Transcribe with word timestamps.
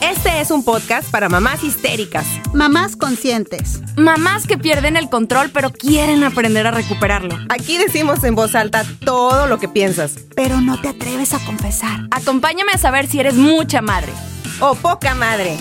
Este 0.00 0.40
es 0.40 0.50
un 0.50 0.64
podcast 0.64 1.10
para 1.10 1.28
mamás 1.28 1.62
histéricas, 1.62 2.26
Mamás 2.54 2.96
conscientes. 2.96 3.82
Mamás 3.98 4.46
que 4.46 4.56
pierden 4.56 4.96
el 4.96 5.10
control 5.10 5.50
pero 5.52 5.70
quieren 5.70 6.24
aprender 6.24 6.66
a 6.66 6.70
recuperarlo. 6.70 7.36
Aquí 7.50 7.76
decimos 7.76 8.24
en 8.24 8.34
voz 8.34 8.54
alta 8.54 8.82
todo 9.04 9.46
lo 9.46 9.58
que 9.58 9.68
piensas. 9.68 10.16
Pero 10.34 10.62
no 10.62 10.80
te 10.80 10.88
atreves 10.88 11.34
a 11.34 11.44
confesar. 11.44 12.08
Acompáñame 12.12 12.72
a 12.72 12.78
saber 12.78 13.08
si 13.08 13.20
eres 13.20 13.34
mucha 13.34 13.82
madre. 13.82 14.12
O 14.60 14.74
poca 14.74 15.14
madre. 15.14 15.58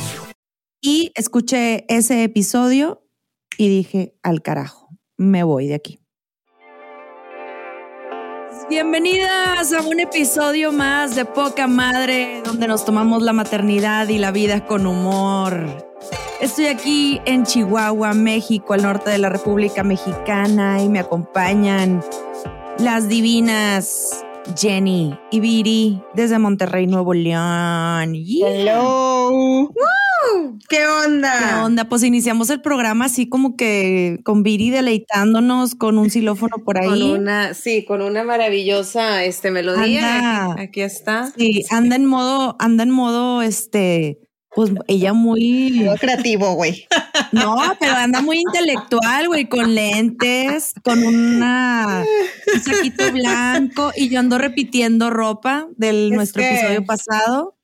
Y 0.82 1.12
escuché 1.16 1.86
ese 1.94 2.24
episodio 2.24 3.06
y 3.58 3.68
dije, 3.68 4.16
al 4.24 4.42
carajo, 4.42 4.88
me 5.18 5.44
voy 5.44 5.68
de 5.68 5.76
aquí. 5.76 6.00
Bienvenidas 8.70 9.74
a 9.74 9.82
un 9.82 10.00
episodio 10.00 10.72
más 10.72 11.16
de 11.16 11.26
Poca 11.26 11.66
Madre, 11.66 12.44
donde 12.46 12.68
nos 12.68 12.86
tomamos 12.86 13.24
la 13.24 13.34
maternidad 13.34 14.08
y 14.10 14.20
la 14.20 14.30
vida 14.30 14.68
con 14.68 14.86
humor. 14.86 15.66
Estoy 16.40 16.68
aquí 16.68 17.20
en 17.26 17.46
Chihuahua, 17.46 18.14
México, 18.14 18.74
al 18.74 18.84
norte 18.84 19.10
de 19.10 19.18
la 19.18 19.30
República 19.30 19.84
Mexicana, 19.84 20.84
y 20.84 20.88
me 20.88 21.00
acompañan 21.00 22.04
las 22.78 23.10
divinas 23.10 24.24
Jenny 24.56 25.18
y 25.32 25.40
Viri 25.40 26.04
desde 26.14 26.38
Monterrey, 26.38 26.86
Nuevo 26.86 27.16
León. 27.16 28.14
Yeah. 28.14 28.50
Hello. 28.50 29.72
¿Qué 30.68 30.86
onda? 30.86 31.34
¿Qué 31.40 31.56
onda? 31.64 31.86
Pues 31.90 32.04
iniciamos 32.04 32.50
el 32.50 32.62
programa 32.62 33.06
así 33.06 33.30
como 33.30 33.56
que 33.56 34.20
con 34.24 34.44
Viri 34.44 34.70
deleitándonos 34.70 35.76
con 35.76 35.98
un 35.98 36.10
xilófono 36.10 36.58
por 36.64 36.78
ahí. 36.78 36.90
Con 36.90 37.02
una, 37.22 37.54
sí, 37.54 37.86
con 37.86 38.02
una 38.02 38.24
maravillosa 38.24 39.24
este, 39.24 39.52
melodía. 39.52 40.46
Anda. 40.46 40.62
Aquí, 40.62 40.82
está. 40.82 41.32
Sí, 41.38 41.64
anda 41.70 41.96
en 41.96 42.06
modo, 42.06 42.56
anda 42.60 42.84
en 42.84 42.92
modo, 42.92 43.42
este, 43.42 44.20
pues 44.56 44.72
ella 44.88 45.14
muy, 45.14 45.84
Todo 45.86 45.96
creativo, 45.98 46.54
güey. 46.54 46.88
no, 47.32 47.56
pero 47.80 47.94
anda 47.94 48.22
muy 48.22 48.40
intelectual, 48.40 49.28
güey, 49.28 49.48
con 49.48 49.74
lentes, 49.76 50.74
con 50.84 51.04
una, 51.04 52.04
un 52.54 52.62
saquito 52.62 53.12
blanco 53.12 53.92
y 53.96 54.10
yo 54.10 54.20
ando 54.20 54.38
repitiendo 54.38 55.10
ropa 55.10 55.68
de 55.78 56.10
nuestro 56.12 56.42
que- 56.42 56.52
episodio 56.52 56.86
pasado. 56.86 57.56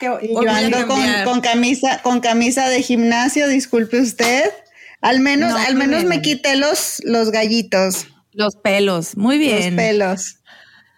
Es 0.00 0.18
que 0.20 0.26
Y 0.26 0.34
yo 0.34 0.50
ando 0.50 0.86
con, 1.24 1.40
camisa, 1.40 2.00
con 2.02 2.20
camisa 2.20 2.68
de 2.68 2.82
gimnasio, 2.82 3.48
disculpe 3.48 4.00
usted. 4.00 4.50
Al 5.00 5.20
menos, 5.20 5.50
No, 5.50 5.56
al 5.56 5.74
menos 5.74 6.04
me 6.04 6.20
quité 6.20 6.56
los, 6.56 7.00
los 7.04 7.30
gallitos, 7.30 8.06
Los 8.32 8.56
pelos, 8.56 9.16
muy 9.16 9.38
bien. 9.38 9.76
los 9.76 9.84
pelos. 9.84 10.36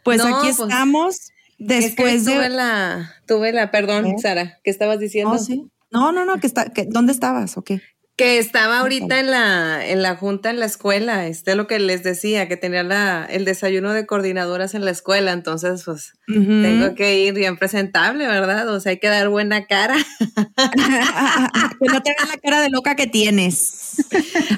Pues 0.05 0.19
No, 0.19 0.37
aquí 0.37 0.49
pues, 0.57 0.61
estamos 0.61 1.17
Es 1.17 1.27
que 1.59 1.65
después 1.65 2.25
tuve 2.25 2.41
de... 2.41 2.49
la, 2.49 3.15
tuve 3.27 3.53
la, 3.53 3.71
perdón, 3.71 4.07
¿Eh? 4.07 4.15
Sara, 4.21 4.59
¿qué 4.65 4.71
estabas 4.71 4.99
diciendo? 4.99 5.35
Oh, 5.35 5.39
sí. 5.39 5.71
No, 5.91 6.11
no, 6.11 6.25
no, 6.25 6.41
que 6.41 6.47
está, 6.47 6.71
que, 6.71 6.87
¿dónde 6.87 7.13
estabas? 7.13 7.57
¿O 7.57 7.63
qué? 7.63 7.83
Que 8.17 8.39
estaba 8.39 8.81
ahorita 8.81 9.21
en 9.21 9.31
la, 9.31 9.87
en 9.87 10.03
la 10.03 10.17
junta 10.17 10.51
en 10.51 10.61
la 10.61 10.67
escuela, 10.67 11.27
este 11.27 11.53
es 11.53 11.57
lo 11.57 11.67
que 11.67 11.79
les 11.79 12.03
decía, 12.03 12.47
que 12.47 12.59
tenía 12.59 12.83
la, 12.83 13.25
el 13.25 13.47
desayuno 13.47 13.93
de 13.95 14.05
coordinadoras 14.05 14.75
en 14.75 14.85
la 14.85 14.91
escuela, 14.91 15.33
entonces 15.33 15.83
pues 15.85 16.13
tengo 16.27 16.95
que 16.95 17.21
ir 17.21 17.33
bien 17.33 17.57
presentable, 17.57 18.27
¿verdad? 18.27 18.69
O 18.69 18.81
sea, 18.81 18.91
hay 18.91 18.99
que 18.99 19.09
dar 19.09 19.31
buena 19.31 19.65
cara. 19.65 19.97
que 20.19 21.87
no 21.87 22.03
te 22.03 22.15
vean 22.17 22.29
la 22.29 22.37
cara 22.43 22.61
de 22.61 22.69
loca 22.69 22.97
que 22.97 23.07
tienes. 23.07 24.05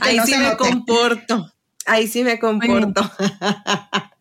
Ahí 0.00 0.16
no 0.16 0.26
sí 0.26 0.32
me 0.32 0.44
note. 0.44 0.56
comporto. 0.56 1.52
Ahí 1.86 2.08
sí 2.08 2.24
me 2.24 2.38
comporto. 2.40 3.08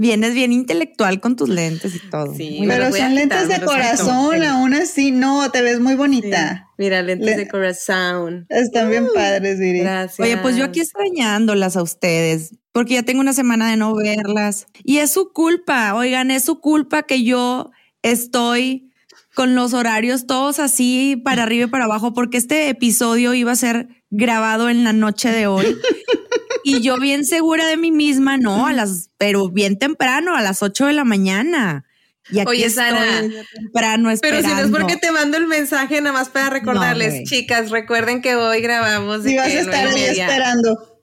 Vienes 0.00 0.32
bien 0.32 0.50
intelectual 0.50 1.20
con 1.20 1.36
tus 1.36 1.50
lentes 1.50 1.94
y 1.94 1.98
todo. 2.08 2.34
Sí, 2.34 2.54
Muy 2.60 2.68
Pero 2.68 2.84
los 2.84 2.90
voy 2.92 3.00
a 3.00 3.04
son 3.04 3.14
lentes 3.16 3.42
quitar, 3.42 3.60
de 3.60 3.66
corazón, 3.66 4.42
aún 4.44 4.72
así, 4.72 5.10
no, 5.10 5.50
te 5.50 5.60
ves 5.60 5.78
muy 5.78 5.94
bonita. 5.94 6.70
Mira, 6.78 7.02
lentes 7.02 7.26
Le- 7.26 7.36
de 7.36 7.48
corazón. 7.48 8.46
Están 8.48 8.88
bien 8.88 9.08
padres, 9.14 9.58
Viri. 9.58 9.80
Gracias. 9.80 10.18
Oye, 10.18 10.38
pues 10.38 10.56
yo 10.56 10.64
aquí 10.64 10.80
extrañándolas 10.80 11.76
a 11.76 11.82
ustedes, 11.82 12.54
porque 12.72 12.94
ya 12.94 13.02
tengo 13.02 13.20
una 13.20 13.34
semana 13.34 13.68
de 13.68 13.76
no 13.76 13.94
verlas. 13.94 14.68
Y 14.84 15.00
es 15.00 15.10
su 15.10 15.34
culpa, 15.34 15.94
oigan, 15.94 16.30
es 16.30 16.44
su 16.46 16.60
culpa 16.60 17.02
que 17.02 17.22
yo 17.22 17.70
estoy 18.02 18.90
con 19.34 19.54
los 19.54 19.74
horarios 19.74 20.26
todos 20.26 20.60
así 20.60 21.20
para 21.22 21.42
arriba 21.42 21.66
y 21.66 21.68
para 21.70 21.84
abajo, 21.84 22.14
porque 22.14 22.38
este 22.38 22.70
episodio 22.70 23.34
iba 23.34 23.52
a 23.52 23.56
ser 23.56 23.88
grabado 24.08 24.70
en 24.70 24.82
la 24.82 24.94
noche 24.94 25.30
de 25.30 25.46
hoy. 25.46 25.66
y 26.64 26.80
yo 26.80 26.98
bien 26.98 27.24
segura 27.24 27.66
de 27.66 27.76
mí 27.76 27.90
misma, 27.90 28.36
no, 28.36 28.66
a 28.66 28.72
las, 28.72 29.10
pero 29.18 29.48
bien 29.48 29.78
temprano, 29.78 30.36
a 30.36 30.42
las 30.42 30.62
8 30.62 30.86
de 30.86 30.92
la 30.92 31.04
mañana. 31.04 31.84
Y 32.30 32.38
aquí 32.38 32.50
Oye, 32.50 32.66
estoy 32.66 32.84
Sara, 32.84 33.22
temprano 33.52 34.10
Pero 34.20 34.38
esperando. 34.38 34.48
si 34.48 34.54
no 34.54 34.60
es 34.60 34.70
porque 34.70 34.96
te 34.96 35.10
mando 35.10 35.36
el 35.36 35.46
mensaje, 35.46 36.00
nada 36.00 36.12
más 36.12 36.28
para 36.28 36.50
recordarles, 36.50 37.28
chicas, 37.28 37.70
recuerden 37.70 38.22
que 38.22 38.36
hoy 38.36 38.60
grabamos. 38.60 39.24
Si 39.24 39.36
vas 39.36 39.46
a 39.46 39.60
estar 39.60 39.96
y 39.96 40.02
ahí 40.02 40.20
esperando. 40.20 41.00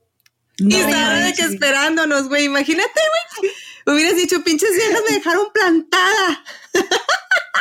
Y 0.57 0.71
Sara 0.71 1.19
de 1.19 1.33
que 1.33 1.41
esperándonos, 1.41 2.29
güey. 2.29 2.45
Imagínate, 2.45 3.01
güey. 3.39 3.51
Hubieras 3.95 4.17
dicho, 4.17 4.43
pinches 4.43 4.71
viejas 4.71 5.01
me 5.09 5.15
dejaron 5.15 5.47
plantada. 5.53 6.43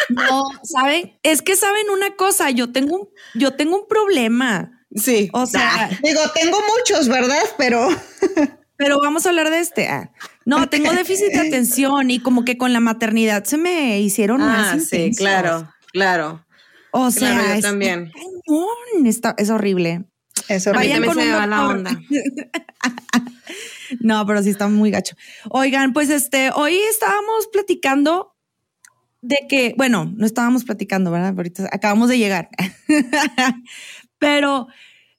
No, 0.09 0.45
¿saben? 0.63 1.19
Es 1.23 1.43
que 1.43 1.57
saben 1.57 1.91
una 1.91 2.15
cosa, 2.17 2.51
yo 2.51 2.71
tengo 2.73 2.97
un, 2.97 3.09
yo 3.35 3.55
tengo 3.55 3.77
un 3.81 3.89
problema. 3.89 4.76
Sí. 4.95 5.29
O 5.33 5.47
sea, 5.47 5.89
Digo, 6.03 6.21
tengo 6.35 6.59
muchos, 6.79 7.09
¿verdad? 7.09 7.43
Pero 7.59 7.89
pero 8.77 9.01
vamos 9.01 9.27
a 9.27 9.31
hablar 9.31 9.51
de 9.51 9.61
este. 9.61 9.89
Ah, 9.89 10.11
No, 10.45 10.69
tengo 10.69 10.93
déficit 10.93 11.33
de 11.33 11.41
atención 11.41 12.11
y 12.11 12.21
como 12.21 12.45
que 12.45 12.57
con 12.59 12.73
la 12.73 12.81
maternidad 12.81 13.45
se 13.45 13.57
me 13.57 14.01
hicieron 14.01 14.41
más 14.41 14.75
Ah, 14.75 14.79
sí, 14.81 15.11
claro, 15.17 15.73
claro. 15.93 16.45
O 16.93 17.11
sea, 17.11 17.33
Claro, 17.35 17.55
yo 17.57 17.61
también. 17.63 18.13
cañón, 18.13 19.07
está- 19.07 19.35
es 19.39 19.51
horrible. 19.51 20.05
A 20.49 20.55
mí 20.55 20.61
Vayan 20.75 21.05
con 21.05 21.15
se 21.15 21.25
me 21.25 21.33
va 21.33 21.47
la 21.47 21.67
onda. 21.69 21.99
No, 24.01 24.27
pero 24.27 24.43
sí 24.43 24.51
está 24.51 24.69
muy 24.69 24.91
gacho. 24.91 25.15
Oigan, 25.51 25.93
pues 25.93 26.11
este, 26.11 26.51
hoy 26.55 26.77
estábamos 26.91 27.47
platicando 27.53 28.35
de 29.23 29.39
que, 29.49 29.75
bueno, 29.77 30.13
no 30.17 30.27
estábamos 30.27 30.65
platicando, 30.65 31.11
¿verdad? 31.11 31.35
Ahorita 31.37 31.69
acabamos 31.73 32.09
de 32.09 32.19
llegar. 32.19 32.49
Pero 34.19 34.67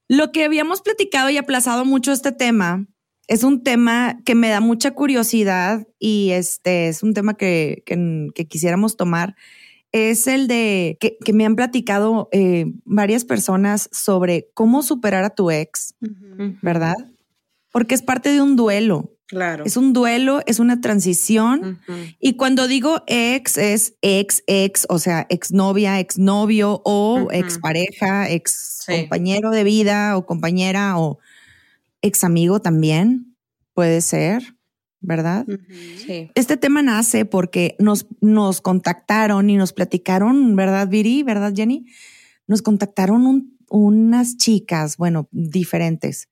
lo 0.08 0.31
que 0.31 0.44
habíamos 0.46 0.81
platicado 0.81 1.30
y 1.30 1.38
aplazado 1.38 1.85
mucho 1.85 2.12
este 2.12 2.31
tema 2.31 2.88
es 3.28 3.44
un 3.44 3.62
tema 3.63 4.18
que 4.25 4.35
me 4.35 4.47
da 4.50 4.62
mucha 4.62 4.91
curiosidad 4.91 5.85
y 6.00 6.30
este 6.31 6.88
es 6.88 7.03
un 7.03 7.13
tema 7.13 7.35
que, 7.35 7.84
que- 7.85 8.28
que 8.34 8.47
quisiéramos 8.47 8.96
tomar. 8.96 9.35
Es 9.91 10.28
el 10.28 10.47
de 10.47 10.97
que, 11.00 11.18
que 11.24 11.34
me 11.34 11.46
han 11.46 11.56
platicado 11.56 12.30
eh, 12.31 12.66
varias 12.85 13.25
personas 13.25 13.90
sobre 13.91 14.50
cómo 14.53 14.81
superar 14.84 15.24
a 15.25 15.29
tu 15.35 15.50
ex, 15.52 15.94
¿verdad? 16.62 16.96
Porque 17.72 17.96
es 17.96 18.02
parte 18.02 18.29
de 18.31 18.41
un 18.41 18.56
duelo. 18.56 19.16
Claro. 19.28 19.66
Es 19.66 19.76
un 19.76 19.92
duelo, 19.92 20.42
es 20.46 20.60
una 20.60 20.80
transición. 20.80 21.80
Y 22.20 22.34
cuando 22.38 22.68
digo 22.68 23.04
ex, 23.08 23.58
es 23.58 23.96
ex, 24.02 24.42
ex, 24.48 24.86
o 24.90 25.00
sea, 25.00 25.28
exnovia, 25.30 26.00
exnovio 26.00 26.82
o 26.86 27.24
Ujú. 27.24 27.32
expareja, 27.32 28.30
ex 28.30 28.84
Sí. 28.86 29.02
compañero 29.02 29.52
de 29.52 29.66
vida 29.66 30.16
o 30.16 30.26
compañera 30.26 30.98
o 30.98 31.20
ex 32.02 32.24
amigo 32.24 32.62
también 32.62 33.36
puede 33.74 34.00
ser, 34.00 34.56
¿verdad? 35.02 35.46
Sí. 36.06 36.32
Este 36.34 36.56
tema 36.56 36.82
nace 36.82 37.26
porque 37.26 37.76
nos, 37.80 38.08
nos 38.22 38.62
contactaron 38.62 39.50
y 39.50 39.58
nos 39.58 39.74
platicaron, 39.74 40.56
¿verdad, 40.56 40.88
Viri? 40.88 41.24
¿Verdad, 41.24 41.52
Jenny? 41.54 41.86
Nos 42.48 42.62
contactaron 42.62 43.28
un- 43.28 43.58
unas 43.70 44.38
chicas, 44.38 44.96
bueno, 44.96 45.28
diferentes, 45.32 46.30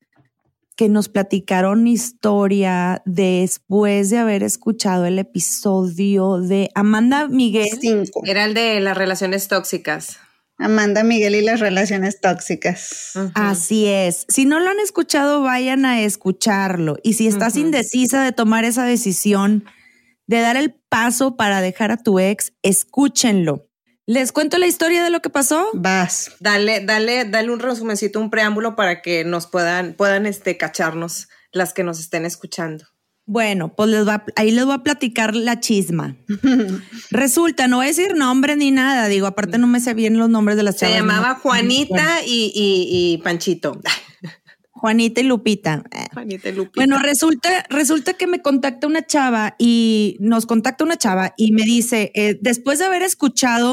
que 0.76 0.88
nos 0.88 1.08
platicaron 1.08 1.86
historia 1.86 3.02
después 3.06 4.10
de 4.10 4.18
haber 4.18 4.42
escuchado 4.42 5.06
el 5.06 5.18
episodio 5.18 6.38
de 6.38 6.70
Amanda 6.74 7.28
Miguel. 7.28 7.68
cinco. 7.80 8.22
Era 8.24 8.44
el 8.44 8.54
de 8.54 8.78
las 8.80 8.96
relaciones 8.96 9.48
tóxicas. 9.48 10.18
Amanda 10.58 11.02
Miguel 11.02 11.34
y 11.34 11.42
las 11.42 11.60
relaciones 11.60 12.20
tóxicas. 12.20 13.12
Así 13.34 13.86
es. 13.86 14.24
Si 14.28 14.46
no 14.46 14.58
lo 14.58 14.70
han 14.70 14.80
escuchado, 14.80 15.42
vayan 15.42 15.84
a 15.84 16.00
escucharlo. 16.02 16.96
Y 17.02 17.14
si 17.14 17.26
estás 17.26 17.56
indecisa 17.56 18.22
de 18.22 18.32
tomar 18.32 18.64
esa 18.64 18.84
decisión, 18.84 19.64
de 20.26 20.40
dar 20.40 20.56
el 20.56 20.74
paso 20.88 21.36
para 21.36 21.60
dejar 21.60 21.90
a 21.90 21.98
tu 21.98 22.18
ex, 22.18 22.54
escúchenlo. 22.62 23.68
¿Les 24.06 24.30
cuento 24.30 24.58
la 24.58 24.66
historia 24.68 25.02
de 25.02 25.10
lo 25.10 25.20
que 25.20 25.30
pasó? 25.30 25.66
Vas. 25.74 26.30
Dale, 26.38 26.80
dale, 26.84 27.24
dale 27.24 27.50
un 27.50 27.58
resumencito, 27.58 28.20
un 28.20 28.30
preámbulo 28.30 28.76
para 28.76 29.02
que 29.02 29.24
nos 29.24 29.48
puedan, 29.48 29.94
puedan 29.94 30.26
este, 30.26 30.56
cacharnos 30.56 31.28
las 31.52 31.72
que 31.72 31.82
nos 31.82 31.98
estén 31.98 32.24
escuchando. 32.24 32.84
Bueno, 33.28 33.74
pues 33.74 33.90
les 33.90 34.06
va, 34.06 34.24
ahí 34.36 34.52
les 34.52 34.64
voy 34.64 34.74
a 34.74 34.84
platicar 34.84 35.34
la 35.34 35.58
chisma. 35.58 36.16
Resulta, 37.10 37.66
no 37.66 37.78
voy 37.78 37.86
a 37.86 37.88
decir 37.88 38.14
nombre 38.14 38.54
ni 38.54 38.70
nada, 38.70 39.08
digo, 39.08 39.26
aparte 39.26 39.58
no 39.58 39.66
me 39.66 39.80
sé 39.80 39.94
bien 39.94 40.16
los 40.18 40.28
nombres 40.30 40.56
de 40.56 40.62
las 40.62 40.76
Se 40.76 40.86
chavas. 40.86 40.98
llamaba 40.98 41.28
no- 41.30 41.40
Juanita 41.40 42.20
y, 42.24 42.52
y, 42.54 43.14
y 43.14 43.18
Panchito. 43.18 43.80
Juanita 44.70 45.20
y 45.22 45.24
Lupita. 45.24 45.82
Juanita 46.12 46.50
y 46.50 46.52
Lupita. 46.52 46.74
Bueno, 46.76 46.98
resulta, 47.00 47.64
resulta 47.70 48.12
que 48.12 48.26
me 48.28 48.42
contacta 48.42 48.86
una 48.86 49.04
chava 49.04 49.56
y 49.58 50.16
nos 50.20 50.46
contacta 50.46 50.84
una 50.84 50.96
chava 50.96 51.32
y 51.36 51.50
me 51.52 51.62
dice, 51.64 52.12
eh, 52.14 52.38
después 52.40 52.78
de 52.78 52.84
haber 52.84 53.02
escuchado 53.02 53.72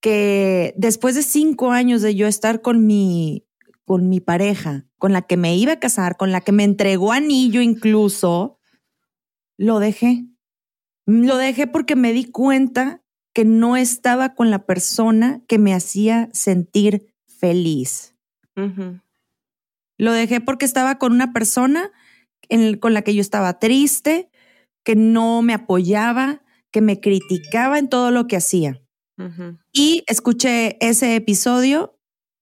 que 0.00 0.74
después 0.76 1.14
de 1.14 1.22
cinco 1.22 1.72
años 1.72 2.02
de 2.02 2.14
yo 2.14 2.26
estar 2.26 2.62
con 2.62 2.86
mi, 2.86 3.46
con 3.84 4.08
mi 4.08 4.20
pareja, 4.20 4.86
con 4.98 5.12
la 5.12 5.22
que 5.22 5.36
me 5.36 5.56
iba 5.56 5.72
a 5.72 5.80
casar, 5.80 6.16
con 6.16 6.32
la 6.32 6.40
que 6.40 6.52
me 6.52 6.64
entregó 6.64 7.12
anillo 7.12 7.60
incluso, 7.60 8.58
lo 9.56 9.78
dejé. 9.78 10.26
Lo 11.06 11.36
dejé 11.36 11.66
porque 11.66 11.96
me 11.96 12.12
di 12.12 12.24
cuenta 12.24 13.02
que 13.32 13.44
no 13.44 13.76
estaba 13.76 14.34
con 14.34 14.50
la 14.50 14.64
persona 14.64 15.42
que 15.46 15.58
me 15.58 15.74
hacía 15.74 16.28
sentir 16.32 17.14
feliz. 17.26 18.14
Lo 19.96 20.12
dejé 20.12 20.40
porque 20.40 20.66
estaba 20.66 20.98
con 20.98 21.12
una 21.12 21.32
persona 21.32 21.90
con 22.80 22.94
la 22.94 23.02
que 23.02 23.14
yo 23.14 23.20
estaba 23.20 23.58
triste, 23.58 24.30
que 24.82 24.96
no 24.96 25.42
me 25.42 25.54
apoyaba, 25.54 26.42
que 26.70 26.80
me 26.80 27.00
criticaba 27.00 27.78
en 27.78 27.88
todo 27.88 28.10
lo 28.10 28.26
que 28.26 28.36
hacía. 28.36 28.82
Y 29.72 30.04
escuché 30.06 30.76
ese 30.80 31.14
episodio 31.16 31.98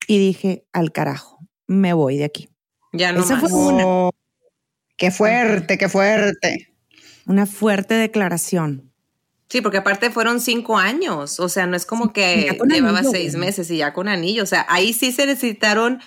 y 0.06 0.18
dije, 0.18 0.64
al 0.72 0.92
carajo, 0.92 1.38
me 1.66 1.92
voy 1.92 2.16
de 2.18 2.24
aquí. 2.24 2.48
Ya 2.92 3.12
no 3.12 3.20
Esa 3.20 3.36
más. 3.36 3.50
fue 3.50 3.58
una, 3.60 3.84
Oh, 3.86 4.10
qué 4.96 5.10
fuerte, 5.10 5.76
qué 5.78 5.88
fuerte. 5.88 6.68
una 7.26 7.46
fuerte 7.46 7.94
declaración. 7.94 8.92
Sí, 9.50 9.60
porque 9.62 9.78
aparte 9.78 10.10
fueron 10.10 10.40
cinco 10.40 10.76
años, 10.76 11.40
o 11.40 11.48
sea, 11.48 11.66
no 11.66 11.74
es 11.76 11.86
como 11.86 12.12
que 12.12 12.58
llevaba 12.68 12.98
anillo, 12.98 13.10
seis 13.10 13.34
meses 13.34 13.70
y 13.70 13.78
ya 13.78 13.92
con 13.94 14.06
anillo, 14.08 14.42
o 14.42 14.46
sea, 14.46 14.66
ahí 14.68 14.92
sí 14.92 15.10
se 15.10 15.24
necesitaron 15.26 16.00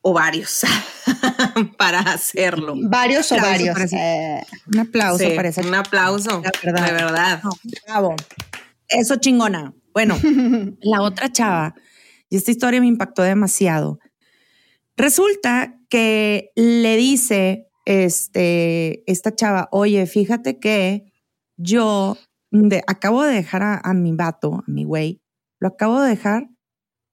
ovarios 0.00 0.62
para 1.78 2.00
hacerlo. 2.00 2.74
Varios 2.76 3.30
o 3.30 3.36
Aplauso 3.36 3.52
varios. 3.52 3.72
para 3.74 3.84
ese- 3.84 3.96
eh, 3.96 4.46
Un 4.72 4.78
aplauso 4.80 5.24
Sí, 5.24 5.30
para 5.36 5.48
esa 5.48 5.60
un 5.60 5.74
aplauso, 5.74 6.42
La 6.42 6.50
verdad. 6.64 6.86
de 6.86 6.92
verdad. 6.92 7.40
No, 7.44 7.50
bravo. 7.86 8.16
Eso 8.98 9.16
chingona. 9.16 9.74
Bueno, 9.92 10.16
la 10.80 11.02
otra 11.02 11.30
chava, 11.30 11.74
y 12.30 12.36
esta 12.36 12.50
historia 12.50 12.80
me 12.80 12.86
impactó 12.86 13.22
demasiado. 13.22 13.98
Resulta 14.96 15.78
que 15.88 16.50
le 16.56 16.96
dice 16.96 17.68
este, 17.84 19.10
esta 19.10 19.34
chava, 19.34 19.68
oye, 19.72 20.06
fíjate 20.06 20.58
que 20.58 21.12
yo 21.56 22.16
de- 22.50 22.82
acabo 22.86 23.22
de 23.22 23.34
dejar 23.34 23.62
a, 23.62 23.80
a 23.82 23.94
mi 23.94 24.12
vato, 24.12 24.54
a 24.66 24.70
mi 24.70 24.84
güey, 24.84 25.20
lo 25.58 25.68
acabo 25.68 26.00
de 26.00 26.10
dejar. 26.10 26.48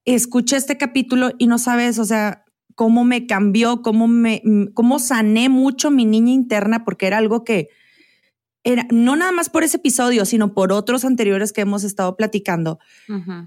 Escuché 0.05 0.55
este 0.57 0.77
capítulo 0.77 1.31
y 1.37 1.47
no 1.47 1.57
sabes, 1.57 1.99
o 1.99 2.05
sea, 2.05 2.43
cómo 2.75 3.03
me 3.03 3.27
cambió, 3.27 3.81
cómo 3.81 4.07
me, 4.07 4.41
cómo 4.73 4.99
sané 4.99 5.49
mucho 5.49 5.91
mi 5.91 6.05
niña 6.05 6.31
interna, 6.33 6.83
porque 6.85 7.07
era 7.07 7.17
algo 7.17 7.43
que, 7.43 7.67
era 8.63 8.85
no 8.91 9.15
nada 9.15 9.31
más 9.31 9.49
por 9.49 9.63
ese 9.63 9.77
episodio, 9.77 10.25
sino 10.25 10.53
por 10.53 10.71
otros 10.71 11.05
anteriores 11.05 11.53
que 11.53 11.61
hemos 11.61 11.83
estado 11.83 12.15
platicando. 12.15 12.79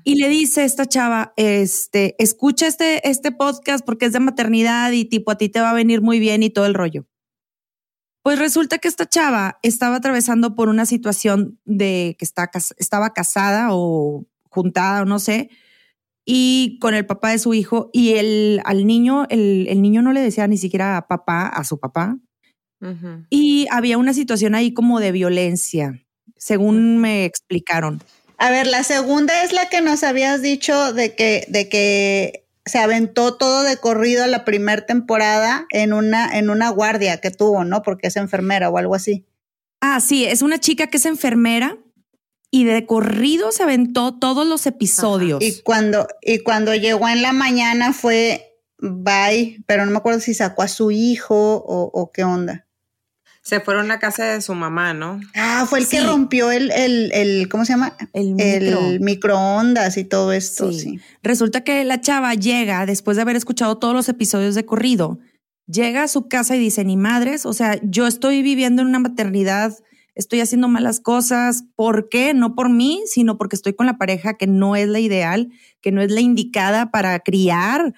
Y 0.05 0.17
le 0.17 0.29
dice 0.29 0.65
esta 0.65 0.87
chava, 0.87 1.35
este, 1.37 2.17
escucha 2.23 2.67
este, 2.67 3.09
este 3.09 3.33
podcast 3.33 3.85
porque 3.85 4.07
es 4.07 4.13
de 4.13 4.21
maternidad 4.21 4.91
y 4.93 5.05
tipo 5.05 5.31
a 5.31 5.37
ti 5.37 5.49
te 5.49 5.61
va 5.61 5.71
a 5.71 5.75
venir 5.75 6.01
muy 6.01 6.19
bien 6.19 6.43
y 6.43 6.51
todo 6.51 6.67
el 6.67 6.75
rollo. 6.75 7.07
Pues 8.23 8.39
resulta 8.39 8.79
que 8.79 8.89
esta 8.89 9.09
chava 9.09 9.59
estaba 9.63 9.97
atravesando 9.97 10.55
por 10.55 10.69
una 10.69 10.87
situación 10.87 11.59
de 11.65 12.17
que 12.19 12.25
está, 12.25 12.51
estaba 12.79 13.13
casada 13.13 13.69
o 13.71 14.27
juntada 14.49 15.03
o 15.03 15.05
no 15.05 15.19
sé, 15.19 15.51
y 16.25 16.79
con 16.81 16.95
el 16.95 17.05
papá 17.05 17.31
de 17.31 17.39
su 17.39 17.53
hijo 17.53 17.91
y 17.93 18.11
el, 18.15 18.61
al 18.65 18.87
niño, 18.87 19.27
el, 19.29 19.67
el 19.69 19.83
niño 19.83 20.03
no 20.03 20.13
le 20.13 20.21
decía 20.21 20.47
ni 20.47 20.57
siquiera 20.57 20.97
a 20.97 21.09
papá, 21.09 21.49
a 21.49 21.65
su 21.65 21.81
papá, 21.81 22.17
Y 23.31 23.67
había 23.71 23.99
una 23.99 24.13
situación 24.13 24.55
ahí 24.55 24.75
como 24.75 24.99
de 24.99 25.13
violencia, 25.13 26.03
según 26.37 26.99
me 26.99 27.25
explicaron. 27.25 28.03
A 28.39 28.51
ver, 28.51 28.67
la 28.67 28.83
segunda 28.83 29.45
es 29.45 29.53
la 29.53 29.69
que 29.69 29.81
nos 29.81 30.03
habías 30.03 30.43
dicho 30.43 30.93
de 30.93 31.15
que, 31.15 31.47
de 31.49 31.69
que 31.69 32.45
se 32.65 32.79
aventó 32.79 33.37
todo 33.37 33.63
de 33.63 33.77
corrido 33.77 34.27
la 34.27 34.45
primera 34.45 34.85
temporada 34.85 35.67
en 35.71 35.93
una, 35.93 36.37
en 36.37 36.51
una 36.51 36.69
guardia 36.71 37.19
que 37.19 37.31
tuvo, 37.31 37.65
¿no? 37.65 37.83
Porque 37.83 38.09
es 38.09 38.17
enfermera 38.17 38.69
o 38.69 38.79
algo 38.79 38.95
así. 38.95 39.27
Ah, 39.81 40.01
sí, 40.01 40.25
es 40.25 40.43
una 40.43 40.59
chica 40.59 40.89
que 40.89 40.97
es 40.97 41.07
enfermera 41.07 41.79
y 42.51 42.65
de 42.65 42.85
corrido 42.87 43.53
se 43.53 43.63
aventó 43.63 44.19
todos 44.19 44.47
los 44.47 44.67
episodios. 44.67 45.43
Y 45.43 45.63
cuando, 45.63 46.07
y 46.21 46.41
cuando 46.41 46.75
llegó 46.75 47.09
en 47.09 47.23
la 47.23 47.33
mañana 47.33 47.93
fue 47.93 48.59
bye, 48.79 49.63
pero 49.67 49.85
no 49.85 49.93
me 49.93 49.99
acuerdo 49.99 50.21
si 50.21 50.35
sacó 50.35 50.63
a 50.63 50.69
su 50.69 50.91
hijo 50.91 51.37
o, 51.37 51.91
o 51.93 52.11
qué 52.13 52.25
onda. 52.25 52.67
Se 53.45 53.59
fueron 53.61 53.91
a 53.91 53.99
casa 53.99 54.25
de 54.25 54.41
su 54.41 54.55
mamá, 54.55 54.95
¿no? 54.95 55.21
Ah, 55.35 55.67
fue 55.69 55.81
el 55.81 55.89
que 55.89 56.01
rompió 56.01 56.53
el, 56.53 56.71
el, 56.71 57.11
el, 57.13 57.49
¿cómo 57.49 57.65
se 57.65 57.73
llama? 57.73 57.95
El 58.13 58.41
El 58.41 58.63
micro. 58.63 58.81
microondas 59.01 59.97
y 59.97 60.05
todo 60.05 60.33
esto, 60.33 60.71
Sí. 60.73 60.79
sí. 60.81 61.01
Resulta 61.23 61.63
que 61.65 61.85
la 61.85 62.01
chava 62.01 62.35
llega 62.35 62.87
después 62.87 63.17
de 63.17 63.23
haber 63.23 63.35
escuchado 63.37 63.79
todos 63.79 63.95
los 63.95 64.09
episodios 64.09 64.55
de 64.55 64.65
corrido, 64.65 65.19
llega 65.67 66.05
a 66.05 66.09
su 66.09 66.29
casa 66.29 66.55
y 66.55 66.61
dice, 66.61 66.85
ni 66.85 66.97
madres, 66.97 67.45
o 67.47 67.53
sea, 67.53 67.79
yo 67.83 68.07
estoy 68.07 68.43
viviendo 68.43 68.83
en 68.83 68.89
una 68.89 68.99
maternidad, 69.01 69.77
estoy 70.15 70.41
haciendo 70.41 70.69
malas 70.69 71.01
cosas, 71.01 71.65
¿por 71.75 72.09
qué? 72.09 72.35
No 72.35 72.55
por 72.55 72.69
mí, 72.71 73.03
sino 73.07 73.39
porque 73.39 73.57
estoy 73.57 73.73
con 73.75 73.87
la 73.87 73.99
pareja 73.99 74.35
que 74.35 74.47
no 74.47 74.77
es 74.77 74.87
la 74.89 75.01
ideal, 75.01 75.51
que 75.81 75.91
no 75.91 76.01
es 76.01 76.13
la 76.13 76.21
indicada 76.21 76.91
para 76.93 77.19
criar 77.21 77.93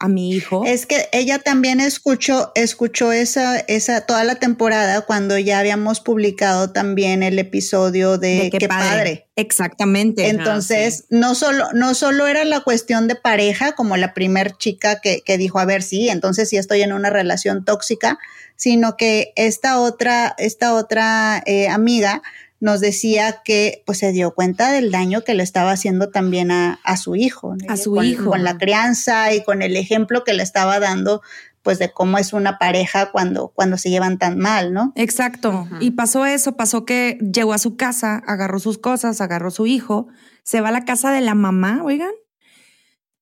a 0.00 0.08
mi 0.08 0.30
hijo. 0.30 0.64
Es 0.66 0.86
que 0.86 1.08
ella 1.12 1.38
también 1.38 1.80
escuchó, 1.80 2.52
escuchó 2.54 3.12
esa, 3.12 3.58
esa, 3.60 4.02
toda 4.02 4.24
la 4.24 4.36
temporada 4.36 5.02
cuando 5.02 5.38
ya 5.38 5.58
habíamos 5.58 6.00
publicado 6.00 6.70
también 6.70 7.22
el 7.22 7.38
episodio 7.38 8.18
de, 8.18 8.50
Qué, 8.56 8.68
padre. 8.68 9.28
Exactamente. 9.36 10.28
Entonces, 10.28 11.04
no 11.10 11.34
solo, 11.34 11.66
no 11.72 11.94
solo 11.94 12.26
era 12.26 12.44
la 12.44 12.60
cuestión 12.60 13.08
de 13.08 13.14
pareja, 13.14 13.72
como 13.72 13.96
la 13.96 14.14
primer 14.14 14.56
chica 14.56 15.00
que, 15.00 15.22
que 15.22 15.38
dijo, 15.38 15.58
a 15.58 15.64
ver, 15.64 15.82
sí, 15.82 16.08
entonces 16.08 16.48
sí 16.48 16.56
estoy 16.56 16.82
en 16.82 16.92
una 16.92 17.10
relación 17.10 17.64
tóxica, 17.64 18.18
sino 18.56 18.96
que 18.96 19.32
esta 19.36 19.80
otra, 19.80 20.34
esta 20.36 20.74
otra 20.74 21.42
eh, 21.46 21.68
amiga 21.68 22.22
nos 22.60 22.80
decía 22.80 23.40
que 23.44 23.82
pues 23.86 23.98
se 23.98 24.12
dio 24.12 24.34
cuenta 24.34 24.72
del 24.72 24.90
daño 24.90 25.22
que 25.22 25.34
le 25.34 25.42
estaba 25.42 25.70
haciendo 25.70 26.10
también 26.10 26.50
a, 26.50 26.80
a 26.84 26.96
su 26.96 27.14
hijo. 27.14 27.54
A 27.68 27.76
su 27.76 27.94
con, 27.94 28.04
hijo. 28.04 28.30
Con 28.30 28.44
la 28.44 28.58
crianza 28.58 29.32
y 29.32 29.44
con 29.44 29.62
el 29.62 29.76
ejemplo 29.76 30.24
que 30.24 30.32
le 30.32 30.42
estaba 30.42 30.80
dando 30.80 31.22
pues 31.62 31.78
de 31.78 31.92
cómo 31.92 32.18
es 32.18 32.32
una 32.32 32.58
pareja 32.58 33.10
cuando, 33.10 33.48
cuando 33.48 33.76
se 33.76 33.90
llevan 33.90 34.18
tan 34.18 34.38
mal, 34.38 34.72
¿no? 34.72 34.92
Exacto. 34.94 35.68
Y 35.80 35.90
pasó 35.90 36.24
eso, 36.24 36.56
pasó 36.56 36.86
que 36.86 37.18
llegó 37.20 37.52
a 37.52 37.58
su 37.58 37.76
casa, 37.76 38.22
agarró 38.26 38.58
sus 38.58 38.78
cosas, 38.78 39.20
agarró 39.20 39.50
su 39.50 39.66
hijo, 39.66 40.08
se 40.44 40.60
va 40.62 40.68
a 40.68 40.72
la 40.72 40.86
casa 40.86 41.12
de 41.12 41.20
la 41.20 41.34
mamá, 41.34 41.82
oigan, 41.84 42.12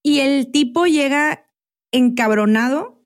y 0.03 0.21
el 0.21 0.53
tipo 0.53 0.87
llega 0.87 1.47
encabronado 1.91 3.05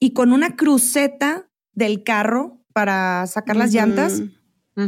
y 0.00 0.12
con 0.14 0.32
una 0.32 0.56
cruceta 0.56 1.48
del 1.72 2.02
carro 2.02 2.64
para 2.72 3.26
sacar 3.28 3.56
las 3.56 3.72
llantas, 3.72 4.22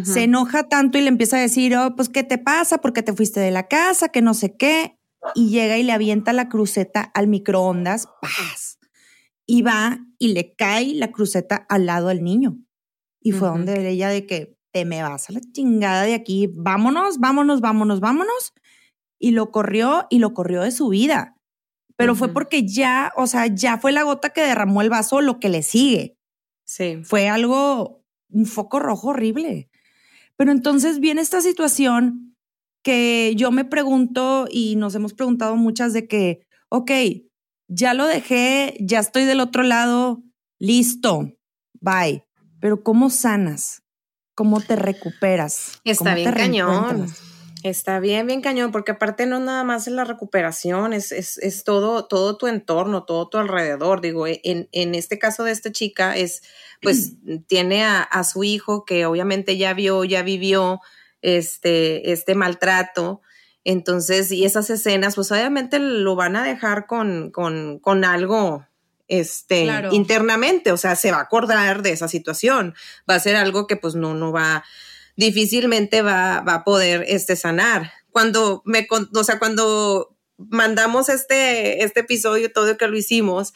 Se 0.04 0.24
enoja 0.24 0.68
tanto 0.68 0.98
y 0.98 1.00
le 1.00 1.08
empieza 1.08 1.38
a 1.38 1.40
decir, 1.40 1.74
oh, 1.74 1.96
pues, 1.96 2.10
¿qué 2.10 2.22
te 2.22 2.36
pasa? 2.36 2.78
¿Por 2.78 2.92
qué 2.92 3.02
te 3.02 3.14
fuiste 3.14 3.40
de 3.40 3.50
la 3.50 3.68
casa? 3.68 4.10
Que 4.10 4.20
no 4.20 4.34
sé 4.34 4.54
qué. 4.54 4.98
Y 5.34 5.48
llega 5.48 5.78
y 5.78 5.82
le 5.82 5.92
avienta 5.92 6.34
la 6.34 6.50
cruceta 6.50 7.00
al 7.14 7.26
microondas, 7.26 8.06
¡paz! 8.20 8.78
Y 9.46 9.62
va 9.62 9.98
y 10.18 10.34
le 10.34 10.54
cae 10.54 10.92
la 10.94 11.10
cruceta 11.10 11.56
al 11.70 11.86
lado 11.86 12.08
del 12.08 12.22
niño. 12.22 12.58
Y 13.22 13.32
fue 13.32 13.48
donde 13.48 13.88
ella 13.88 14.10
de 14.10 14.26
que 14.26 14.58
te 14.72 14.84
me 14.84 15.02
vas 15.02 15.30
a 15.30 15.32
la 15.32 15.40
chingada 15.52 16.02
de 16.02 16.14
aquí, 16.14 16.50
vámonos, 16.54 17.18
vámonos, 17.18 17.60
vámonos, 17.60 18.00
vámonos. 18.00 18.52
Y 19.18 19.30
lo 19.30 19.50
corrió 19.50 20.06
y 20.10 20.18
lo 20.18 20.34
corrió 20.34 20.62
de 20.62 20.70
su 20.70 20.88
vida. 20.88 21.34
Pero 21.96 22.14
fue 22.14 22.32
porque 22.32 22.64
ya, 22.66 23.12
o 23.16 23.26
sea, 23.26 23.46
ya 23.46 23.78
fue 23.78 23.90
la 23.90 24.04
gota 24.04 24.30
que 24.30 24.42
derramó 24.42 24.82
el 24.82 24.90
vaso 24.90 25.20
lo 25.20 25.40
que 25.40 25.48
le 25.48 25.62
sigue 25.62 26.16
Sí. 26.64 27.00
fue 27.02 27.28
algo, 27.28 28.04
un 28.30 28.46
foco 28.46 28.78
rojo 28.78 29.08
horrible. 29.08 29.67
Pero 30.38 30.52
entonces 30.52 31.00
viene 31.00 31.20
esta 31.20 31.40
situación 31.40 32.36
que 32.84 33.34
yo 33.36 33.50
me 33.50 33.64
pregunto 33.64 34.46
y 34.48 34.76
nos 34.76 34.94
hemos 34.94 35.12
preguntado 35.12 35.56
muchas 35.56 35.92
de 35.92 36.06
que, 36.06 36.46
ok, 36.70 36.92
ya 37.66 37.92
lo 37.92 38.06
dejé, 38.06 38.76
ya 38.80 39.00
estoy 39.00 39.24
del 39.24 39.40
otro 39.40 39.64
lado, 39.64 40.22
listo, 40.60 41.32
bye. 41.80 42.24
Pero 42.60 42.84
¿cómo 42.84 43.10
sanas? 43.10 43.82
¿Cómo 44.36 44.60
te 44.60 44.76
recuperas? 44.76 45.80
Está 45.84 46.04
¿Cómo 46.04 46.14
bien 46.14 46.32
cañón. 46.32 47.06
Está 47.64 47.98
bien, 47.98 48.28
bien 48.28 48.40
cañón, 48.40 48.70
porque 48.70 48.92
aparte 48.92 49.26
no 49.26 49.40
nada 49.40 49.64
más 49.64 49.88
es 49.88 49.92
la 49.92 50.04
recuperación, 50.04 50.92
es, 50.92 51.10
es, 51.10 51.38
es 51.38 51.64
todo, 51.64 52.06
todo 52.06 52.36
tu 52.36 52.46
entorno, 52.46 53.02
todo 53.04 53.28
tu 53.28 53.38
alrededor. 53.38 54.00
Digo, 54.00 54.28
en, 54.28 54.68
en 54.70 54.94
este 54.94 55.18
caso 55.18 55.42
de 55.42 55.50
esta 55.50 55.72
chica 55.72 56.16
es, 56.16 56.42
pues, 56.82 57.12
tiene 57.46 57.84
a, 57.84 58.02
a 58.02 58.24
su 58.24 58.44
hijo 58.44 58.84
que 58.84 59.06
obviamente 59.06 59.56
ya 59.56 59.74
vio, 59.74 60.04
ya 60.04 60.22
vivió 60.22 60.80
este, 61.22 62.12
este 62.12 62.34
maltrato. 62.34 63.22
Entonces, 63.64 64.32
y 64.32 64.44
esas 64.44 64.70
escenas, 64.70 65.14
pues 65.14 65.30
obviamente 65.32 65.78
lo 65.78 66.16
van 66.16 66.36
a 66.36 66.44
dejar 66.44 66.86
con, 66.86 67.30
con, 67.30 67.78
con 67.80 68.04
algo 68.04 68.64
este, 69.08 69.64
Claro. 69.64 69.92
internamente, 69.92 70.70
o 70.72 70.76
sea, 70.76 70.94
se 70.96 71.10
va 71.10 71.18
a 71.18 71.22
acordar 71.22 71.82
de 71.82 71.90
esa 71.90 72.08
situación, 72.08 72.74
va 73.10 73.14
a 73.14 73.20
ser 73.20 73.36
algo 73.36 73.66
que 73.66 73.76
pues 73.76 73.94
no, 73.94 74.14
no 74.14 74.32
va, 74.32 74.64
difícilmente 75.16 76.02
va, 76.02 76.40
va 76.40 76.54
a 76.54 76.64
poder 76.64 77.04
este, 77.08 77.34
sanar. 77.34 77.92
Cuando 78.10 78.62
me, 78.64 78.86
o 79.14 79.24
sea, 79.24 79.38
cuando 79.38 80.14
mandamos 80.36 81.08
este, 81.08 81.82
este 81.82 82.00
episodio, 82.00 82.52
todo 82.52 82.76
que 82.76 82.86
lo 82.86 82.96
hicimos, 82.96 83.54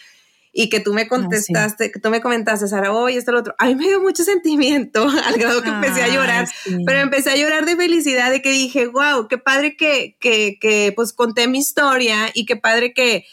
y 0.52 0.68
que 0.68 0.80
tú 0.80 0.92
me 0.92 1.08
contestaste, 1.08 1.90
que 1.90 1.98
tú 1.98 2.10
me 2.10 2.20
comentaste, 2.20 2.68
Sara, 2.68 2.92
oye, 2.92 3.16
esto, 3.16 3.32
lo 3.32 3.40
otro, 3.40 3.54
a 3.58 3.66
mí 3.66 3.74
me 3.74 3.88
dio 3.88 4.00
mucho 4.00 4.22
sentimiento, 4.24 5.08
al 5.08 5.34
grado 5.38 5.62
que 5.62 5.70
empecé 5.70 6.02
a 6.02 6.08
llorar, 6.08 6.46
sí. 6.46 6.76
pero 6.84 7.00
empecé 7.00 7.30
a 7.30 7.36
llorar 7.36 7.64
de 7.64 7.76
felicidad, 7.76 8.30
de 8.30 8.42
que 8.42 8.50
dije, 8.50 8.86
wow, 8.86 9.28
qué 9.28 9.38
padre 9.38 9.76
que, 9.76 10.16
que, 10.20 10.58
que 10.60 10.92
pues 10.94 11.12
conté 11.14 11.48
mi 11.48 11.58
historia 11.58 12.30
y 12.34 12.44
qué 12.44 12.56
padre 12.56 12.92
que, 12.92 13.24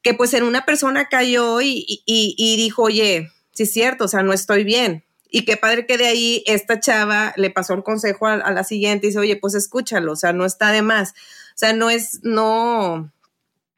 que 0.00 0.14
pues 0.14 0.32
en 0.32 0.44
una 0.44 0.64
persona 0.64 1.08
cayó 1.08 1.60
y, 1.60 1.84
y, 2.06 2.34
y 2.38 2.56
dijo, 2.56 2.84
oye, 2.84 3.30
sí 3.52 3.64
es 3.64 3.72
cierto, 3.72 4.04
o 4.04 4.08
sea, 4.08 4.22
no 4.22 4.32
estoy 4.32 4.64
bien. 4.64 5.04
Y 5.28 5.44
qué 5.44 5.56
padre 5.56 5.86
que 5.86 5.98
de 5.98 6.06
ahí 6.06 6.42
esta 6.46 6.80
chava 6.80 7.34
le 7.36 7.50
pasó 7.50 7.74
el 7.74 7.82
consejo 7.82 8.26
a, 8.26 8.34
a 8.34 8.52
la 8.52 8.64
siguiente 8.64 9.06
y 9.06 9.10
dice, 9.10 9.18
oye, 9.18 9.36
pues 9.36 9.54
escúchalo, 9.54 10.12
o 10.12 10.16
sea, 10.16 10.32
no 10.32 10.46
está 10.46 10.70
de 10.70 10.82
más. 10.82 11.10
O 11.10 11.58
sea, 11.58 11.72
no 11.72 11.90
es, 11.90 12.20
no, 12.22 13.12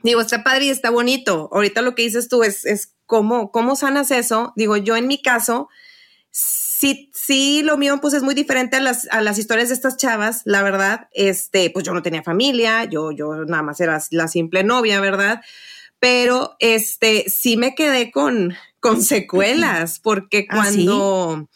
digo, 0.02 0.20
está 0.20 0.44
padre 0.44 0.66
y 0.66 0.70
está 0.70 0.90
bonito. 0.90 1.48
Ahorita 1.52 1.82
lo 1.82 1.94
que 1.94 2.02
dices 2.02 2.28
tú 2.28 2.42
es, 2.42 2.64
es 2.64 2.94
cómo, 3.06 3.50
cómo 3.50 3.76
sanas 3.76 4.10
eso. 4.10 4.52
Digo, 4.56 4.76
yo 4.76 4.96
en 4.96 5.08
mi 5.08 5.20
caso, 5.20 5.68
sí, 6.30 7.10
sí, 7.14 7.62
lo 7.62 7.76
mío 7.76 7.98
pues 8.00 8.14
es 8.14 8.22
muy 8.22 8.34
diferente 8.34 8.76
a 8.76 8.80
las, 8.80 9.08
a 9.10 9.20
las 9.20 9.38
historias 9.38 9.68
de 9.68 9.74
estas 9.74 9.96
chavas, 9.96 10.42
la 10.44 10.62
verdad. 10.62 11.08
Este, 11.12 11.70
pues 11.70 11.84
yo 11.84 11.92
no 11.92 12.02
tenía 12.02 12.22
familia, 12.22 12.84
yo, 12.84 13.10
yo 13.12 13.44
nada 13.44 13.62
más 13.62 13.80
era 13.80 14.00
la 14.10 14.28
simple 14.28 14.62
novia, 14.62 15.00
¿verdad? 15.00 15.40
Pero 15.98 16.56
este, 16.60 17.28
sí 17.28 17.56
me 17.56 17.74
quedé 17.74 18.12
con, 18.12 18.54
con 18.78 19.02
secuelas, 19.02 19.98
porque 20.02 20.46
¿Ah, 20.50 20.66
sí? 20.66 20.86
cuando... 20.86 21.48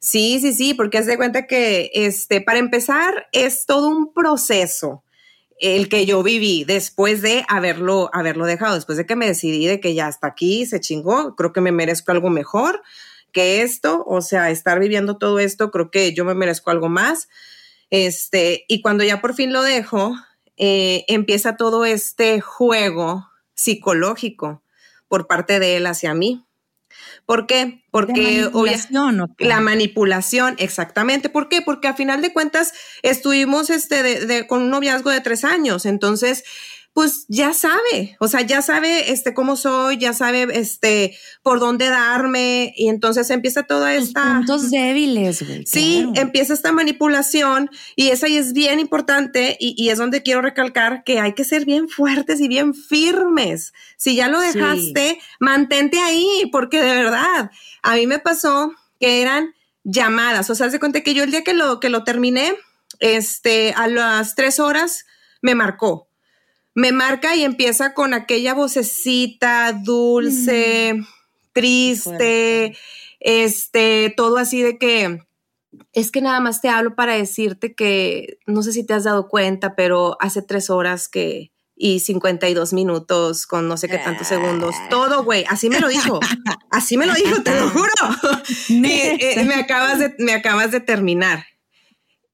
Sí, 0.00 0.38
sí, 0.40 0.52
sí, 0.52 0.74
porque 0.74 0.98
haz 0.98 1.06
de 1.06 1.16
cuenta 1.16 1.48
que, 1.48 1.90
este, 1.92 2.40
para 2.40 2.60
empezar, 2.60 3.26
es 3.32 3.66
todo 3.66 3.88
un 3.88 4.12
proceso 4.14 5.02
el 5.60 5.88
que 5.88 6.06
yo 6.06 6.22
viví 6.22 6.64
después 6.64 7.22
de 7.22 7.44
haberlo, 7.48 8.10
haberlo 8.12 8.46
dejado, 8.46 8.74
después 8.74 8.98
de 8.98 9.06
que 9.06 9.16
me 9.16 9.26
decidí 9.26 9.66
de 9.66 9.80
que 9.80 9.94
ya 9.94 10.06
hasta 10.06 10.26
aquí 10.26 10.66
se 10.66 10.80
chingó, 10.80 11.34
creo 11.36 11.52
que 11.52 11.60
me 11.60 11.72
merezco 11.72 12.12
algo 12.12 12.30
mejor 12.30 12.82
que 13.32 13.62
esto, 13.62 14.04
o 14.06 14.20
sea, 14.20 14.50
estar 14.50 14.80
viviendo 14.80 15.18
todo 15.18 15.38
esto, 15.38 15.70
creo 15.70 15.90
que 15.90 16.14
yo 16.14 16.24
me 16.24 16.34
merezco 16.34 16.70
algo 16.70 16.88
más. 16.88 17.28
Este, 17.90 18.64
y 18.68 18.80
cuando 18.80 19.04
ya 19.04 19.20
por 19.20 19.34
fin 19.34 19.52
lo 19.52 19.62
dejo, 19.62 20.14
eh, 20.56 21.04
empieza 21.08 21.56
todo 21.56 21.84
este 21.84 22.40
juego 22.40 23.28
psicológico 23.54 24.62
por 25.08 25.26
parte 25.26 25.58
de 25.58 25.76
él 25.76 25.86
hacia 25.86 26.14
mí. 26.14 26.47
¿Por 27.28 27.46
qué? 27.46 27.82
Porque 27.90 28.12
¿De 28.40 28.46
obvia- 28.46 28.72
manipulación 28.72 29.34
la 29.38 29.60
manipulación, 29.60 30.54
exactamente. 30.56 31.28
¿Por 31.28 31.50
qué? 31.50 31.60
Porque 31.60 31.86
a 31.86 31.92
final 31.92 32.22
de 32.22 32.32
cuentas 32.32 32.72
estuvimos 33.02 33.68
este 33.68 34.02
de, 34.02 34.24
de- 34.24 34.46
con 34.46 34.62
un 34.62 34.70
noviazgo 34.70 35.10
de 35.10 35.20
tres 35.20 35.44
años. 35.44 35.84
Entonces, 35.84 36.42
pues 36.98 37.26
ya 37.28 37.52
sabe, 37.52 38.16
o 38.18 38.26
sea, 38.26 38.40
ya 38.40 38.60
sabe 38.60 39.12
este 39.12 39.32
cómo 39.32 39.54
soy, 39.54 39.98
ya 39.98 40.12
sabe 40.12 40.48
este 40.58 41.16
por 41.44 41.60
dónde 41.60 41.88
darme. 41.88 42.72
Y 42.76 42.88
entonces 42.88 43.30
empieza 43.30 43.62
toda 43.62 43.94
esta. 43.94 44.38
puntos 44.38 44.68
débiles, 44.72 45.46
güey. 45.46 45.64
Sí, 45.64 46.00
claro. 46.02 46.20
empieza 46.20 46.54
esta 46.54 46.72
manipulación 46.72 47.70
y 47.94 48.08
esa 48.08 48.26
ahí 48.26 48.36
es 48.36 48.52
bien 48.52 48.80
importante 48.80 49.56
y, 49.60 49.76
y 49.78 49.90
es 49.90 49.98
donde 49.98 50.24
quiero 50.24 50.42
recalcar 50.42 51.04
que 51.04 51.20
hay 51.20 51.34
que 51.34 51.44
ser 51.44 51.64
bien 51.64 51.88
fuertes 51.88 52.40
y 52.40 52.48
bien 52.48 52.74
firmes. 52.74 53.72
Si 53.96 54.16
ya 54.16 54.26
lo 54.26 54.40
Sí. 54.40 54.46
dejaste, 54.58 55.20
mantente 55.38 56.00
ahí, 56.00 56.48
porque 56.50 56.82
de 56.82 56.94
verdad, 56.96 57.52
a 57.84 57.94
mí 57.94 58.08
me 58.08 58.18
pasó 58.18 58.72
que 58.98 59.22
eran 59.22 59.54
llamadas, 59.84 60.50
o 60.50 60.56
sea, 60.56 60.68
se 60.68 60.80
cuenta 60.80 61.02
que 61.02 61.14
yo 61.14 61.22
el 61.22 61.30
día 61.30 61.44
que 61.44 61.54
lo, 61.54 61.78
que 61.78 61.90
lo 61.90 62.02
terminé, 62.02 62.56
este, 62.98 63.72
a 63.76 63.86
las 63.86 64.34
tres 64.34 64.58
horas 64.58 65.06
me 65.42 65.54
marcó. 65.54 66.07
Me 66.78 66.92
marca 66.92 67.34
y 67.34 67.42
empieza 67.42 67.92
con 67.92 68.14
aquella 68.14 68.54
vocecita 68.54 69.72
dulce, 69.72 70.94
triste, 71.52 72.76
este, 73.18 74.14
todo 74.16 74.36
así 74.36 74.62
de 74.62 74.78
que 74.78 75.26
es 75.92 76.12
que 76.12 76.20
nada 76.20 76.38
más 76.38 76.60
te 76.60 76.68
hablo 76.68 76.94
para 76.94 77.14
decirte 77.14 77.74
que 77.74 78.38
no 78.46 78.62
sé 78.62 78.72
si 78.72 78.86
te 78.86 78.94
has 78.94 79.02
dado 79.02 79.26
cuenta, 79.26 79.74
pero 79.74 80.16
hace 80.20 80.40
tres 80.40 80.70
horas 80.70 81.08
que 81.08 81.50
y 81.74 81.98
52 81.98 82.72
minutos 82.72 83.48
con 83.48 83.66
no 83.66 83.76
sé 83.76 83.88
qué 83.88 83.98
tantos 83.98 84.28
segundos, 84.28 84.76
todo, 84.88 85.24
güey, 85.24 85.44
así 85.48 85.68
me 85.70 85.80
lo 85.80 85.88
dijo, 85.88 86.20
así 86.70 86.96
me 86.96 87.06
lo 87.06 87.14
dijo, 87.14 87.42
te 87.42 87.58
lo 87.58 87.70
juro. 87.70 87.88
Y, 88.68 88.86
eh, 88.86 89.44
me 89.48 89.54
acabas 89.54 89.98
de, 89.98 90.14
me 90.18 90.32
acabas 90.32 90.70
de 90.70 90.78
terminar. 90.78 91.44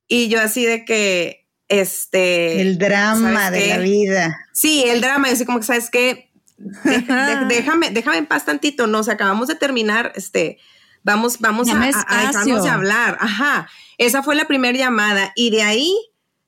Y 0.07 0.29
yo 0.29 0.39
así 0.43 0.67
de 0.67 0.85
que, 0.85 1.44
este... 1.69 2.61
El 2.61 2.79
drama 2.79 3.33
¿sabes 3.45 3.51
de 3.61 3.65
qué? 3.67 3.69
la 3.71 3.79
vida. 3.79 4.37
Sí, 4.53 4.85
el 4.87 5.01
drama, 5.01 5.29
yo 5.29 5.35
así 5.35 5.45
como 5.45 5.59
que, 5.61 5.65
¿sabes 5.67 5.91
qué? 5.91 6.31
De- 6.59 6.99
de- 7.01 7.45
déjame, 7.49 7.91
déjame 7.91 8.19
en 8.19 8.27
paz 8.27 8.45
tantito, 8.45 8.87
nos 8.87 9.09
acabamos 9.09 9.49
de 9.49 9.55
terminar, 9.57 10.13
este, 10.15 10.59
vamos, 11.03 11.41
vamos 11.41 11.69
a, 11.69 11.73
a- 11.73 11.77
a 12.09 12.27
dejarnos 12.27 12.63
de 12.65 12.71
hablar, 12.71 13.17
ajá. 13.21 13.69
Esa 13.99 14.23
fue 14.23 14.35
la 14.35 14.47
primera 14.47 14.77
llamada 14.77 15.33
y 15.35 15.51
de 15.51 15.63
ahí 15.63 15.95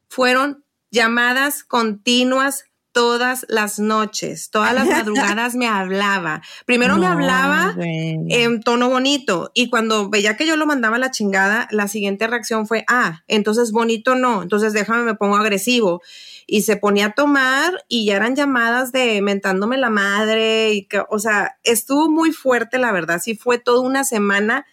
fueron 0.09 0.65
llamadas 0.91 1.65
continuas 1.65 2.65
todas 2.97 3.45
las 3.51 3.79
noches, 3.79 4.49
todas 4.49 4.73
las 4.73 4.87
madrugadas 4.89 5.55
me 5.55 5.69
hablaba. 5.69 6.41
Primero 6.65 6.97
me 6.97 7.07
hablaba 7.07 7.75
güey. 7.77 8.17
en 8.31 8.63
tono 8.63 8.89
bonito. 8.89 9.51
Y 9.53 9.69
cuando 9.69 10.09
veía 10.09 10.39
que 10.39 10.47
yo 10.47 10.57
lo 10.57 10.65
mandaba 10.65 10.97
a 10.97 10.99
la 10.99 11.11
chingada, 11.11 11.69
la 11.71 11.89
siguiente 11.89 12.27
reacción 12.27 12.67
fue, 12.67 12.87
ah, 12.89 13.23
entonces 13.29 13.71
bonito 13.71 14.15
no, 14.15 14.41
entonces 14.43 14.73
déjame, 14.73 15.03
me 15.03 15.15
pongo 15.15 15.37
agresivo. 15.37 16.01
Y 16.47 16.63
se 16.63 16.79
ponía 16.79 17.09
a 17.09 17.13
tomar 17.13 17.85
y 17.87 18.07
ya 18.07 18.17
eran 18.17 18.35
llamadas 18.35 18.93
de 18.93 19.21
mentándome 19.21 19.77
la 19.77 19.91
madre. 19.91 20.73
Y 20.73 20.87
que, 20.87 21.03
o 21.11 21.19
sea, 21.19 21.59
estuvo 21.65 22.09
muy 22.09 22.33
fuerte, 22.33 22.79
la 22.79 22.93
verdad. 22.93 23.21
Sí 23.23 23.37
fue 23.37 23.59
toda 23.59 23.81
una 23.81 24.05
semana 24.05 24.65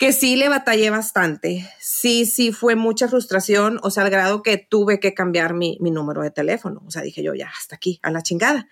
que 0.00 0.14
sí 0.14 0.34
le 0.34 0.48
batallé 0.48 0.88
bastante. 0.88 1.70
Sí, 1.78 2.24
sí, 2.24 2.52
fue 2.52 2.74
mucha 2.74 3.06
frustración, 3.06 3.78
o 3.82 3.90
sea, 3.90 4.04
al 4.04 4.10
grado 4.10 4.42
que 4.42 4.56
tuve 4.56 4.98
que 4.98 5.12
cambiar 5.12 5.52
mi, 5.52 5.76
mi 5.78 5.90
número 5.90 6.22
de 6.22 6.30
teléfono. 6.30 6.82
O 6.86 6.90
sea, 6.90 7.02
dije 7.02 7.22
yo, 7.22 7.34
ya, 7.34 7.52
hasta 7.54 7.76
aquí, 7.76 8.00
a 8.02 8.10
la 8.10 8.22
chingada. 8.22 8.66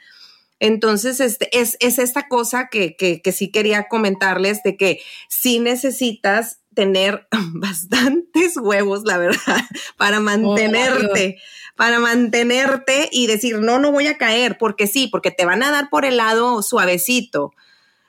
Entonces, 0.58 1.20
este, 1.20 1.50
es, 1.52 1.76
es 1.80 1.98
esta 1.98 2.28
cosa 2.28 2.68
que, 2.70 2.96
que, 2.96 3.20
que 3.20 3.32
sí 3.32 3.50
quería 3.50 3.88
comentarles 3.88 4.62
de 4.62 4.78
que 4.78 5.02
sí 5.28 5.58
necesitas 5.58 6.60
tener 6.74 7.28
bastantes 7.52 8.56
huevos, 8.56 9.02
la 9.04 9.18
verdad, 9.18 9.60
para 9.98 10.20
mantenerte, 10.20 11.36
para 11.76 12.00
mantenerte 12.00 13.10
y 13.12 13.26
decir, 13.26 13.58
no, 13.58 13.78
no 13.78 13.92
voy 13.92 14.06
a 14.06 14.16
caer, 14.16 14.56
porque 14.56 14.86
sí, 14.86 15.08
porque 15.08 15.30
te 15.30 15.44
van 15.44 15.62
a 15.62 15.70
dar 15.70 15.90
por 15.90 16.06
el 16.06 16.16
lado 16.16 16.62
suavecito 16.62 17.52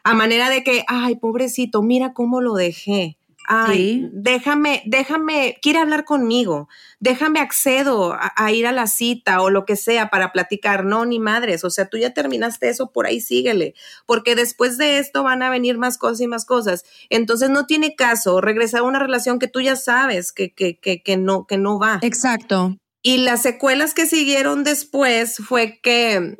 a 0.04 0.14
manera 0.14 0.50
de 0.50 0.64
que, 0.64 0.84
ay, 0.88 1.16
pobrecito, 1.16 1.82
mira 1.82 2.14
cómo 2.14 2.42
lo 2.42 2.54
dejé. 2.54 3.18
Ay, 3.52 4.08
déjame, 4.14 4.84
déjame, 4.86 5.58
quiere 5.60 5.80
hablar 5.80 6.06
conmigo, 6.06 6.70
déjame 7.00 7.40
accedo 7.40 8.16
a, 8.16 8.52
ir 8.52 8.68
a 8.68 8.72
la 8.72 8.86
cita 8.86 9.42
o 9.42 9.50
lo 9.50 9.66
que 9.66 9.76
sea 9.76 10.12
para 10.12 10.32
platicar. 10.32 10.86
No, 10.86 11.04
ni 11.04 11.18
madres, 11.18 11.64
o 11.64 11.72
sea, 11.72 11.88
tú 11.88 11.98
ya 11.98 12.14
terminaste 12.14 12.70
eso, 12.70 12.92
por 12.92 13.08
ahí 13.08 13.20
síguele, 13.20 13.74
porque 14.06 14.36
después 14.36 14.78
de 14.78 15.00
esto 15.00 15.24
van 15.24 15.42
a 15.42 15.50
venir 15.50 15.80
más 15.80 15.98
cosas 15.98 16.22
y 16.22 16.28
más 16.28 16.46
cosas. 16.46 16.86
Entonces 17.10 17.50
no 17.50 17.66
tiene 17.66 17.96
caso 17.96 18.40
regresar 18.40 18.82
a 18.82 18.84
una 18.84 19.00
relación 19.00 19.40
que 19.40 19.48
tú 19.48 19.62
ya 19.62 19.76
sabes 19.76 20.32
que, 20.32 20.54
que, 20.54 20.78
que, 20.78 21.02
que 21.02 21.18
no, 21.18 21.48
que 21.48 21.58
no 21.58 21.80
va. 21.80 21.98
Exacto. 22.04 22.78
Y 23.02 23.18
las 23.18 23.42
secuelas 23.42 23.96
que 23.96 24.06
siguieron 24.06 24.64
después 24.64 25.38
fue 25.38 25.80
que 25.82 26.38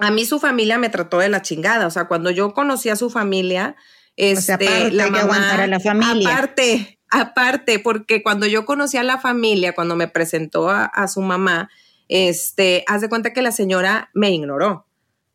a 0.00 0.10
mí 0.10 0.24
su 0.24 0.40
familia 0.40 0.78
me 0.78 0.88
trató 0.88 1.18
de 1.18 1.28
la 1.28 1.42
chingada. 1.42 1.86
O 1.86 1.90
sea, 1.90 2.08
cuando 2.08 2.30
yo 2.30 2.52
conocí 2.54 2.88
a 2.88 2.96
su 2.96 3.10
familia, 3.10 3.76
este, 4.16 4.52
aparte, 4.52 4.92
la 4.92 5.08
mamá, 5.08 5.54
a 5.54 5.66
la 5.66 5.80
familia. 5.80 6.28
Aparte, 6.28 6.98
aparte, 7.10 7.78
porque 7.78 8.22
cuando 8.22 8.46
yo 8.46 8.64
conocí 8.64 8.96
a 8.96 9.02
la 9.02 9.18
familia, 9.18 9.74
cuando 9.74 9.96
me 9.96 10.08
presentó 10.08 10.70
a, 10.70 11.08
su 11.08 11.20
mamá, 11.20 11.70
este, 12.08 12.84
haz 12.86 13.02
de 13.02 13.08
cuenta 13.08 13.32
que 13.32 13.42
la 13.42 13.52
señora 13.52 14.10
me 14.14 14.30
ignoró. 14.30 14.86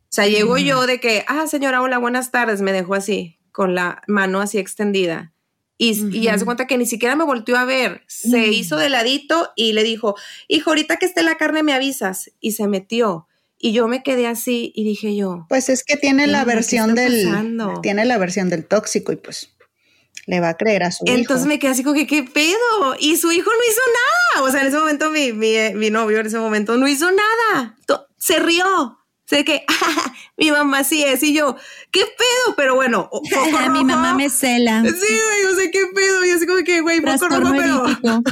O 0.10 0.16
sea, 0.16 0.28
llego 0.28 0.58
yo 0.58 0.86
de 0.88 1.00
que, 1.00 1.26
ah, 1.28 1.46
señora, 1.48 1.82
hola, 1.82 1.98
buenas 1.98 2.32
tardes, 2.32 2.62
me 2.62 2.72
dejó 2.72 2.96
así, 2.96 3.40
con 3.52 3.76
la 3.76 4.02
mano 4.08 4.40
así 4.40 4.58
extendida. 4.58 5.34
Y, 5.78 6.18
y 6.18 6.30
haz 6.30 6.40
de 6.40 6.46
cuenta 6.46 6.68
que 6.68 6.78
ni 6.78 6.86
siquiera 6.86 7.18
me 7.18 7.26
volteó 7.26 7.58
a 7.58 7.66
ver, 7.66 8.04
se 8.08 8.48
hizo 8.48 8.78
de 8.78 8.88
ladito 8.90 9.52
y 9.58 9.74
le 9.74 9.84
dijo, 9.84 10.16
hijo, 10.48 10.70
ahorita 10.70 10.96
que 10.98 11.06
esté 11.06 11.22
la 11.22 11.36
carne 11.36 11.64
me 11.64 11.74
avisas. 11.74 12.32
Y 12.40 12.54
se 12.54 12.68
metió. 12.68 13.28
Y 13.58 13.72
yo 13.74 13.88
me 13.88 14.04
quedé 14.04 14.28
así 14.28 14.72
y 14.76 14.84
dije 14.84 15.16
yo. 15.16 15.46
Pues 15.50 15.70
es 15.70 15.84
que 15.84 15.98
tiene 15.98 16.28
la 16.28 16.46
versión 16.46 16.96
del. 16.96 17.58
Tiene 17.82 18.06
la 18.06 18.18
versión 18.18 18.50
del 18.50 18.66
tóxico 18.66 19.12
y 19.12 19.16
pues 19.16 19.56
le 20.28 20.40
va 20.40 20.50
a 20.50 20.58
creer 20.58 20.84
a 20.84 20.92
su 20.92 21.06
hijo. 21.06 21.16
Entonces 21.16 21.48
me 21.48 21.60
quedé 21.60 21.72
así 21.72 21.84
como 21.84 21.96
que, 21.96 22.08
¿qué 22.08 22.24
pedo? 22.24 22.96
Y 23.00 23.18
su 23.18 23.32
hijo 23.32 23.50
no 23.50 23.72
hizo 23.72 23.82
nada. 23.88 24.48
O 24.48 24.52
sea, 24.52 24.62
en 24.62 24.68
ese 24.68 24.78
momento 24.78 25.12
mi, 25.12 25.34
mi, 25.34 25.56
mi 25.76 25.90
novio 25.90 26.20
en 26.20 26.28
ese 26.28 26.40
momento 26.40 26.78
no 26.78 26.88
hizo 26.88 27.10
nada. 27.12 27.78
Se 28.18 28.40
rió. 28.40 29.00
Sé 29.26 29.44
que 29.44 29.66
mi 30.38 30.52
mamá 30.52 30.84
sí 30.84 31.04
es 31.04 31.24
y 31.24 31.34
yo, 31.34 31.56
¿qué 31.92 32.02
pedo? 32.02 32.56
Pero 32.56 32.76
bueno, 32.76 33.10
mi 33.72 33.84
mamá 33.84 34.14
me 34.14 34.30
cela. 34.30 34.84
Sí, 34.84 34.90
güey, 34.92 35.54
o 35.54 35.56
sea, 35.56 35.72
¿qué 35.72 35.86
pedo? 35.94 36.26
Y 36.26 36.30
así 36.30 36.46
como 36.46 36.64
que, 36.64 36.82
güey, 36.82 37.02
poco 37.02 37.28
rojo, 37.30 37.54
pero. 37.58 37.84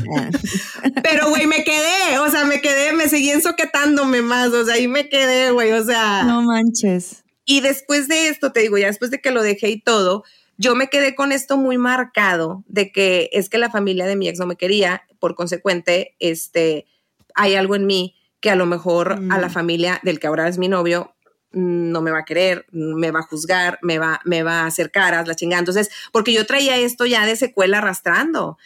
pero, 1.03 1.29
güey, 1.29 1.47
me 1.47 1.63
quedé, 1.63 2.19
o 2.19 2.29
sea, 2.29 2.45
me 2.45 2.61
quedé, 2.61 2.93
me 2.93 3.09
seguí 3.09 3.31
ensoquetándome 3.31 4.21
más, 4.21 4.49
o 4.49 4.65
sea, 4.65 4.75
ahí 4.75 4.87
me 4.87 5.09
quedé, 5.09 5.51
güey, 5.51 5.71
o 5.71 5.83
sea. 5.83 6.23
No 6.23 6.43
manches. 6.43 7.23
Y 7.45 7.61
después 7.61 8.07
de 8.07 8.27
esto, 8.27 8.51
te 8.51 8.61
digo, 8.61 8.77
ya 8.77 8.87
después 8.87 9.09
de 9.09 9.19
que 9.19 9.31
lo 9.31 9.41
dejé 9.41 9.69
y 9.69 9.81
todo, 9.81 10.23
yo 10.57 10.75
me 10.75 10.89
quedé 10.89 11.15
con 11.15 11.31
esto 11.31 11.57
muy 11.57 11.79
marcado 11.79 12.63
de 12.67 12.91
que 12.91 13.29
es 13.33 13.49
que 13.49 13.57
la 13.57 13.71
familia 13.71 14.05
de 14.05 14.15
mi 14.15 14.29
ex 14.29 14.39
no 14.39 14.45
me 14.45 14.55
quería, 14.55 15.03
por 15.19 15.33
consecuente, 15.35 16.15
este, 16.19 16.85
hay 17.33 17.55
algo 17.55 17.75
en 17.75 17.87
mí 17.87 18.15
que 18.43 18.49
a 18.49 18.57
lo 18.57 18.65
mejor 18.65 19.13
a 19.29 19.39
la 19.39 19.47
mm. 19.47 19.51
familia 19.51 20.01
del 20.03 20.19
que 20.19 20.27
ahora 20.27 20.49
es 20.49 20.57
mi 20.57 20.67
novio 20.67 21.15
mm, 21.53 21.91
no 21.91 22.01
me 22.01 22.11
va 22.11 22.19
a 22.19 22.25
querer, 22.25 22.65
me 22.71 23.09
va 23.09 23.21
a 23.21 23.23
juzgar, 23.23 23.79
me 23.81 23.99
va, 23.99 24.19
me 24.25 24.43
va 24.43 24.63
a 24.63 24.65
hacer 24.65 24.91
caras, 24.91 25.29
la 25.29 25.33
chingada. 25.33 25.59
Entonces, 25.59 25.89
porque 26.11 26.33
yo 26.33 26.45
traía 26.45 26.75
esto 26.75 27.05
ya 27.05 27.25
de 27.25 27.37
secuela 27.37 27.77
arrastrando 27.77 28.57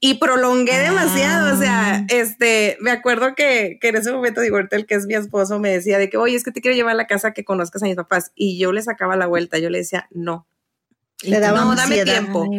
y 0.00 0.14
prolongué 0.14 0.80
demasiado. 0.80 1.54
O 1.54 1.56
sea, 1.56 1.94
ah. 1.94 2.06
este, 2.08 2.76
me 2.80 2.90
acuerdo 2.90 3.36
que, 3.36 3.78
que 3.80 3.90
en 3.90 3.96
ese 3.96 4.10
momento, 4.10 4.40
digo, 4.40 4.56
ahorita 4.56 4.74
el 4.74 4.86
que 4.86 4.96
es 4.96 5.06
mi 5.06 5.14
esposo 5.14 5.60
me 5.60 5.70
decía 5.70 5.98
de 5.98 6.10
que, 6.10 6.16
oye, 6.16 6.34
es 6.34 6.42
que 6.42 6.50
te 6.50 6.60
quiero 6.60 6.76
llevar 6.76 6.94
a 6.94 6.96
la 6.96 7.06
casa 7.06 7.32
que 7.32 7.44
conozcas 7.44 7.84
a 7.84 7.86
mis 7.86 7.94
papás. 7.94 8.32
Y 8.34 8.58
yo 8.58 8.72
le 8.72 8.82
sacaba 8.82 9.14
la 9.14 9.28
vuelta, 9.28 9.58
yo 9.58 9.70
le 9.70 9.78
decía, 9.78 10.08
no. 10.10 10.48
Le 11.22 11.38
daba 11.38 11.60
no, 11.60 11.76
dame 11.76 12.02
tiempo. 12.02 12.50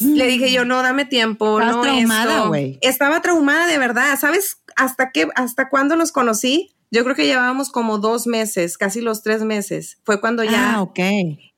Le 0.00 0.26
dije 0.26 0.52
yo, 0.52 0.64
no, 0.64 0.82
dame 0.82 1.04
tiempo. 1.04 1.60
no 1.60 1.82
traumada, 1.82 2.46
güey. 2.46 2.78
Estaba 2.80 3.20
traumada 3.20 3.66
de 3.66 3.78
verdad. 3.78 4.18
¿Sabes 4.18 4.58
hasta 4.76 5.10
qué, 5.10 5.28
hasta 5.34 5.68
cuándo 5.68 5.96
los 5.96 6.12
conocí? 6.12 6.74
Yo 6.90 7.04
creo 7.04 7.16
que 7.16 7.26
llevábamos 7.26 7.70
como 7.70 7.98
dos 7.98 8.26
meses, 8.26 8.76
casi 8.76 9.00
los 9.00 9.22
tres 9.22 9.42
meses. 9.42 9.98
Fue 10.04 10.20
cuando 10.20 10.44
ya. 10.44 10.74
Ah, 10.74 10.82
ok. 10.82 10.98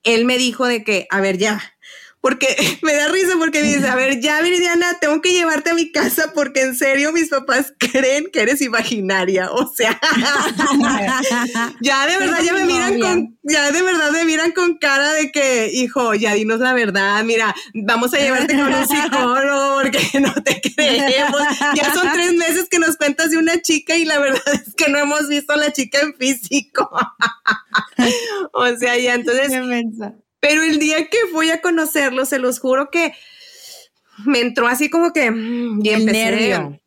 Él 0.05 0.25
me 0.25 0.39
dijo 0.39 0.67
de 0.67 0.85
que, 0.85 1.07
a 1.11 1.21
ver, 1.21 1.39
ya, 1.39 1.61
porque 2.25 2.57
me 2.83 2.95
da 2.95 3.09
risa 3.09 3.35
porque 3.39 3.61
me 3.61 3.67
dice, 3.67 3.87
a 3.87 3.95
ver, 3.97 4.19
ya 4.19 4.41
Viridiana, 4.41 4.99
tengo 4.99 5.21
que 5.21 5.35
llevarte 5.35 5.73
a 5.73 5.75
mi 5.75 5.93
casa 5.93 6.33
porque 6.35 6.63
en 6.63 6.75
serio 6.75 7.13
mis 7.13 7.29
papás 7.29 7.75
creen 7.79 8.31
que 8.33 8.41
eres 8.41 8.63
imaginaria, 8.63 9.53
o 9.53 9.71
sea, 9.71 10.01
ya 11.83 12.07
de 12.07 12.17
verdad 12.17 12.39
ya 12.43 12.55
me 12.55 12.65
miran 12.65 12.99
con, 12.99 13.39
ya 13.43 13.71
de 13.71 13.83
verdad 13.83 14.11
me 14.11 14.25
miran 14.25 14.53
con 14.53 14.79
cara 14.79 15.13
de 15.13 15.31
que, 15.33 15.69
hijo, 15.71 16.15
ya 16.15 16.33
dinos 16.33 16.61
la 16.61 16.73
verdad, 16.73 17.23
mira, 17.25 17.55
vamos 17.75 18.15
a 18.15 18.19
llevarte 18.19 18.55
con 18.55 18.73
un 18.73 18.89
psicólogo 18.89 19.83
porque 19.83 20.21
no 20.21 20.33
te 20.43 20.63
creemos, 20.63 21.43
ya 21.75 21.93
son 21.93 22.11
tres 22.11 22.33
meses 22.33 22.69
que 22.71 22.79
nos 22.79 22.97
cuentas 22.97 23.33
de 23.33 23.37
una 23.37 23.61
chica 23.61 23.97
y 23.97 24.07
la 24.07 24.19
verdad 24.19 24.41
es 24.55 24.73
que 24.75 24.91
no 24.91 24.99
hemos 24.99 25.29
visto 25.29 25.53
a 25.53 25.59
la 25.59 25.75
chica 25.75 26.01
en 26.01 26.15
físico, 26.15 26.89
o 28.55 28.77
sea, 28.79 28.97
ya 28.97 29.13
entonces... 29.13 29.53
Pero 30.47 30.63
el 30.63 30.79
día 30.79 31.09
que 31.09 31.17
fui 31.33 31.51
a 31.51 31.63
conocerlo, 31.63 32.27
se 32.27 32.39
los 32.39 32.61
juro 32.61 32.91
que 32.91 33.15
me 34.27 34.41
entró 34.41 34.69
así 34.69 34.91
como 34.91 35.15
que 35.15 35.31
mm, 35.31 35.81
y 35.83 35.89
el 35.89 36.05
nervio. 36.05 36.79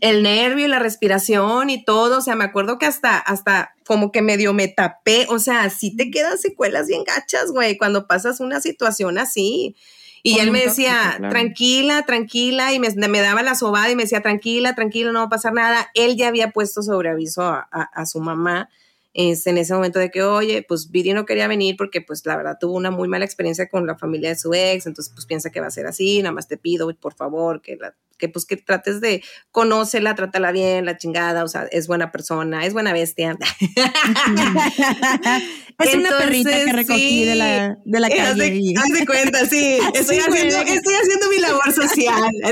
El 0.00 0.22
nervio 0.22 0.66
y 0.66 0.68
la 0.68 0.78
respiración 0.78 1.70
y 1.70 1.84
todo, 1.84 2.18
o 2.18 2.20
sea, 2.20 2.36
me 2.36 2.44
acuerdo 2.44 2.78
que 2.78 2.86
hasta, 2.86 3.18
hasta 3.18 3.74
como 3.84 4.12
que 4.12 4.22
medio 4.22 4.52
me 4.52 4.68
tapé, 4.68 5.26
o 5.28 5.40
sea, 5.40 5.68
sí 5.70 5.96
te 5.96 6.12
quedan 6.12 6.38
secuelas 6.38 6.86
bien 6.86 7.02
gachas, 7.02 7.50
güey, 7.50 7.76
cuando 7.76 8.06
pasas 8.06 8.38
una 8.38 8.60
situación 8.60 9.18
así. 9.18 9.74
Y 10.22 10.38
él 10.38 10.52
me 10.52 10.60
decía, 10.60 11.18
tranquila, 11.30 12.04
tranquila, 12.06 12.72
y 12.72 12.78
me, 12.78 13.20
daba 13.20 13.42
la 13.42 13.56
sobada 13.56 13.90
y 13.90 13.96
me 13.96 14.04
decía, 14.04 14.20
tranquila, 14.20 14.76
tranquila, 14.76 15.10
no 15.10 15.18
va 15.18 15.24
a 15.24 15.30
pasar 15.30 15.54
nada. 15.54 15.90
Él 15.94 16.16
ya 16.16 16.28
había 16.28 16.52
puesto 16.52 16.82
sobre 16.82 17.08
aviso 17.08 17.42
a 17.42 18.06
su 18.06 18.20
mamá 18.20 18.68
es 19.14 19.46
en 19.46 19.58
ese 19.58 19.74
momento 19.74 19.98
de 19.98 20.10
que, 20.10 20.22
oye, 20.22 20.64
pues 20.66 20.90
Viri 20.90 21.12
no 21.12 21.26
quería 21.26 21.48
venir 21.48 21.76
porque 21.76 22.00
pues 22.00 22.24
la 22.26 22.36
verdad 22.36 22.58
tuvo 22.60 22.74
una 22.74 22.90
muy 22.90 23.08
mala 23.08 23.24
experiencia 23.24 23.68
con 23.68 23.86
la 23.86 23.98
familia 23.98 24.30
de 24.30 24.36
su 24.36 24.54
ex, 24.54 24.86
entonces 24.86 25.12
pues 25.14 25.26
piensa 25.26 25.50
que 25.50 25.60
va 25.60 25.66
a 25.66 25.70
ser 25.70 25.86
así, 25.86 26.22
nada 26.22 26.32
más 26.32 26.48
te 26.48 26.56
pido, 26.58 26.92
por 26.96 27.14
favor, 27.14 27.60
que 27.62 27.76
la 27.76 27.94
que 28.20 28.28
pues 28.28 28.44
que 28.44 28.56
trates 28.56 29.00
de 29.00 29.24
conócela, 29.50 30.14
trátala 30.14 30.52
bien, 30.52 30.84
la 30.84 30.96
chingada, 30.96 31.42
o 31.42 31.48
sea, 31.48 31.66
es 31.72 31.88
buena 31.88 32.12
persona, 32.12 32.64
es 32.64 32.72
buena 32.72 32.92
bestia. 32.92 33.36
es 35.78 35.94
una 35.94 36.10
perrita 36.18 36.50
que 36.50 36.72
recogí 36.72 37.24
de 37.24 37.34
la, 37.34 37.78
de 37.84 38.00
la 38.00 38.08
calle. 38.08 38.74
Haz 38.76 38.92
de, 38.92 39.06
cuenta, 39.06 39.46
sí. 39.46 39.78
Estoy, 39.94 40.18
haciendo, 40.18 40.56
estoy 40.56 40.94
haciendo 40.94 41.28
mi 41.30 41.38
labor 41.38 41.72
social. 41.72 42.30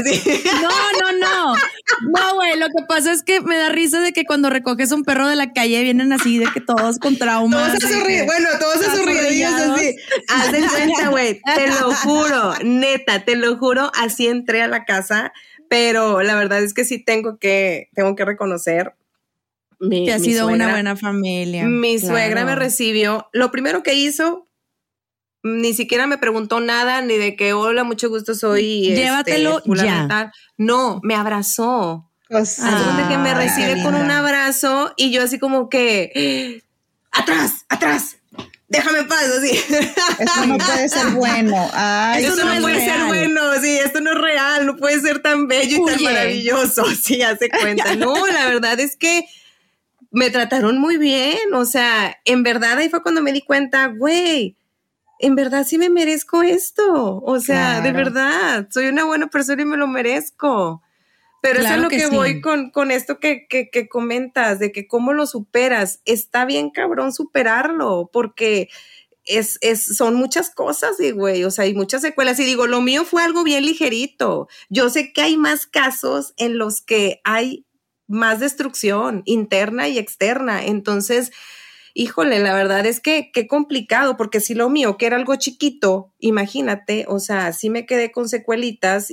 No, 0.62 0.70
no, 1.00 1.12
no. 1.18 1.54
No, 2.14 2.34
güey, 2.34 2.58
lo 2.58 2.66
que 2.66 2.84
pasa 2.88 3.12
es 3.12 3.22
que 3.22 3.40
me 3.40 3.56
da 3.56 3.68
risa 3.68 4.00
de 4.00 4.12
que 4.12 4.24
cuando 4.24 4.50
recoges 4.50 4.92
un 4.92 5.04
perro 5.04 5.28
de 5.28 5.36
la 5.36 5.52
calle 5.52 5.82
vienen 5.82 6.12
así 6.12 6.38
de 6.38 6.46
que 6.52 6.60
todos 6.60 6.98
con 6.98 7.16
traumas. 7.16 7.78
Todos 7.78 7.92
bueno, 8.26 8.48
todos 8.58 8.88
asurridos 8.88 9.54
así. 9.54 9.96
Haz 10.28 10.52
de 10.52 10.66
cuenta, 10.66 11.08
güey, 11.08 11.40
te 11.54 11.68
lo 11.68 11.94
juro, 11.94 12.54
neta, 12.64 13.24
te 13.24 13.36
lo 13.36 13.56
juro, 13.58 13.90
así 13.94 14.26
entré 14.26 14.62
a 14.62 14.68
la 14.68 14.84
casa 14.84 15.32
pero 15.68 16.22
la 16.22 16.34
verdad 16.34 16.62
es 16.62 16.74
que 16.74 16.84
sí 16.84 16.98
tengo 17.02 17.38
que, 17.38 17.88
tengo 17.94 18.14
que 18.14 18.24
reconocer. 18.24 18.94
Mi, 19.80 20.06
que 20.06 20.12
ha 20.12 20.18
sido 20.18 20.48
una 20.48 20.70
buena 20.70 20.96
familia. 20.96 21.64
Mi 21.66 21.98
suegra 21.98 22.44
me 22.44 22.56
recibió. 22.56 23.28
Lo 23.32 23.50
primero 23.50 23.82
que 23.82 23.94
hizo, 23.94 24.48
ni 25.42 25.72
siquiera 25.72 26.06
me 26.06 26.18
preguntó 26.18 26.60
nada, 26.60 27.00
ni 27.00 27.16
de 27.16 27.36
que 27.36 27.52
hola, 27.52 27.84
mucho 27.84 28.08
gusto, 28.08 28.34
soy. 28.34 28.88
Este, 28.88 29.02
Llévatelo 29.02 29.62
ya. 29.74 30.32
No, 30.56 31.00
me 31.02 31.14
abrazó. 31.14 32.10
Que 32.28 33.18
me 33.18 33.34
recibe 33.34 33.82
con 33.82 33.94
un 33.94 34.10
abrazo 34.10 34.92
y 34.96 35.10
yo 35.12 35.22
así 35.22 35.38
como 35.38 35.70
que 35.70 36.62
atrás, 37.10 37.64
atrás, 37.68 38.17
déjame 38.68 39.04
paz, 39.04 39.24
así. 39.24 39.50
Esto 39.50 40.46
no 40.46 40.58
puede 40.58 40.88
ser 40.88 41.10
bueno. 41.14 41.70
Ay, 41.72 42.24
esto 42.24 42.44
no, 42.44 42.60
puede 42.60 42.84
ser 42.84 43.06
bueno, 43.06 43.40
sí, 43.60 43.78
esto 43.78 44.00
no 44.00 44.12
es 44.12 44.18
real, 44.18 44.66
no 44.66 44.76
puede 44.76 45.00
ser 45.00 45.20
tan 45.20 45.48
bello 45.48 45.78
y 45.78 45.84
tan 45.90 46.02
maravilloso, 46.02 46.84
sí, 47.02 47.22
hace 47.22 47.48
cuenta. 47.48 47.94
No, 47.96 48.26
la 48.26 48.46
verdad 48.46 48.78
es 48.80 48.96
que 48.96 49.24
me 50.10 50.30
trataron 50.30 50.78
muy 50.78 50.96
bien, 50.96 51.52
o 51.54 51.64
sea, 51.64 52.16
en 52.24 52.42
verdad 52.42 52.78
ahí 52.78 52.88
fue 52.88 53.02
cuando 53.02 53.22
me 53.22 53.32
di 53.32 53.42
cuenta, 53.42 53.86
güey, 53.86 54.56
en 55.18 55.34
verdad 55.34 55.66
sí 55.66 55.78
me 55.78 55.90
merezco 55.90 56.42
esto. 56.42 57.20
O 57.22 57.40
sea, 57.40 57.80
de 57.80 57.92
verdad, 57.92 58.68
soy 58.70 58.86
una 58.86 59.04
buena 59.04 59.26
persona 59.26 59.62
y 59.62 59.64
me 59.64 59.76
lo 59.76 59.88
merezco. 59.88 60.82
Pero 61.40 61.60
Claro 61.60 61.66
eso 61.66 61.76
es 61.76 61.82
lo 61.82 61.88
que 61.88 61.96
que, 61.98 62.06
sí. 62.06 62.14
voy 62.14 62.40
con, 62.40 62.70
con 62.70 62.90
esto 62.90 63.20
que, 63.20 63.46
que, 63.48 63.70
que 63.70 63.88
comentas, 63.88 64.58
de 64.58 64.72
que 64.72 64.86
cómo 64.86 65.12
lo 65.12 65.26
superas. 65.26 66.00
Está 66.04 66.44
bien 66.44 66.70
cabrón 66.70 67.12
superarlo, 67.12 68.10
porque 68.12 68.68
es, 69.28 69.58
es, 69.60 69.96
son 69.96 70.14
muchas 70.14 70.50
cosas, 70.50 70.96
güey, 71.14 71.44
o 71.44 71.50
sea, 71.50 71.64
hay 71.64 71.74
muchas 71.74 72.02
secuelas. 72.02 72.40
Y 72.40 72.44
digo, 72.44 72.66
lo 72.66 72.80
mío 72.80 73.04
fue 73.04 73.22
algo 73.22 73.44
bien 73.44 73.64
ligerito. 73.64 74.48
Yo 74.68 74.90
sé 74.90 75.12
que 75.12 75.22
hay 75.22 75.36
más 75.36 75.66
casos 75.66 76.34
en 76.36 76.58
los 76.58 76.80
que 76.80 77.20
hay 77.24 77.66
más 78.08 78.40
destrucción 78.40 79.22
interna 79.26 79.86
y 79.86 79.98
externa. 79.98 80.64
Entonces, 80.64 81.30
híjole, 81.94 82.40
la 82.40 82.54
verdad 82.54 82.86
es 82.86 83.00
que 83.00 83.30
qué 83.32 83.46
complicado, 83.46 84.16
porque 84.16 84.40
si 84.40 84.54
lo 84.54 84.70
mío, 84.70 84.96
que 84.96 85.06
era 85.06 85.16
algo 85.16 85.36
chiquito, 85.36 86.14
imagínate, 86.18 87.04
o 87.06 87.20
sea, 87.20 87.52
si 87.52 87.70
me 87.70 87.86
quedé 87.86 88.10
con 88.10 88.28
secuelitas, 88.28 89.12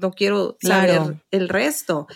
no 0.00 0.10
quiero 0.12 0.56
saber 0.60 0.90
Claro. 0.96 1.20
el 1.30 1.48
resto. 1.48 2.06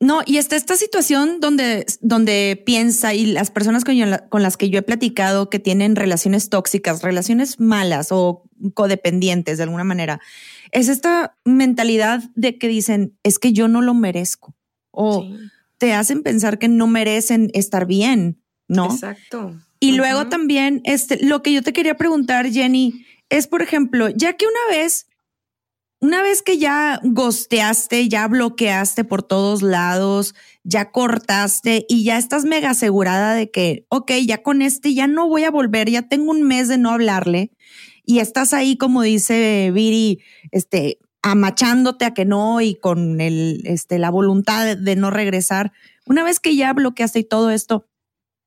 No, 0.00 0.22
y 0.24 0.38
está 0.38 0.56
esta 0.56 0.76
situación 0.76 1.40
donde, 1.40 1.84
donde 2.00 2.62
piensa 2.64 3.12
y 3.14 3.26
las 3.26 3.50
personas 3.50 3.84
con, 3.84 3.94
yo- 3.96 4.06
con 4.30 4.42
las 4.42 4.56
que 4.56 4.70
yo 4.70 4.78
he 4.78 4.82
platicado 4.82 5.50
que 5.50 5.58
tienen 5.58 5.96
relaciones 5.96 6.48
tóxicas, 6.48 7.02
relaciones 7.02 7.60
malas 7.60 8.08
o 8.10 8.44
codependientes 8.74 9.56
de 9.58 9.64
alguna 9.64 9.84
manera, 9.84 10.20
es 10.70 10.88
esta 10.88 11.36
mentalidad 11.44 12.22
de 12.34 12.58
que 12.58 12.68
dicen, 12.68 13.18
es 13.22 13.38
que 13.38 13.52
yo 13.52 13.68
no 13.68 13.82
lo 13.82 13.92
merezco 13.92 14.54
o 14.92 15.22
Sí, 15.22 15.36
te 15.78 15.92
hacen 15.92 16.22
pensar 16.22 16.58
que 16.58 16.68
no 16.68 16.86
merecen 16.86 17.50
estar 17.52 17.86
bien, 17.86 18.40
¿no? 18.68 18.86
Exacto. 18.86 19.56
Y 19.78 19.92
luego 19.92 20.28
también, 20.28 20.80
este, 20.84 21.22
lo 21.22 21.42
que 21.42 21.52
yo 21.52 21.60
te 21.62 21.74
quería 21.74 21.96
preguntar, 21.98 22.48
Jenny, 22.50 23.04
es, 23.28 23.46
por 23.46 23.60
ejemplo, 23.60 24.08
ya 24.08 24.32
que 24.34 24.46
una 24.46 24.78
vez, 24.78 25.06
una 26.00 26.22
vez 26.22 26.42
que 26.42 26.58
ya 26.58 27.00
gosteaste, 27.02 28.08
ya 28.08 28.28
bloqueaste 28.28 29.04
por 29.04 29.22
todos 29.22 29.62
lados, 29.62 30.34
ya 30.62 30.90
cortaste 30.90 31.86
y 31.88 32.04
ya 32.04 32.18
estás 32.18 32.44
mega 32.44 32.70
asegurada 32.70 33.34
de 33.34 33.50
que, 33.50 33.86
ok, 33.88 34.12
ya 34.26 34.42
con 34.42 34.62
este 34.62 34.94
ya 34.94 35.06
no 35.06 35.28
voy 35.28 35.44
a 35.44 35.50
volver, 35.50 35.90
ya 35.90 36.02
tengo 36.02 36.30
un 36.30 36.42
mes 36.42 36.68
de 36.68 36.78
no 36.78 36.90
hablarle 36.90 37.50
y 38.06 38.20
estás 38.20 38.54
ahí, 38.54 38.76
como 38.76 39.02
dice 39.02 39.72
Viri, 39.74 40.22
este, 40.52 41.00
amachándote 41.22 42.04
a 42.04 42.14
que 42.14 42.24
no 42.24 42.60
y 42.60 42.76
con 42.76 43.20
el, 43.20 43.62
este, 43.64 43.98
la 43.98 44.10
voluntad 44.10 44.76
de, 44.76 44.96
no 44.96 45.10
regresar. 45.10 45.72
Una 46.06 46.22
vez 46.22 46.38
que 46.38 46.54
ya 46.54 46.72
bloqueaste 46.72 47.18
y 47.18 47.24
todo 47.24 47.50
esto, 47.50 47.84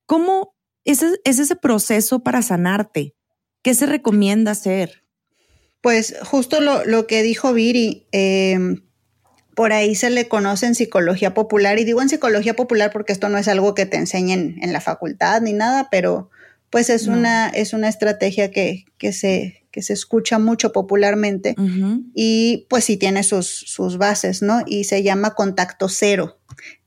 ¿cómo 0.06 0.56
es 0.86 1.04
ese 1.26 1.56
proceso 1.58 2.24
para 2.24 2.42
sanarte? 2.42 3.16
¿Qué 3.62 3.76
se 3.76 3.86
recomienda 3.86 4.52
hacer? 4.52 5.04
Pues 5.82 6.16
justo 6.24 6.60
lo, 6.62 6.84
lo 6.86 7.08
que 7.08 7.24
dijo 7.24 7.54
Viri, 7.54 8.06
eh, 8.12 8.58
por 9.56 9.74
ahí 9.74 9.96
se 9.96 10.10
le 10.10 10.28
conoce 10.28 10.66
en 10.68 10.76
psicología 10.76 11.34
popular, 11.34 11.80
y 11.80 11.86
digo 11.86 12.02
en 12.02 12.10
psicología 12.10 12.56
popular 12.56 12.92
porque 12.92 13.14
esto 13.14 13.30
no 13.30 13.38
es 13.38 13.48
algo 13.48 13.76
que 13.76 13.86
te 13.86 13.98
enseñen 13.98 14.58
en 14.62 14.74
la 14.74 14.82
facultad 14.82 15.42
ni 15.42 15.54
nada, 15.54 15.90
pero 15.92 16.30
pues 16.70 16.90
es, 16.90 17.08
No. 17.08 17.18
una, 17.18 17.50
es 17.50 17.74
una 17.74 17.90
estrategia 17.90 18.52
que, 18.52 18.86
que, 18.98 19.12
se, 19.12 19.66
que 19.72 19.82
se 19.82 19.94
escucha 19.94 20.38
mucho 20.38 20.72
popularmente 20.72 21.56
y 22.14 22.68
pues 22.70 22.86
sí 22.86 22.96
tiene 22.96 23.24
sus, 23.24 23.48
sus 23.48 23.98
bases, 23.98 24.42
¿no? 24.42 24.62
Y 24.66 24.84
se 24.84 25.02
llama 25.04 25.34
contacto 25.34 25.90
cero. 25.90 26.38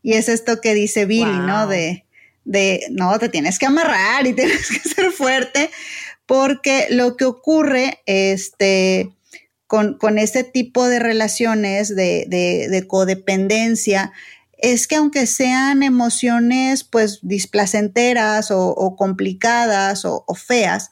Y 0.03 0.15
es 0.15 0.29
esto 0.29 0.61
que 0.61 0.75
dice 0.75 1.05
Viri, 1.05 1.31
¿no? 1.31 1.63
Wow. 1.63 1.69
De, 1.69 2.05
de, 2.45 2.87
no, 2.91 3.19
te 3.19 3.29
tienes 3.29 3.59
que 3.59 3.67
amarrar 3.67 4.27
y 4.27 4.33
tienes 4.35 4.69
que 4.71 4.89
ser 4.89 5.11
fuerte, 5.11 5.71
porque 6.33 6.87
lo 6.89 7.19
que 7.19 7.27
ocurre, 7.27 8.01
este, 8.07 9.13
con, 9.67 9.99
con 9.99 10.17
este 10.17 10.45
tipo 10.45 10.89
de 10.89 10.99
relaciones 10.99 11.95
de, 11.95 12.25
de, 12.27 12.69
de 12.71 12.87
codependencia, 12.87 14.13
es 14.57 14.89
que 14.89 14.97
aunque 14.97 15.27
sean 15.27 15.83
emociones 15.83 16.85
pues 16.85 17.19
displacenteras 17.21 18.51
o, 18.51 18.69
o 18.69 18.97
complicadas 18.97 20.07
o, 20.07 20.25
o 20.27 20.35
feas, 20.35 20.91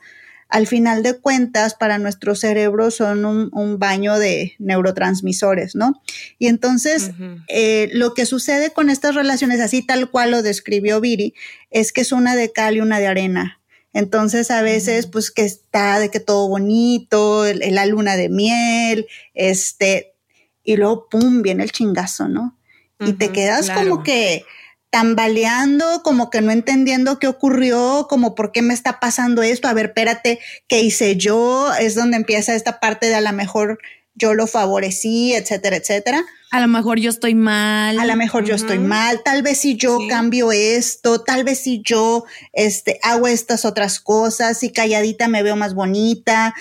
al 0.51 0.67
final 0.67 1.03
de 1.03 1.19
cuentas 1.19 1.75
para 1.75 1.97
nuestro 1.97 2.35
cerebro 2.35 2.91
son 2.91 3.25
un, 3.25 3.49
un 3.55 3.79
baño 3.79 4.19
de 4.19 4.53
neurotransmisores, 4.59 5.75
¿no? 5.75 6.03
Y 6.39 6.49
entonces 6.49 7.13
eh, 7.49 7.89
lo 7.95 8.13
que 8.13 8.27
sucede 8.27 8.75
con 8.75 8.91
estas 8.91 9.15
relaciones, 9.15 9.61
así 9.61 9.81
tal 9.81 10.11
cual 10.11 10.33
lo 10.33 10.43
describió 10.43 11.01
Viri, 11.01 11.33
es 11.71 11.95
que 11.95 12.03
es 12.03 12.13
una 12.13 12.37
de 12.37 12.53
cal 12.53 12.77
y 12.77 12.81
una 12.81 12.99
de 12.99 13.07
arena. 13.07 13.60
Entonces 13.93 14.51
a 14.51 14.63
veces 14.63 15.07
pues 15.07 15.31
que 15.31 15.43
está 15.45 15.99
de 15.99 16.11
que 16.11 16.21
todo 16.21 16.49
bonito, 16.49 17.45
el- 17.47 17.75
la 17.75 17.87
luna 17.87 18.17
de 18.17 18.29
miel, 18.29 19.07
este, 19.35 20.15
y 20.63 20.77
luego 20.77 21.09
pum, 21.09 21.43
viene 21.43 21.65
el 21.65 21.73
chingazo, 21.73 22.29
¿no? 22.29 22.57
y 23.03 23.15
te 23.15 23.33
quedas 23.33 23.71
claro. 23.71 23.89
como 23.89 24.03
que 24.03 24.45
tambaleando, 24.91 26.03
como 26.03 26.29
que 26.29 26.43
no 26.43 26.51
entendiendo 26.51 27.19
qué 27.19 27.29
ocurrió, 27.29 28.07
como 28.11 28.35
por 28.35 28.53
qué 28.53 28.61
me 28.61 28.75
está 28.75 29.01
pasando 29.01 29.43
esto, 29.43 29.69
a 29.69 29.73
ver, 29.73 29.87
espérate, 29.87 30.39
¿qué 30.69 30.81
hice 30.81 31.17
yo? 31.17 31.73
Es 31.81 31.95
donde 31.95 32.19
empieza 32.19 32.55
esta 32.55 32.79
parte 32.79 33.07
de 33.07 33.15
a 33.15 33.21
lo 33.23 33.33
mejor 33.33 33.79
yo 34.21 34.35
lo 34.35 34.47
favorecí, 34.47 35.33
etcétera, 35.35 35.77
etcétera. 35.77 36.25
A 36.53 36.61
lo 36.61 36.69
mejor 36.69 36.99
yo 36.99 37.11
estoy 37.11 37.35
mal. 37.35 37.99
A 37.99 38.05
lo 38.05 38.17
mejor 38.17 38.45
yo 38.45 38.55
estoy 38.55 38.79
mal, 38.79 39.23
tal 39.25 39.43
vez 39.43 39.59
si 39.59 39.77
yo 39.77 39.99
Sí. 39.99 40.09
cambio 40.09 40.53
esto, 40.53 41.23
tal 41.23 41.45
vez 41.45 41.61
si 41.61 41.83
yo 41.85 42.25
este, 42.53 42.99
hago 43.03 43.27
estas 43.27 43.65
otras 43.65 44.01
cosas, 44.01 44.59
si 44.59 44.71
calladita 44.71 45.29
me 45.29 45.43
veo 45.43 45.57
más 45.57 45.75
bonita, 45.75 46.55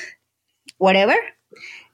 whatever. 0.78 1.18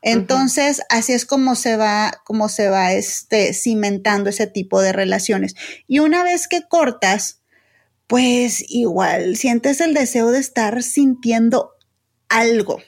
Entonces, 0.02 0.82
así 0.90 1.14
es 1.14 1.26
como 1.26 1.56
se 1.56 1.78
va, 1.78 2.22
como 2.26 2.48
se 2.48 2.70
va 2.70 2.94
este, 2.94 3.54
cimentando 3.54 4.30
ese 4.30 4.46
tipo 4.46 4.80
de 4.82 4.94
relaciones. 4.94 5.56
Y 5.88 5.98
una 5.98 6.24
vez 6.24 6.48
que 6.48 6.62
cortas, 6.68 7.42
pues 8.06 8.64
igual 8.70 9.36
sientes 9.36 9.82
el 9.82 9.96
deseo 9.96 10.30
de 10.30 10.40
estar 10.40 10.84
sintiendo 10.84 11.72
algo, 12.30 12.84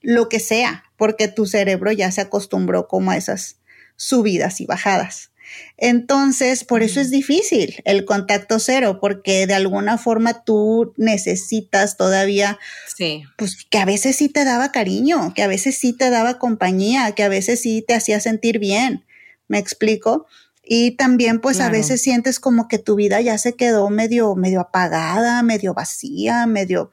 lo 0.00 0.30
que 0.30 0.40
sea, 0.40 0.85
porque 0.96 1.28
tu 1.28 1.46
cerebro 1.46 1.92
ya 1.92 2.10
se 2.10 2.20
acostumbró 2.20 2.88
como 2.88 3.10
a 3.10 3.16
esas 3.16 3.56
subidas 3.96 4.60
y 4.60 4.66
bajadas. 4.66 5.30
Entonces, 5.76 6.64
por 6.64 6.82
eso 6.82 7.00
es 7.00 7.10
difícil 7.10 7.76
el 7.84 8.04
contacto 8.04 8.58
cero, 8.58 8.98
porque 9.00 9.46
de 9.46 9.54
alguna 9.54 9.98
forma 9.98 10.42
tú 10.44 10.92
necesitas 10.96 11.96
todavía 11.96 12.58
Sí. 12.96 13.22
pues 13.36 13.64
que 13.70 13.78
a 13.78 13.84
veces 13.84 14.16
sí 14.16 14.28
te 14.28 14.44
daba 14.44 14.72
cariño, 14.72 15.32
que 15.34 15.42
a 15.42 15.46
veces 15.46 15.78
sí 15.78 15.92
te 15.92 16.10
daba 16.10 16.38
compañía, 16.38 17.12
que 17.12 17.22
a 17.22 17.28
veces 17.28 17.60
sí 17.60 17.84
te 17.86 17.94
hacía 17.94 18.20
sentir 18.20 18.58
bien. 18.58 19.04
¿Me 19.48 19.58
explico? 19.58 20.26
Y 20.64 20.92
también 20.92 21.40
pues 21.40 21.60
a 21.60 21.68
veces 21.70 22.02
sientes 22.02 22.40
como 22.40 22.66
que 22.66 22.78
tu 22.78 22.96
vida 22.96 23.20
ya 23.20 23.38
se 23.38 23.52
quedó 23.52 23.88
medio 23.88 24.34
medio 24.34 24.60
apagada, 24.60 25.40
medio 25.44 25.74
vacía, 25.74 26.46
medio 26.46 26.90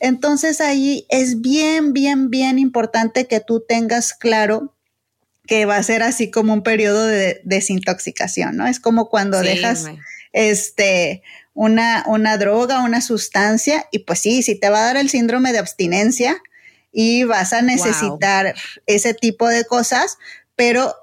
Entonces 0.00 0.60
ahí 0.60 1.06
es 1.08 1.40
bien 1.40 1.92
bien 1.92 2.30
bien 2.30 2.58
importante 2.58 3.26
que 3.26 3.40
tú 3.40 3.64
tengas 3.66 4.12
claro 4.12 4.72
que 5.46 5.64
va 5.64 5.76
a 5.76 5.82
ser 5.82 6.02
así 6.02 6.30
como 6.30 6.52
un 6.52 6.62
periodo 6.62 7.06
de 7.06 7.40
desintoxicación, 7.44 8.56
¿no? 8.56 8.66
Es 8.66 8.80
como 8.80 9.08
cuando 9.08 9.40
Sí, 9.40 9.46
dejas 9.46 9.86
este, 10.32 11.22
una, 11.54 12.04
una 12.06 12.36
droga, 12.36 12.82
una 12.82 13.00
sustancia, 13.00 13.86
y 13.90 14.00
pues 14.00 14.18
sí, 14.18 14.42
sí 14.42 14.54
te 14.54 14.68
va 14.68 14.80
a 14.80 14.86
dar 14.86 14.96
el 14.98 15.08
síndrome 15.08 15.52
de 15.52 15.58
abstinencia 15.58 16.36
y 16.92 17.24
vas 17.24 17.52
a 17.52 17.62
necesitar 17.62 18.54
ese 18.86 19.14
tipo 19.14 19.48
de 19.48 19.64
cosas, 19.64 20.18
pero 20.56 20.94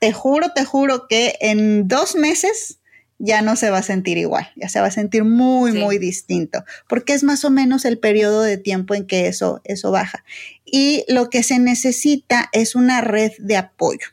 te 0.00 0.12
juro, 0.12 0.52
te 0.54 0.64
juro 0.64 1.06
que 1.08 1.36
en 1.40 1.88
dos 1.88 2.14
meses 2.14 2.77
ya 3.18 3.42
no 3.42 3.56
se 3.56 3.70
va 3.70 3.78
a 3.78 3.82
sentir 3.82 4.16
igual, 4.18 4.48
ya 4.56 4.68
se 4.68 4.80
va 4.80 4.86
a 4.86 4.90
sentir 4.92 5.24
muy, 5.24 5.72
Sí. 5.72 5.78
muy 5.78 5.98
distinto, 5.98 6.64
porque 6.88 7.12
es 7.14 7.24
más 7.24 7.44
o 7.44 7.50
menos 7.50 7.84
el 7.84 7.98
periodo 7.98 8.42
de 8.42 8.58
tiempo 8.58 8.94
en 8.94 9.06
que 9.06 9.26
eso, 9.26 9.60
eso 9.64 9.90
baja. 9.90 10.24
Y 10.64 11.04
lo 11.08 11.28
que 11.30 11.42
se 11.42 11.58
necesita 11.58 12.48
es 12.52 12.74
una 12.74 13.00
red 13.00 13.32
de 13.38 13.56
apoyo. 13.56 14.06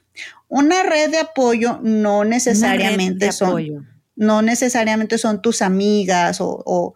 Una 0.47 0.83
red 0.83 1.09
de 1.11 1.19
apoyo 1.19 1.79
no 1.83 2.23
necesariamente 2.23 3.31
son 3.31 3.49
apoyo. 3.49 3.83
no 4.15 4.41
necesariamente 4.41 5.17
son 5.17 5.41
tus 5.41 5.61
amigas 5.61 6.39
o, 6.41 6.63
o, 6.65 6.95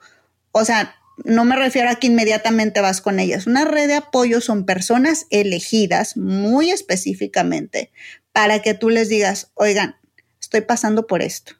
o 0.51 0.65
sea, 0.65 0.95
no 1.25 1.43
me 1.43 1.55
refiero 1.57 1.89
a 1.89 1.95
que 1.95 2.07
inmediatamente 2.07 2.79
vas 2.79 3.01
con 3.01 3.19
ellas. 3.19 3.45
Una 3.45 3.65
red 3.65 3.87
de 3.87 3.95
apoyo 3.95 4.39
son 4.39 4.65
personas 4.65 5.25
elegidas 5.31 6.15
muy 6.15 6.71
específicamente 6.71 7.91
para 8.31 8.61
que 8.61 8.73
tú 8.73 8.89
les 8.89 9.09
digas, 9.09 9.51
oigan, 9.55 9.95
estoy 10.39 10.61
pasando 10.61 11.07
por 11.07 11.21
esto. 11.21 11.53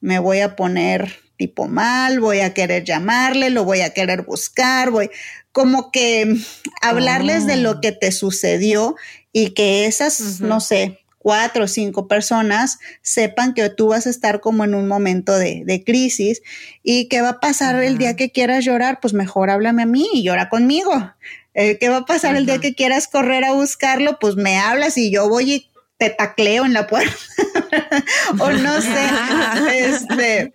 Me 0.00 0.18
voy 0.18 0.40
a 0.40 0.56
poner 0.56 1.20
tipo 1.36 1.68
mal, 1.68 2.20
voy 2.20 2.40
a 2.40 2.52
querer 2.52 2.84
llamarle, 2.84 3.50
lo 3.50 3.64
voy 3.64 3.80
a 3.80 3.94
querer 3.94 4.22
buscar, 4.22 4.90
voy 4.90 5.10
como 5.52 5.90
que 5.90 6.36
hablarles 6.82 7.46
de 7.46 7.56
lo 7.56 7.80
que 7.80 7.92
te 7.92 8.12
sucedió 8.12 8.94
y 9.32 9.50
que 9.50 9.86
esas, 9.86 10.40
no 10.40 10.60
sé, 10.60 11.00
cuatro 11.18 11.64
o 11.64 11.68
cinco 11.68 12.08
personas 12.08 12.78
sepan 13.02 13.54
que 13.54 13.68
tú 13.68 13.88
vas 13.88 14.06
a 14.06 14.10
estar 14.10 14.40
como 14.40 14.64
en 14.64 14.74
un 14.74 14.88
momento 14.88 15.36
de, 15.36 15.62
de 15.64 15.84
crisis 15.84 16.42
y 16.82 17.08
qué 17.08 17.20
va 17.20 17.30
a 17.30 17.40
pasar 17.40 17.82
el 17.82 17.98
día 17.98 18.16
que 18.16 18.30
quieras 18.30 18.64
llorar, 18.64 19.00
pues 19.00 19.12
mejor 19.12 19.50
háblame 19.50 19.82
a 19.82 19.86
mí 19.86 20.08
y 20.12 20.22
llora 20.22 20.48
conmigo. 20.48 20.92
Eh, 21.52 21.78
¿Qué 21.78 21.88
va 21.88 21.98
a 21.98 22.04
pasar 22.04 22.36
el 22.36 22.46
día 22.46 22.58
que 22.58 22.74
quieras 22.74 23.08
correr 23.08 23.44
a 23.44 23.52
buscarlo? 23.52 24.18
Pues 24.20 24.36
me 24.36 24.56
hablas 24.56 24.96
y 24.96 25.10
yo 25.10 25.28
voy 25.28 25.52
y 25.52 25.69
te 26.00 26.08
tacleo 26.10 26.64
en 26.64 26.72
la 26.72 26.86
puerta. 26.86 27.14
o 28.40 28.50
no 28.50 28.80
sé. 28.80 29.06
este, 29.74 30.54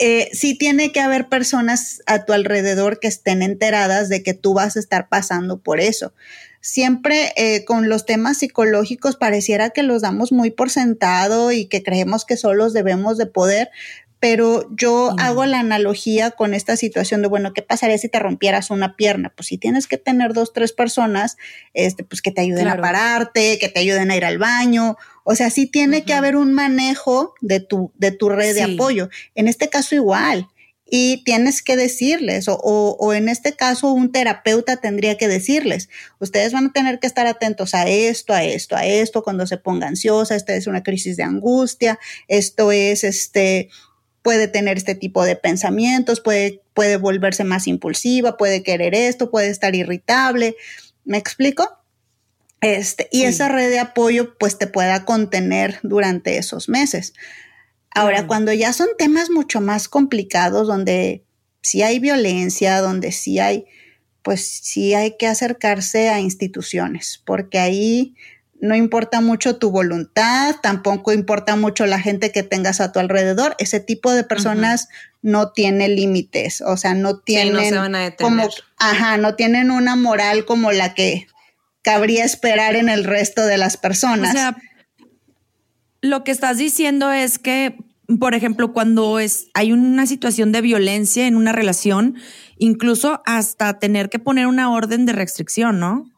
eh, 0.00 0.28
sí 0.32 0.58
tiene 0.58 0.90
que 0.90 1.00
haber 1.00 1.28
personas 1.28 2.02
a 2.06 2.24
tu 2.24 2.32
alrededor 2.32 2.98
que 2.98 3.06
estén 3.06 3.42
enteradas 3.42 4.08
de 4.08 4.24
que 4.24 4.34
tú 4.34 4.54
vas 4.54 4.76
a 4.76 4.80
estar 4.80 5.08
pasando 5.08 5.62
por 5.62 5.80
eso. 5.80 6.12
Siempre 6.60 7.32
eh, 7.36 7.64
con 7.64 7.88
los 7.88 8.04
temas 8.04 8.38
psicológicos 8.38 9.14
pareciera 9.14 9.70
que 9.70 9.84
los 9.84 10.02
damos 10.02 10.32
muy 10.32 10.50
por 10.50 10.70
sentado 10.70 11.52
y 11.52 11.66
que 11.66 11.84
creemos 11.84 12.24
que 12.24 12.36
solos 12.36 12.72
debemos 12.72 13.16
de 13.16 13.26
poder, 13.26 13.70
pero 14.20 14.68
yo 14.74 15.14
hago 15.18 15.46
la 15.46 15.60
analogía 15.60 16.32
con 16.32 16.52
esta 16.52 16.76
situación 16.76 17.22
de, 17.22 17.28
bueno, 17.28 17.52
¿qué 17.52 17.62
pasaría 17.62 17.98
si 17.98 18.08
te 18.08 18.18
rompieras 18.18 18.70
una 18.70 18.96
pierna? 18.96 19.32
Pues 19.34 19.48
si 19.48 19.58
tienes 19.58 19.86
que 19.86 19.96
tener 19.96 20.32
dos, 20.32 20.52
tres 20.52 20.72
personas, 20.72 21.36
este, 21.72 22.02
pues 22.02 22.20
que 22.20 22.32
te 22.32 22.40
ayuden 22.40 22.68
a 22.68 22.80
pararte, 22.80 23.58
que 23.58 23.68
te 23.68 23.80
ayuden 23.80 24.10
a 24.10 24.16
ir 24.16 24.24
al 24.24 24.38
baño. 24.38 24.96
O 25.22 25.34
sea, 25.36 25.50
sí 25.50 25.66
tiene 25.66 26.04
que 26.04 26.14
haber 26.14 26.36
un 26.36 26.52
manejo 26.52 27.34
de 27.40 27.60
tu, 27.60 27.92
de 27.96 28.10
tu 28.10 28.28
red 28.28 28.54
de 28.54 28.62
apoyo. 28.62 29.08
En 29.34 29.46
este 29.46 29.68
caso 29.68 29.94
igual. 29.94 30.48
Y 30.90 31.22
tienes 31.22 31.60
que 31.60 31.76
decirles, 31.76 32.48
o, 32.48 32.56
o, 32.56 33.12
en 33.12 33.28
este 33.28 33.52
caso 33.52 33.92
un 33.92 34.10
terapeuta 34.10 34.78
tendría 34.78 35.18
que 35.18 35.28
decirles, 35.28 35.90
ustedes 36.18 36.54
van 36.54 36.68
a 36.68 36.72
tener 36.72 36.98
que 36.98 37.06
estar 37.06 37.26
atentos 37.26 37.74
a 37.74 37.86
esto, 37.86 38.32
a 38.32 38.42
esto, 38.42 38.74
a 38.74 38.86
esto, 38.86 39.22
cuando 39.22 39.46
se 39.46 39.58
ponga 39.58 39.86
ansiosa, 39.86 40.34
esta 40.34 40.54
es 40.54 40.66
una 40.66 40.82
crisis 40.82 41.18
de 41.18 41.24
angustia, 41.24 41.98
esto 42.26 42.72
es 42.72 43.04
este, 43.04 43.68
puede 44.28 44.46
tener 44.46 44.76
este 44.76 44.94
tipo 44.94 45.24
de 45.24 45.36
pensamientos, 45.36 46.20
puede, 46.20 46.60
puede 46.74 46.98
volverse 46.98 47.44
más 47.44 47.66
impulsiva, 47.66 48.36
puede 48.36 48.62
querer 48.62 48.94
esto, 48.94 49.30
puede 49.30 49.48
estar 49.48 49.74
irritable. 49.74 50.54
¿Me 51.06 51.16
explico? 51.16 51.66
Este, 52.60 53.08
y 53.10 53.22
esa 53.22 53.48
red 53.48 53.70
de 53.70 53.78
apoyo 53.78 54.36
pues 54.36 54.58
te 54.58 54.66
pueda 54.66 55.06
contener 55.06 55.78
durante 55.82 56.36
esos 56.36 56.68
meses. 56.68 57.14
Ahora, 57.90 58.26
cuando 58.26 58.52
ya 58.52 58.74
son 58.74 58.88
temas 58.98 59.30
mucho 59.30 59.62
más 59.62 59.88
complicados, 59.88 60.66
donde 60.66 61.24
sí 61.62 61.80
hay 61.80 61.98
violencia, 61.98 62.82
donde 62.82 63.12
sí 63.12 63.38
hay, 63.38 63.64
pues 64.20 64.46
sí 64.46 64.92
hay 64.92 65.16
que 65.16 65.26
acercarse 65.26 66.10
a 66.10 66.20
instituciones, 66.20 67.22
porque 67.24 67.60
ahí 67.60 68.14
no 68.60 68.74
importa 68.74 69.20
mucho 69.20 69.56
tu 69.56 69.70
voluntad, 69.70 70.56
tampoco 70.62 71.12
importa 71.12 71.56
mucho 71.56 71.86
la 71.86 72.00
gente 72.00 72.32
que 72.32 72.42
tengas 72.42 72.80
a 72.80 72.92
tu 72.92 72.98
alrededor. 72.98 73.54
Ese 73.58 73.80
tipo 73.80 74.12
de 74.12 74.24
personas 74.24 74.88
no 75.22 75.52
tiene 75.52 75.88
límites, 75.88 76.60
o 76.60 76.76
sea, 76.76 76.94
no 76.94 77.18
tienen 77.18 77.74
como, 78.18 78.48
ajá, 78.78 79.16
no 79.16 79.34
tienen 79.34 79.70
una 79.70 79.96
moral 79.96 80.44
como 80.44 80.72
la 80.72 80.94
que 80.94 81.26
cabría 81.82 82.24
esperar 82.24 82.76
en 82.76 82.88
el 82.88 83.04
resto 83.04 83.46
de 83.46 83.58
las 83.58 83.76
personas. 83.76 84.30
O 84.30 84.32
sea, 84.32 84.56
lo 86.00 86.24
que 86.24 86.30
estás 86.30 86.58
diciendo 86.58 87.12
es 87.12 87.38
que, 87.38 87.76
por 88.18 88.34
ejemplo, 88.34 88.72
cuando 88.72 89.18
es, 89.18 89.48
hay 89.54 89.72
una 89.72 90.06
situación 90.06 90.52
de 90.52 90.60
violencia 90.60 91.26
en 91.26 91.36
una 91.36 91.52
relación, 91.52 92.16
incluso 92.56 93.22
hasta 93.24 93.78
tener 93.78 94.08
que 94.08 94.18
poner 94.18 94.46
una 94.46 94.70
orden 94.70 95.06
de 95.06 95.12
restricción, 95.12 95.78
¿no? 95.78 96.10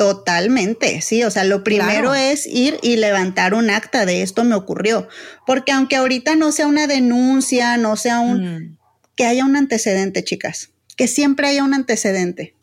Totalmente, 0.00 1.02
sí, 1.02 1.24
o 1.24 1.30
sea, 1.30 1.44
lo 1.44 1.62
primero 1.62 2.14
es 2.14 2.46
ir 2.46 2.78
y 2.80 2.96
levantar 2.96 3.52
un 3.52 3.68
acta 3.68 4.06
de 4.06 4.22
esto 4.22 4.44
me 4.44 4.54
ocurrió, 4.54 5.06
porque 5.46 5.72
aunque 5.72 5.96
ahorita 5.96 6.36
no 6.36 6.52
sea 6.52 6.68
una 6.68 6.86
denuncia, 6.86 7.76
no 7.76 7.96
sea 7.96 8.20
un, 8.20 8.38
mm. 8.40 8.78
que 9.14 9.26
haya 9.26 9.44
un 9.44 9.56
antecedente, 9.56 10.24
chicas, 10.24 10.70
que 10.96 11.06
siempre 11.06 11.48
haya 11.48 11.62
un 11.64 11.74
antecedente. 11.74 12.54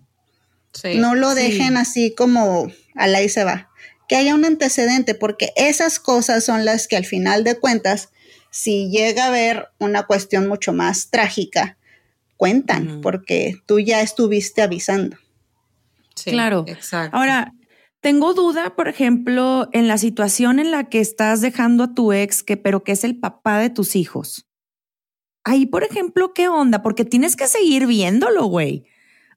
no 0.95 1.13
lo 1.13 1.35
dejen 1.35 1.77
así 1.77 2.11
como 2.15 2.71
al 2.95 3.13
ahí 3.13 3.29
se 3.29 3.43
va, 3.43 3.69
que 4.09 4.15
haya 4.15 4.33
un 4.33 4.43
antecedente, 4.43 5.13
porque 5.13 5.51
esas 5.55 5.99
cosas 5.99 6.43
son 6.43 6.65
las 6.65 6.87
que 6.87 6.97
al 6.97 7.05
final 7.05 7.43
de 7.43 7.59
cuentas, 7.59 8.09
si 8.49 8.89
llega 8.89 9.25
a 9.25 9.27
haber 9.27 9.67
una 9.77 10.07
cuestión 10.07 10.47
mucho 10.47 10.73
más 10.73 11.11
trágica, 11.11 11.77
cuentan, 12.35 12.99
porque 13.01 13.61
tú 13.67 13.79
ya 13.79 14.01
estuviste 14.01 14.63
avisando 14.63 15.17
claro. 16.25 16.65
Exacto. 16.67 17.15
Ahora, 17.15 17.53
tengo 18.01 18.33
duda, 18.33 18.75
por 18.75 18.87
ejemplo, 18.87 19.69
en 19.73 19.87
la 19.87 19.97
situación 19.97 20.59
en 20.59 20.71
la 20.71 20.89
que 20.89 20.99
estás 20.99 21.41
dejando 21.41 21.83
a 21.85 21.93
tu 21.93 22.13
ex, 22.13 22.43
que, 22.43 22.57
pero 22.57 22.83
que 22.83 22.91
es 22.91 23.03
el 23.03 23.19
papá 23.19 23.59
de 23.59 23.69
tus 23.69 23.95
hijos. 23.95 24.47
Ahí, 25.43 25.65
por 25.65 25.83
ejemplo, 25.83 26.33
¿qué 26.33 26.49
onda? 26.49 26.81
Porque 26.81 27.05
tienes 27.05 27.35
que 27.35 27.47
seguir 27.47 27.87
viéndolo, 27.87 28.45
güey. 28.45 28.85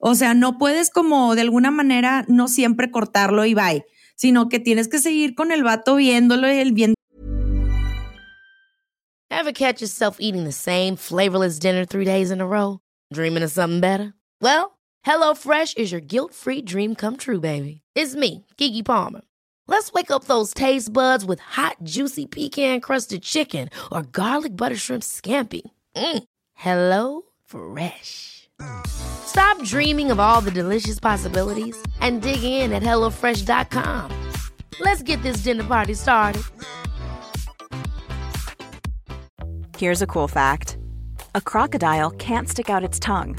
O 0.01 0.15
sea, 0.15 0.35
no 0.35 0.59
puedes 0.59 0.91
como 0.91 1.35
de 1.35 1.43
alguna 1.43 1.71
manera 1.71 2.25
no 2.27 2.49
siempre 2.49 2.91
cortarlo 2.91 3.45
y 3.45 3.55
bye, 3.55 3.85
sino 4.17 4.49
que 4.49 4.59
tienes 4.59 4.89
que 4.89 4.99
seguir 4.99 5.35
con 5.35 5.53
el 5.53 5.63
vato 5.63 5.97
viéndolo 5.97 6.53
y 6.53 6.59
el 6.59 6.73
viendo. 6.73 6.95
Ever 9.31 9.53
catch 9.53 9.81
yourself 9.81 10.17
eating 10.19 10.45
the 10.45 10.53
same 10.53 10.97
flavorless 10.97 11.61
dinner 11.61 11.87
three 11.87 12.05
days 12.05 12.31
in 12.31 12.41
a 12.41 12.47
row? 12.47 12.81
Dreaming 13.13 13.45
of 13.45 13.53
something 13.53 13.81
better? 13.81 14.15
Well, 14.41 14.80
HelloFresh 15.07 15.79
is 15.79 15.93
your 15.93 16.01
guilt-free 16.01 16.63
dream 16.63 16.95
come 16.95 17.17
true, 17.17 17.41
baby. 17.41 17.81
It's 17.95 18.15
me, 18.15 18.47
Gigi 18.57 18.83
Palmer. 18.83 19.23
Let's 19.67 19.93
wake 19.93 20.11
up 20.11 20.25
those 20.25 20.53
taste 20.53 20.93
buds 20.93 21.25
with 21.25 21.41
hot, 21.41 21.77
juicy 21.85 22.27
pecan-crusted 22.27 23.23
chicken 23.23 23.71
or 23.91 24.03
garlic 24.03 24.57
butter 24.57 24.77
shrimp 24.77 25.03
scampi. 25.03 25.63
Mm. 25.97 26.25
Hello 26.55 27.23
Fresh. 27.47 28.49
Stop 28.87 29.63
dreaming 29.65 30.11
of 30.11 30.21
all 30.21 30.41
the 30.41 30.51
delicious 30.51 30.99
possibilities 30.99 31.81
and 32.01 32.21
dig 32.21 32.43
in 32.43 32.73
at 32.73 32.83
HelloFresh.com. 32.83 34.11
Let's 34.81 35.03
get 35.03 35.23
this 35.23 35.39
dinner 35.39 35.65
party 35.65 35.95
started. 35.95 36.43
Here's 39.79 40.03
a 40.03 40.07
cool 40.07 40.29
fact. 40.29 40.77
A 41.35 41.41
crocodile 41.41 42.11
can't 42.11 42.49
stick 42.49 42.69
out 42.69 42.85
its 42.85 42.99
tongue. 42.99 43.39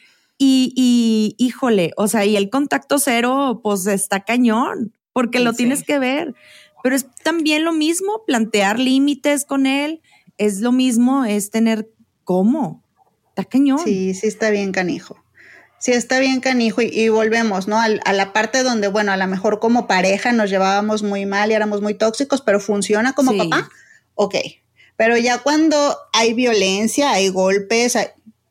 Y, 0.43 1.35
híjole, 1.37 1.91
o 1.97 2.07
sea, 2.07 2.25
y 2.25 2.35
el 2.35 2.49
contacto 2.49 2.97
cero, 2.97 3.59
pues 3.61 3.85
está 3.85 4.21
cañón, 4.21 4.91
porque 5.13 5.39
lo 5.39 5.53
tienes 5.53 5.83
que 5.83 5.99
ver. 5.99 6.33
Pero 6.81 6.95
es 6.95 7.05
también 7.23 7.63
lo 7.63 7.73
mismo, 7.73 8.23
plantear 8.25 8.79
límites 8.79 9.45
con 9.45 9.67
él, 9.67 10.01
es 10.39 10.61
lo 10.61 10.71
mismo, 10.71 11.25
es 11.25 11.51
tener 11.51 11.91
cómo. 12.23 12.83
Está 13.29 13.45
cañón. 13.45 13.81
Sí, 13.83 14.15
sí 14.15 14.25
está 14.25 14.49
bien 14.49 14.71
canijo. 14.71 15.23
Sí, 15.77 15.91
está 15.91 16.17
bien 16.17 16.39
canijo 16.39 16.81
y, 16.81 17.09
volvemos, 17.09 17.67
¿no? 17.67 17.79
A, 17.79 18.13
la 18.13 18.33
parte 18.33 18.63
donde, 18.63 18.87
bueno, 18.87 19.11
a 19.11 19.17
lo 19.17 19.27
mejor 19.27 19.59
como 19.59 19.85
pareja 19.85 20.31
nos 20.31 20.49
llevábamos 20.49 21.03
muy 21.03 21.27
mal 21.27 21.51
y 21.51 21.53
éramos 21.53 21.83
muy 21.83 21.93
tóxicos, 21.93 22.41
pero 22.41 22.59
funciona 22.59 23.13
como 23.13 23.37
papá, 23.37 23.69
ok. 24.15 24.35
Pero 24.95 25.17
ya 25.17 25.37
cuando 25.37 25.97
hay 26.13 26.33
violencia, 26.33 27.11
hay 27.11 27.29
golpes, 27.29 27.95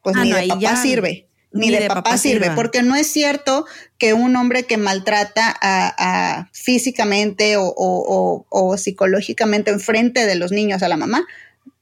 pues 0.02 0.16
ah, 0.16 0.24
ni 0.24 0.32
de 0.32 0.46
papá 0.46 0.76
sirve 0.76 1.29
ni, 1.52 1.70
de, 1.70 1.88
papá, 1.88 2.16
sirve, 2.16 2.50
porque 2.52 2.82
no 2.82 2.94
es 2.94 3.06
cierto 3.08 3.66
que 3.98 4.14
un 4.14 4.36
hombre 4.36 4.64
que 4.64 4.76
maltrata 4.76 5.56
a, 5.60 6.48
físicamente 6.52 7.56
o, 7.56 7.64
o, 7.76 8.46
o, 8.48 8.76
psicológicamente 8.76 9.70
enfrente 9.70 10.26
de 10.26 10.36
los 10.36 10.52
niños 10.52 10.82
a 10.82 10.88
la 10.88 10.96
mamá 10.96 11.26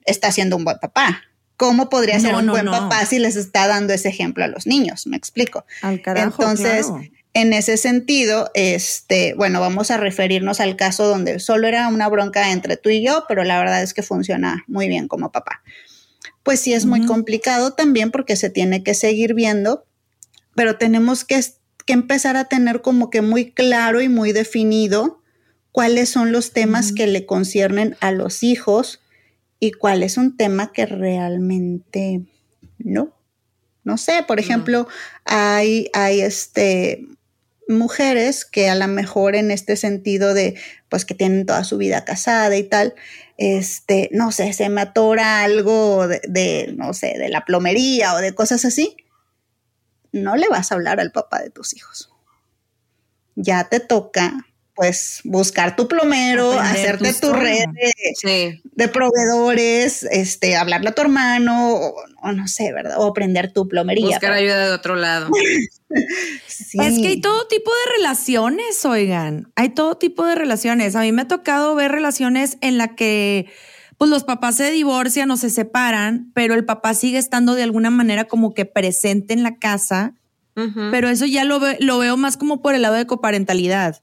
está 0.05 0.33
siendo 0.33 0.57
un 0.57 0.65
buen 0.65 0.79
papá. 0.79 1.23
¿Cómo 1.57 1.91
podría 1.91 2.21
ser 2.21 2.35
un 2.35 2.47
buen 2.47 2.67
papá 2.67 3.05
si 3.05 3.19
les 3.19 3.37
está 3.37 3.67
dando 3.67 3.93
ese 3.93 4.09
ejemplo 4.09 4.45
a 4.45 4.49
los 4.49 4.67
niños? 4.67 5.07
Me 5.07 5.17
explico. 5.17 5.67
Entonces, 5.83 6.87
en 7.35 7.53
ese 7.53 7.77
sentido, 7.77 8.51
este, 8.55 9.35
bueno, 9.35 9.61
vamos 9.61 9.91
a 9.91 9.97
referirnos 9.97 10.61
al 10.61 10.77
caso 10.77 11.09
donde 11.09 11.41
solo 11.41 11.67
era 11.67 11.89
una 11.89 12.09
bronca 12.09 12.53
entre 12.53 12.77
tú 12.77 12.91
y 12.91 13.05
yo, 13.05 13.25
pero 13.29 13.43
la 13.43 13.59
verdad 13.59 13.83
es 13.83 13.93
que 13.93 14.03
funciona 14.03 14.65
muy 14.69 14.89
bien 14.89 15.09
como 15.09 15.33
papá 15.33 15.63
pues 16.49 16.61
sí 16.61 16.73
es 16.73 16.87
muy 16.87 17.05
complicado 17.05 17.75
también 17.75 18.11
porque 18.11 18.35
se 18.35 18.49
tiene 18.49 18.83
que 18.83 18.95
seguir 18.95 19.35
viendo, 19.35 19.85
pero 20.55 20.79
tenemos 20.79 21.23
que, 21.27 21.39
que, 21.85 21.93
empezar 21.93 22.39
a 22.39 22.47
tener 22.47 22.81
como 22.81 23.11
que 23.11 23.21
muy 23.21 23.53
claro 23.53 24.01
y 24.01 24.09
muy 24.09 24.33
definido 24.33 25.23
cuáles 25.73 26.09
son 26.09 26.33
los 26.33 26.53
temas 26.55 26.95
que 26.95 27.07
le 27.07 27.27
conciernen 27.27 27.99
a 28.01 28.13
los 28.13 28.43
hijos 28.43 29.03
y 29.61 29.73
cuál 29.73 30.03
es 30.03 30.17
un 30.17 30.39
tema 30.39 30.73
que 30.73 30.87
realmente 30.87 32.23
no. 32.79 33.13
No 33.85 33.99
sé, 33.99 34.25
por 34.27 34.41
ejemplo, 34.41 34.89
hay, 35.27 35.91
hay 35.93 36.23
este, 36.23 37.05
mujeres 37.69 38.47
que 38.47 38.71
a 38.71 38.75
lo 38.75 38.89
mejor 38.89 39.37
en 39.37 39.51
este 39.51 39.77
sentido 39.77 40.33
de, 40.33 40.55
pues 40.89 41.05
que 41.05 41.15
tienen 41.15 41.45
toda 41.45 41.63
su 41.65 41.77
vida 41.77 42.07
casada 42.07 42.57
y 42.57 42.63
tal, 42.63 42.95
este, 43.39 44.11
no 44.13 44.33
sé, 44.33 44.53
se 44.53 44.69
me 44.69 44.83
atora 44.83 45.43
algo 45.43 46.09
de, 46.09 46.21
de, 46.29 46.75
no 46.77 46.93
sé, 46.93 47.15
de 47.17 47.29
la 47.29 47.45
plomería 47.45 48.15
o 48.15 48.19
de 48.19 48.35
cosas 48.35 48.65
así, 48.65 48.97
no 50.13 50.37
le 50.37 50.49
vas 50.49 50.71
a 50.71 50.75
hablar 50.75 51.01
al 51.01 51.13
papá 51.13 51.41
de 51.41 51.51
tus 51.51 51.75
hijos. 51.75 52.13
Ya 53.37 53.69
te 53.69 53.79
toca 53.79 54.48
pues 54.79 55.21
buscar 55.25 55.75
tu 55.75 55.89
plomero, 55.89 56.53
Aprender 56.53 56.77
hacerte 57.01 57.13
tu 57.15 57.33
red 57.33 57.65
de, 57.75 57.93
Sí. 58.15 58.63
de 58.77 58.89
proveedores, 58.89 60.05
este, 60.05 60.55
hablarle 60.57 60.91
a 60.91 60.95
tu 60.95 61.03
hermano, 61.03 61.73
o, 61.75 61.95
o 62.23 62.33
no 62.33 62.47
sé, 62.47 62.73
¿verdad? 62.73 62.95
O 62.99 63.09
aprender 63.09 63.53
tu 63.53 63.67
plomería. 63.67 64.07
Buscar 64.07 64.21
pero- 64.21 64.35
ayuda 64.35 64.69
de 64.69 64.73
otro 64.73 64.95
lado. 64.95 65.29
Sí. 66.47 66.79
Es 66.81 66.99
que 66.99 67.09
hay 67.09 67.21
todo 67.21 67.47
tipo 67.49 67.71
de 67.71 67.97
relaciones, 67.97 68.85
oigan. 68.85 69.51
Hay 69.57 69.71
todo 69.71 69.97
tipo 69.97 70.25
de 70.27 70.35
relaciones. 70.35 70.95
A 70.97 71.01
mí 71.01 71.13
me 71.13 71.23
ha 71.23 71.29
tocado 71.29 71.75
ver 71.75 71.91
relaciones 71.91 72.59
en 72.61 72.79
la 72.79 72.95
que 72.95 73.47
pues 73.97 74.11
los 74.11 74.23
papás 74.23 74.57
se 74.57 74.71
divorcian 74.71 75.31
o 75.33 75.37
se 75.37 75.51
separan, 75.51 76.31
pero 76.35 76.55
el 76.55 76.65
papá 76.65 76.95
sigue 76.95 77.19
estando 77.19 77.55
de 77.57 77.65
alguna 77.65 77.91
manera 77.91 78.25
como 78.27 78.55
que 78.55 78.65
presente 78.65 79.35
en 79.35 79.43
la 79.43 79.57
casa. 79.57 80.15
Pero 80.91 81.09
eso 81.09 81.25
ya 81.25 81.45
lo, 81.45 81.61
ve- 81.61 81.77
lo 81.79 81.99
veo 81.99 82.17
más 82.17 82.37
como 82.37 82.61
por 82.61 82.75
el 82.75 82.83
lado 82.83 82.97
de 82.97 83.07
coparentalidad. 83.07 84.01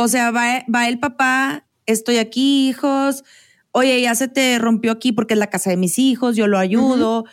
O 0.00 0.06
sea, 0.06 0.30
va, 0.30 0.64
va 0.72 0.86
el 0.86 1.00
papá, 1.00 1.66
estoy 1.86 2.18
aquí, 2.18 2.68
hijos. 2.68 3.24
Oye, 3.72 4.00
ya 4.00 4.14
se 4.14 4.28
te 4.28 4.56
rompió 4.60 4.92
aquí 4.92 5.10
porque 5.10 5.34
es 5.34 5.40
la 5.40 5.50
casa 5.50 5.70
de 5.70 5.76
mis 5.76 5.98
hijos, 5.98 6.36
yo 6.36 6.46
lo 6.46 6.56
ayudo, 6.56 7.24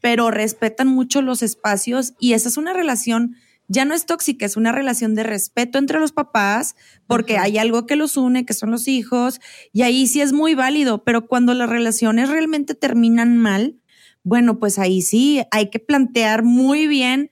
pero 0.00 0.30
respetan 0.30 0.88
mucho 0.88 1.20
los 1.20 1.42
espacios 1.42 2.14
y 2.18 2.32
esa 2.32 2.48
es 2.48 2.56
una 2.56 2.72
relación, 2.72 3.36
ya 3.68 3.84
no 3.84 3.92
es 3.92 4.06
tóxica, 4.06 4.46
es 4.46 4.56
una 4.56 4.72
relación 4.72 5.14
de 5.14 5.22
respeto 5.22 5.76
entre 5.76 6.00
los 6.00 6.12
papás 6.12 6.76
porque 7.06 7.36
hay 7.36 7.58
algo 7.58 7.84
que 7.84 7.94
los 7.94 8.16
une, 8.16 8.46
que 8.46 8.54
son 8.54 8.70
los 8.70 8.88
hijos, 8.88 9.38
y 9.74 9.82
ahí 9.82 10.06
sí 10.06 10.22
es 10.22 10.32
muy 10.32 10.54
válido, 10.54 11.04
pero 11.04 11.26
cuando 11.26 11.52
las 11.52 11.68
relaciones 11.68 12.30
realmente 12.30 12.74
terminan 12.74 13.36
mal, 13.36 13.76
bueno, 14.22 14.58
pues 14.58 14.78
ahí 14.78 15.02
sí 15.02 15.42
hay 15.50 15.68
que 15.68 15.78
plantear 15.78 16.42
muy 16.42 16.86
bien 16.86 17.28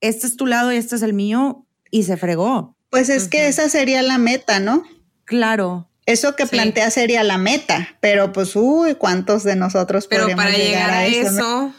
este 0.00 0.26
es 0.26 0.36
tu 0.36 0.46
lado 0.46 0.72
y 0.72 0.76
este 0.76 0.96
es 0.96 1.02
el 1.02 1.12
mío, 1.12 1.68
y 1.92 2.02
se 2.02 2.16
fregó. 2.16 2.74
Pues 2.94 3.08
es 3.08 3.26
que 3.28 3.48
esa 3.48 3.68
sería 3.68 4.02
la 4.02 4.18
meta, 4.18 4.60
¿no? 4.60 4.84
Claro. 5.24 5.88
Eso 6.06 6.36
que 6.36 6.44
Sí. 6.44 6.50
plantea 6.50 6.90
sería 6.90 7.24
la 7.24 7.38
meta, 7.38 7.88
pero 8.00 8.30
pues, 8.30 8.54
uy, 8.54 8.94
¿cuántos 8.94 9.42
de 9.42 9.56
nosotros 9.56 10.06
Pero 10.06 10.28
para 10.36 10.50
llegar 10.50 10.90
a 10.90 11.06
eso? 11.06 11.26
eso, 11.30 11.74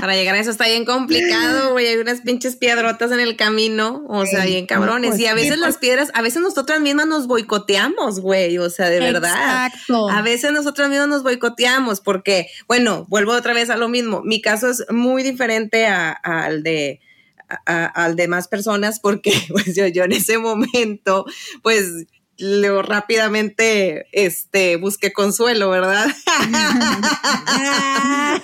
para 0.00 0.14
llegar 0.16 0.34
a 0.34 0.40
eso 0.40 0.50
está 0.50 0.66
bien 0.66 0.84
complicado, 0.84 1.70
güey. 1.72 1.86
Hay 1.86 1.96
unas 1.96 2.20
pinches 2.22 2.56
piedrotas 2.56 3.12
en 3.12 3.20
el 3.20 3.36
camino, 3.36 4.04
o 4.08 4.26
sea, 4.26 4.44
bien 4.44 4.66
cabrones. 4.66 5.10
pues 5.10 5.20
y 5.20 5.26
a 5.26 5.34
veces 5.34 5.58
las 5.58 5.78
piedras, 5.78 6.10
a 6.12 6.22
veces 6.22 6.42
nosotras 6.42 6.80
mismas 6.80 7.06
nos 7.06 7.28
boicoteamos, 7.28 8.20
güey, 8.20 8.58
o 8.58 8.68
sea, 8.68 8.90
de 8.90 8.98
verdad. 8.98 9.66
Exacto. 9.68 10.10
A 10.10 10.22
veces 10.22 10.52
nosotros 10.52 10.88
mismos 10.90 11.08
nos 11.08 11.22
boicoteamos 11.22 12.00
porque, 12.00 12.48
bueno, 12.68 13.06
vuelvo 13.08 13.32
otra 13.32 13.54
vez 13.54 13.70
a 13.70 13.76
lo 13.76 13.88
mismo. 13.88 14.22
Mi 14.22 14.42
caso 14.42 14.68
es 14.68 14.84
muy 14.90 15.22
diferente 15.22 15.86
al 15.86 16.62
de 16.64 17.00
a- 17.50 17.60
a- 17.66 17.86
al 18.04 18.16
de 18.16 18.28
más 18.28 18.48
personas 18.48 19.00
porque 19.00 19.32
pues 19.50 19.74
yo, 19.76 19.86
yo 19.88 20.04
en 20.04 20.12
ese 20.12 20.38
momento 20.38 21.26
pues 21.62 21.84
lo 22.42 22.80
rápidamente 22.80 24.06
este 24.12 24.76
busqué 24.76 25.12
consuelo, 25.12 25.68
¿verdad? 25.68 26.06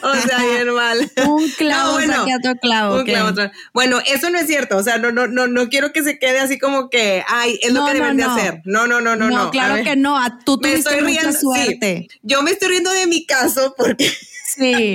o 0.03 0.15
sea, 0.17 0.39
bien 0.45 0.75
mal. 0.75 1.11
Un 1.27 1.49
clavo 1.53 1.89
No, 1.89 1.93
bueno, 1.95 2.27
otro 2.39 2.55
clavo. 2.61 2.95
Un 2.97 3.01
¿ok? 3.01 3.07
clavo, 3.07 3.29
otro. 3.31 3.51
Bueno, 3.73 3.99
eso 4.07 4.31
no 4.31 4.39
es 4.39 4.47
cierto. 4.47 4.77
O 4.77 4.83
sea, 4.83 4.99
no, 4.99 5.13
no, 5.13 5.27
no, 5.27 5.47
no 5.47 5.69
quiero 5.69 5.93
que 5.93 6.03
se 6.03 6.19
quede 6.19 6.41
así 6.41 6.59
como 6.59 6.91
que, 6.91 7.25
ay, 7.27 7.59
es 7.63 7.73
lo 7.73 7.87
que 7.87 7.95
no, 7.95 8.01
deben 8.01 8.17
de 8.19 8.25
no. 8.25 8.35
hacer. 8.35 8.61
No, 8.65 8.87
no, 8.87 9.01
no, 9.01 9.17
no, 9.17 9.31
no. 9.31 9.51
Claro 9.51 9.83
que 9.83 9.97
no. 9.97 10.19
a- 10.19 10.39
Tú 10.45 10.59
me 10.63 10.71
tuviste 10.73 10.91
estoy 10.91 11.03
mucha 11.03 11.21
riendo, 11.23 11.33
sí. 11.33 11.39
suerte. 11.41 12.09
Yo 12.23 12.43
me 12.43 12.51
estoy 12.51 12.69
riendo 12.69 12.93
de 12.93 13.07
mi 13.07 13.25
caso 13.27 13.75
porque 13.77 14.13
Sí. 14.55 14.95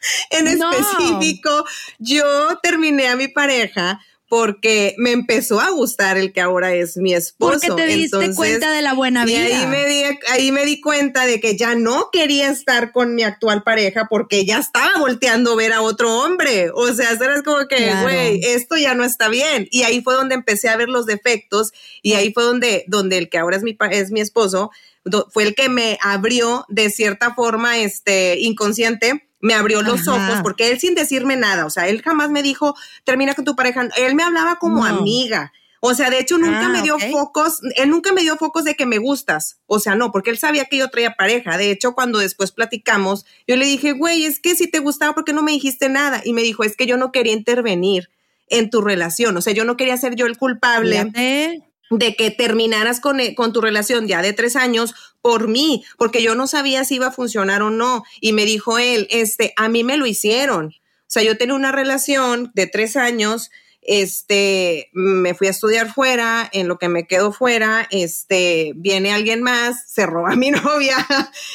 en 0.30 0.58
No. 0.58 0.70
específico, 0.72 1.64
yo 1.98 2.24
terminé 2.62 3.08
a 3.08 3.16
mi 3.16 3.28
pareja 3.28 4.00
porque 4.28 4.94
me 4.96 5.10
empezó 5.10 5.58
a 5.60 5.70
gustar 5.70 6.16
el 6.16 6.32
que 6.32 6.40
ahora 6.40 6.72
es 6.72 6.96
mi 6.96 7.12
esposo. 7.12 7.58
Porque 7.58 7.66
te 7.82 7.86
diste 7.88 8.16
Entonces, 8.16 8.36
cuenta 8.36 8.70
de 8.70 8.80
la 8.80 8.92
buena 8.94 9.24
y 9.24 9.26
vida. 9.26 9.40
ahí 9.44 9.66
me, 9.66 9.84
di, 9.88 10.02
ahí 10.28 10.52
me 10.52 10.64
di 10.64 10.80
cuenta 10.80 11.26
de 11.26 11.40
que 11.40 11.56
ya 11.56 11.74
no 11.74 12.10
quería 12.12 12.48
estar 12.48 12.92
con 12.92 13.16
mi 13.16 13.24
actual 13.24 13.64
pareja 13.64 14.06
porque 14.08 14.44
ya 14.46 14.58
estaba 14.58 14.92
volteando 15.00 15.54
a 15.54 15.56
ver 15.56 15.72
a 15.72 15.82
otro 15.82 16.20
hombre. 16.20 16.70
O 16.72 16.94
sea, 16.94 17.10
era 17.10 17.42
como 17.42 17.66
que, 17.66 17.74
Claro. 17.78 18.02
güey, 18.02 18.40
esto 18.44 18.76
ya 18.76 18.94
no 18.94 19.02
está 19.02 19.28
bien. 19.28 19.66
Y 19.72 19.82
ahí 19.82 20.00
fue 20.00 20.14
donde 20.14 20.36
empecé 20.36 20.68
a 20.68 20.76
ver 20.76 20.88
los 20.88 21.06
defectos 21.06 21.72
y 22.00 22.12
ahí 22.12 22.32
fue 22.32 22.44
donde, 22.44 22.84
donde 22.86 23.18
el 23.18 23.30
que 23.30 23.38
ahora 23.38 23.56
es 23.56 23.64
mi, 23.64 23.76
es 23.90 24.12
mi 24.12 24.20
esposo 24.20 24.70
do- 25.04 25.26
fue 25.32 25.42
el 25.42 25.56
que 25.56 25.68
me 25.68 25.98
abrió 26.02 26.66
de 26.68 26.88
cierta 26.90 27.34
forma 27.34 27.78
este, 27.78 28.36
inconsciente. 28.38 29.26
Me 29.40 29.54
abrió 29.54 29.82
los 29.82 30.06
Ajá. 30.06 30.16
ojos 30.16 30.40
porque 30.42 30.70
él 30.70 30.78
sin 30.78 30.94
decirme 30.94 31.36
nada, 31.36 31.64
o 31.66 31.70
sea, 31.70 31.88
él 31.88 32.02
jamás 32.02 32.30
me 32.30 32.42
dijo, 32.42 32.74
termina 33.04 33.34
con 33.34 33.44
tu 33.44 33.56
pareja. 33.56 33.88
Él 33.96 34.14
me 34.14 34.22
hablaba 34.22 34.56
como 34.56 34.80
No. 34.80 34.84
amiga. 34.86 35.52
O 35.82 35.94
sea, 35.94 36.10
de 36.10 36.18
hecho, 36.18 36.36
nunca 36.36 36.66
Ah, 36.66 36.68
me 36.68 36.82
dio 36.82 36.96
ok. 36.96 37.04
focos, 37.10 37.60
él 37.76 37.88
nunca 37.88 38.12
me 38.12 38.20
dio 38.20 38.36
focos 38.36 38.64
de 38.64 38.74
que 38.74 38.84
me 38.84 38.98
gustas. 38.98 39.56
O 39.66 39.78
sea, 39.80 39.94
no, 39.94 40.12
porque 40.12 40.28
él 40.28 40.36
sabía 40.36 40.66
que 40.66 40.76
yo 40.76 40.88
traía 40.88 41.14
pareja. 41.14 41.56
De 41.56 41.70
hecho, 41.70 41.94
cuando 41.94 42.18
después 42.18 42.52
platicamos, 42.52 43.24
yo 43.48 43.56
le 43.56 43.64
dije, 43.64 43.92
güey, 43.92 44.26
es 44.26 44.40
que 44.40 44.54
si 44.54 44.66
te 44.70 44.78
gustaba, 44.78 45.14
¿por 45.14 45.24
qué 45.24 45.32
no 45.32 45.42
me 45.42 45.52
dijiste 45.52 45.88
nada? 45.88 46.20
Y 46.22 46.34
me 46.34 46.42
dijo, 46.42 46.64
es 46.64 46.76
que 46.76 46.84
yo 46.86 46.98
no 46.98 47.12
quería 47.12 47.32
intervenir 47.32 48.10
en 48.48 48.68
tu 48.68 48.82
relación. 48.82 49.34
O 49.38 49.40
sea, 49.40 49.54
yo 49.54 49.64
no 49.64 49.78
quería 49.78 49.96
ser 49.96 50.16
yo 50.16 50.26
el 50.26 50.36
culpable 50.36 51.00
Fíjate. 51.00 51.62
De 51.90 52.14
que 52.14 52.30
terminaras 52.30 53.00
con, 53.00 53.20
eh, 53.20 53.34
con 53.34 53.52
tu 53.52 53.60
relación 53.60 54.06
ya 54.06 54.22
de 54.22 54.32
tres 54.32 54.56
años 54.56 54.94
por 55.20 55.48
mí, 55.48 55.84
porque 55.98 56.22
yo 56.22 56.34
no 56.34 56.46
sabía 56.46 56.84
si 56.84 56.94
iba 56.96 57.08
a 57.08 57.12
funcionar 57.12 57.62
o 57.62 57.70
no. 57.70 58.04
Y 58.20 58.32
me 58.32 58.44
dijo 58.44 58.78
él, 58.78 59.08
este, 59.10 59.52
a 59.56 59.68
mí 59.68 59.84
me 59.84 59.96
lo 59.96 60.06
hicieron. 60.06 60.66
O 60.68 61.12
sea, 61.12 61.22
yo 61.22 61.36
tenía 61.36 61.54
una 61.54 61.72
relación 61.72 62.52
de 62.54 62.66
tres 62.66 62.96
años, 62.96 63.50
este, 63.82 64.90
me 64.92 65.34
fui 65.34 65.46
a 65.46 65.50
estudiar 65.50 65.92
fuera, 65.92 66.48
en 66.52 66.68
lo 66.68 66.78
que 66.78 66.88
me 66.88 67.06
quedo 67.06 67.32
fuera, 67.32 67.86
este, 67.90 68.72
viene 68.76 69.12
alguien 69.12 69.42
más, 69.42 69.90
se 69.90 70.06
roba 70.06 70.32
a 70.32 70.36
mi 70.36 70.50
novia 70.50 70.96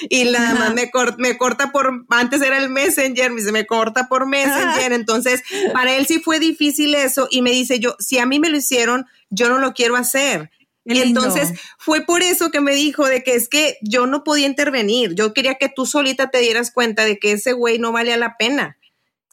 y 0.10 0.26
nada 0.26 0.54
más 0.56 0.74
me, 0.74 0.90
cor- 0.92 1.16
me 1.18 1.38
corta 1.38 1.72
por, 1.72 2.06
antes 2.10 2.42
era 2.42 2.58
el 2.58 2.70
Messenger, 2.70 3.32
me 3.32 3.42
dice, 3.42 3.52
me 3.52 3.66
corta 3.66 4.08
por 4.08 4.28
Messenger, 4.28 4.92
entonces 4.94 5.42
para 5.74 5.96
él 5.96 6.06
sí 6.08 6.20
fue 6.20 6.40
difícil 6.40 6.96
eso 6.96 7.28
y 7.30 7.42
me 7.42 7.52
dice 7.52 7.80
yo, 7.80 7.96
si 8.00 8.18
a 8.20 8.26
mí 8.26 8.40
me 8.40 8.50
lo 8.50 8.58
hicieron, 8.58 9.06
yo 9.30 9.50
no 9.50 9.60
lo 9.60 9.74
quiero 9.74 9.96
hacer. 9.96 10.52
Y 10.88 11.00
entonces 11.02 11.50
fue 11.80 12.02
por 12.06 12.22
eso 12.22 12.52
que 12.52 12.62
me 12.62 12.76
dijo 12.76 13.08
de 13.08 13.24
que 13.24 13.34
es 13.34 13.50
que 13.50 13.78
yo 13.82 14.06
no 14.06 14.24
podía 14.24 14.46
intervenir. 14.46 15.16
Yo 15.16 15.34
quería 15.34 15.56
que 15.56 15.68
tú 15.68 15.88
solita 15.88 16.30
te 16.30 16.38
dieras 16.40 16.70
cuenta 16.70 17.06
de 17.06 17.18
que 17.18 17.32
ese 17.32 17.54
güey 17.54 17.80
no 17.80 17.92
valía 17.92 18.18
la 18.18 18.38
pena. 18.38 18.78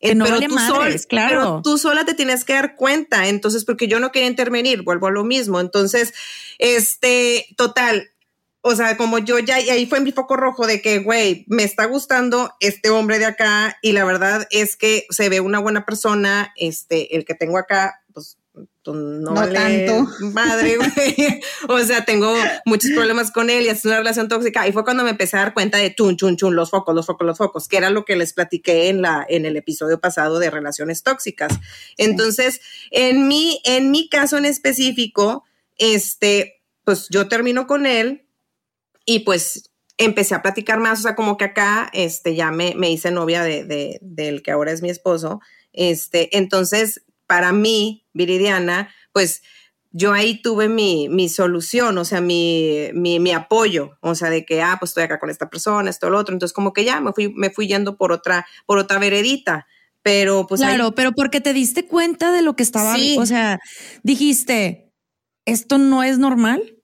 Eh, 0.03 0.17
no 0.17 0.25
pero, 0.25 0.41
tú 0.41 0.55
madres, 0.55 1.07
claro. 1.07 1.41
pero 1.41 1.63
tú 1.63 1.79
sola 1.79 2.05
te 2.05 2.15
tienes 2.15 2.45
que 2.45 2.55
dar 2.55 2.75
cuenta. 2.75 3.29
Entonces, 3.29 3.65
porque 3.65 3.87
yo 3.87 4.01
no 4.01 4.11
quería 4.11 4.29
intervenir, 4.29 4.83
vuelvo 4.83 5.07
a 5.07 5.13
lo 5.13 5.25
mismo. 5.25 5.61
Entonces, 5.61 6.13
este, 6.59 7.47
total. 7.57 8.11
O 8.63 8.75
sea, 8.75 8.97
como 8.97 9.19
yo 9.19 9.39
ya, 9.39 9.61
y 9.61 9.71
ahí 9.71 9.87
fue 9.87 10.01
mi 10.01 10.13
foco 10.13 10.37
rojo 10.37 10.67
de 10.67 10.83
que, 10.83 10.99
güey, 10.99 11.45
me 11.49 11.65
está 11.65 11.85
gustando 11.85 12.53
este 12.61 12.91
hombre 12.91 13.19
de 13.19 13.27
acá 13.27 13.79
y 13.81 13.93
la 13.93 14.05
verdad 14.05 14.47
es 14.51 14.77
que 14.77 15.07
se 15.11 15.29
ve 15.29 15.41
una 15.41 15.59
buena 15.59 15.85
persona, 15.85 16.53
este, 16.57 17.17
el 17.17 17.25
que 17.25 17.35
tengo 17.35 17.59
acá, 17.59 18.02
pues, 18.85 18.97
no, 18.97 19.31
No 19.31 19.35
vale 19.35 19.87
tanto. 19.87 20.11
madre, 20.33 20.77
güey. 20.77 21.41
O 21.69 21.79
sea, 21.81 22.05
tengo 22.05 22.35
muchos 22.65 22.91
problemas 22.93 23.31
con 23.31 23.51
él 23.51 23.65
y 23.65 23.69
es 23.69 23.85
una 23.85 23.99
relación 23.99 24.29
tóxica. 24.29 24.67
Y 24.67 24.73
fue 24.73 24.85
cuando 24.85 25.05
me 25.05 25.11
empecé 25.11 25.37
a 25.37 25.41
dar 25.41 25.55
cuenta 25.55 25.79
de 25.79 25.95
chun, 25.95 26.17
chun, 26.17 26.37
chun, 26.37 26.57
los 26.57 26.71
focos, 26.71 26.95
los 26.95 27.07
focos, 27.07 27.27
los 27.27 27.39
focos, 27.39 27.69
que 27.69 27.77
era 27.77 27.91
lo 27.91 28.05
que 28.05 28.17
les 28.17 28.33
platiqué 28.33 28.89
en 28.89 29.03
la, 29.03 29.25
en 29.29 29.47
el 29.47 29.57
episodio 29.57 30.01
pasado 30.01 30.39
de 30.39 30.51
relaciones 30.51 31.03
tóxicas. 31.03 31.53
Entonces, 31.97 32.61
en 32.91 33.29
mi, 33.29 33.61
en 33.65 33.91
mi 33.91 34.09
caso 34.09 34.37
en 34.37 34.45
específico, 34.45 35.45
este, 35.77 36.63
pues 36.85 37.07
yo 37.11 37.29
termino 37.29 37.67
con 37.67 37.87
él 37.87 38.27
y 39.05 39.21
pues 39.21 39.71
empecé 39.99 40.35
a 40.35 40.43
platicar 40.43 40.81
más, 40.81 41.01
o 41.01 41.03
sea, 41.03 41.15
como 41.15 41.37
que 41.37 41.45
acá, 41.45 41.91
este, 41.93 42.35
ya 42.35 42.51
me, 42.51 42.75
me 42.75 42.91
hice 42.91 43.11
novia 43.11 43.43
de, 43.43 43.65
de, 43.65 43.99
del 44.01 44.43
que 44.43 44.51
ahora 44.51 44.73
es 44.73 44.83
mi 44.83 44.91
esposo. 44.91 45.41
Este, 45.73 46.37
entonces, 46.37 47.03
para 47.33 47.51
mí, 47.51 48.05
Viridiana, 48.13 48.91
pues 49.15 49.41
yo 49.91 50.13
ahí 50.13 50.43
tuve 50.43 50.69
mi, 50.69 51.09
mi 51.09 51.31
solución, 51.31 51.97
o 51.97 52.05
sea, 52.05 52.21
mi, 52.21 52.91
mi, 52.93 53.21
mi 53.21 53.31
apoyo, 53.33 53.97
o 54.03 54.15
sea, 54.15 54.29
de 54.29 54.45
que, 54.45 54.61
ah, 54.61 54.77
pues 54.79 54.91
estoy 54.91 55.05
acá 55.05 55.19
con 55.19 55.31
esta 55.31 55.49
persona, 55.49 55.89
esto, 55.89 56.11
lo 56.11 56.19
otro. 56.19 56.35
Entonces, 56.35 56.53
como 56.53 56.75
que 56.75 56.85
ya 56.85 57.01
me 57.01 57.15
fui, 57.15 57.33
me 57.33 57.49
fui 57.49 57.67
yendo 57.69 57.97
por 57.97 58.13
otra, 58.13 58.47
por 58.67 58.77
otra 58.77 58.99
veredita. 58.99 59.67
Pero 60.03 60.47
pues 60.47 60.61
ahí- 60.61 60.75
claro, 60.75 60.95
pero 60.95 61.13
porque 61.13 61.41
te 61.41 61.55
diste 61.55 61.87
cuenta 61.87 62.33
de 62.33 62.43
lo 62.43 62.55
que 62.55 62.63
estaba, 62.65 62.97
Sí. 62.97 63.17
o 63.19 63.25
sea, 63.25 63.59
dijiste, 64.03 64.93
esto 65.47 65.79
no 65.79 66.03
es 66.03 66.19
normal. 66.19 66.77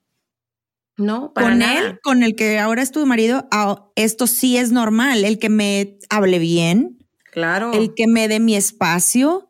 No, 0.96 1.34
para 1.34 1.48
con 1.50 1.58
nada. 1.58 1.78
él, 1.78 2.00
con 2.02 2.22
el 2.22 2.34
que 2.36 2.58
ahora 2.58 2.80
es 2.80 2.90
tu 2.90 3.04
marido, 3.04 3.46
ah, 3.52 3.90
esto 3.96 4.26
sí 4.26 4.56
es 4.56 4.72
normal. 4.72 5.26
El 5.26 5.38
que 5.38 5.50
me 5.50 5.98
hable 6.08 6.38
bien, 6.38 6.96
Claro. 7.32 7.72
el 7.74 7.92
que 7.94 8.06
me 8.06 8.28
dé 8.28 8.40
mi 8.40 8.56
espacio, 8.56 9.47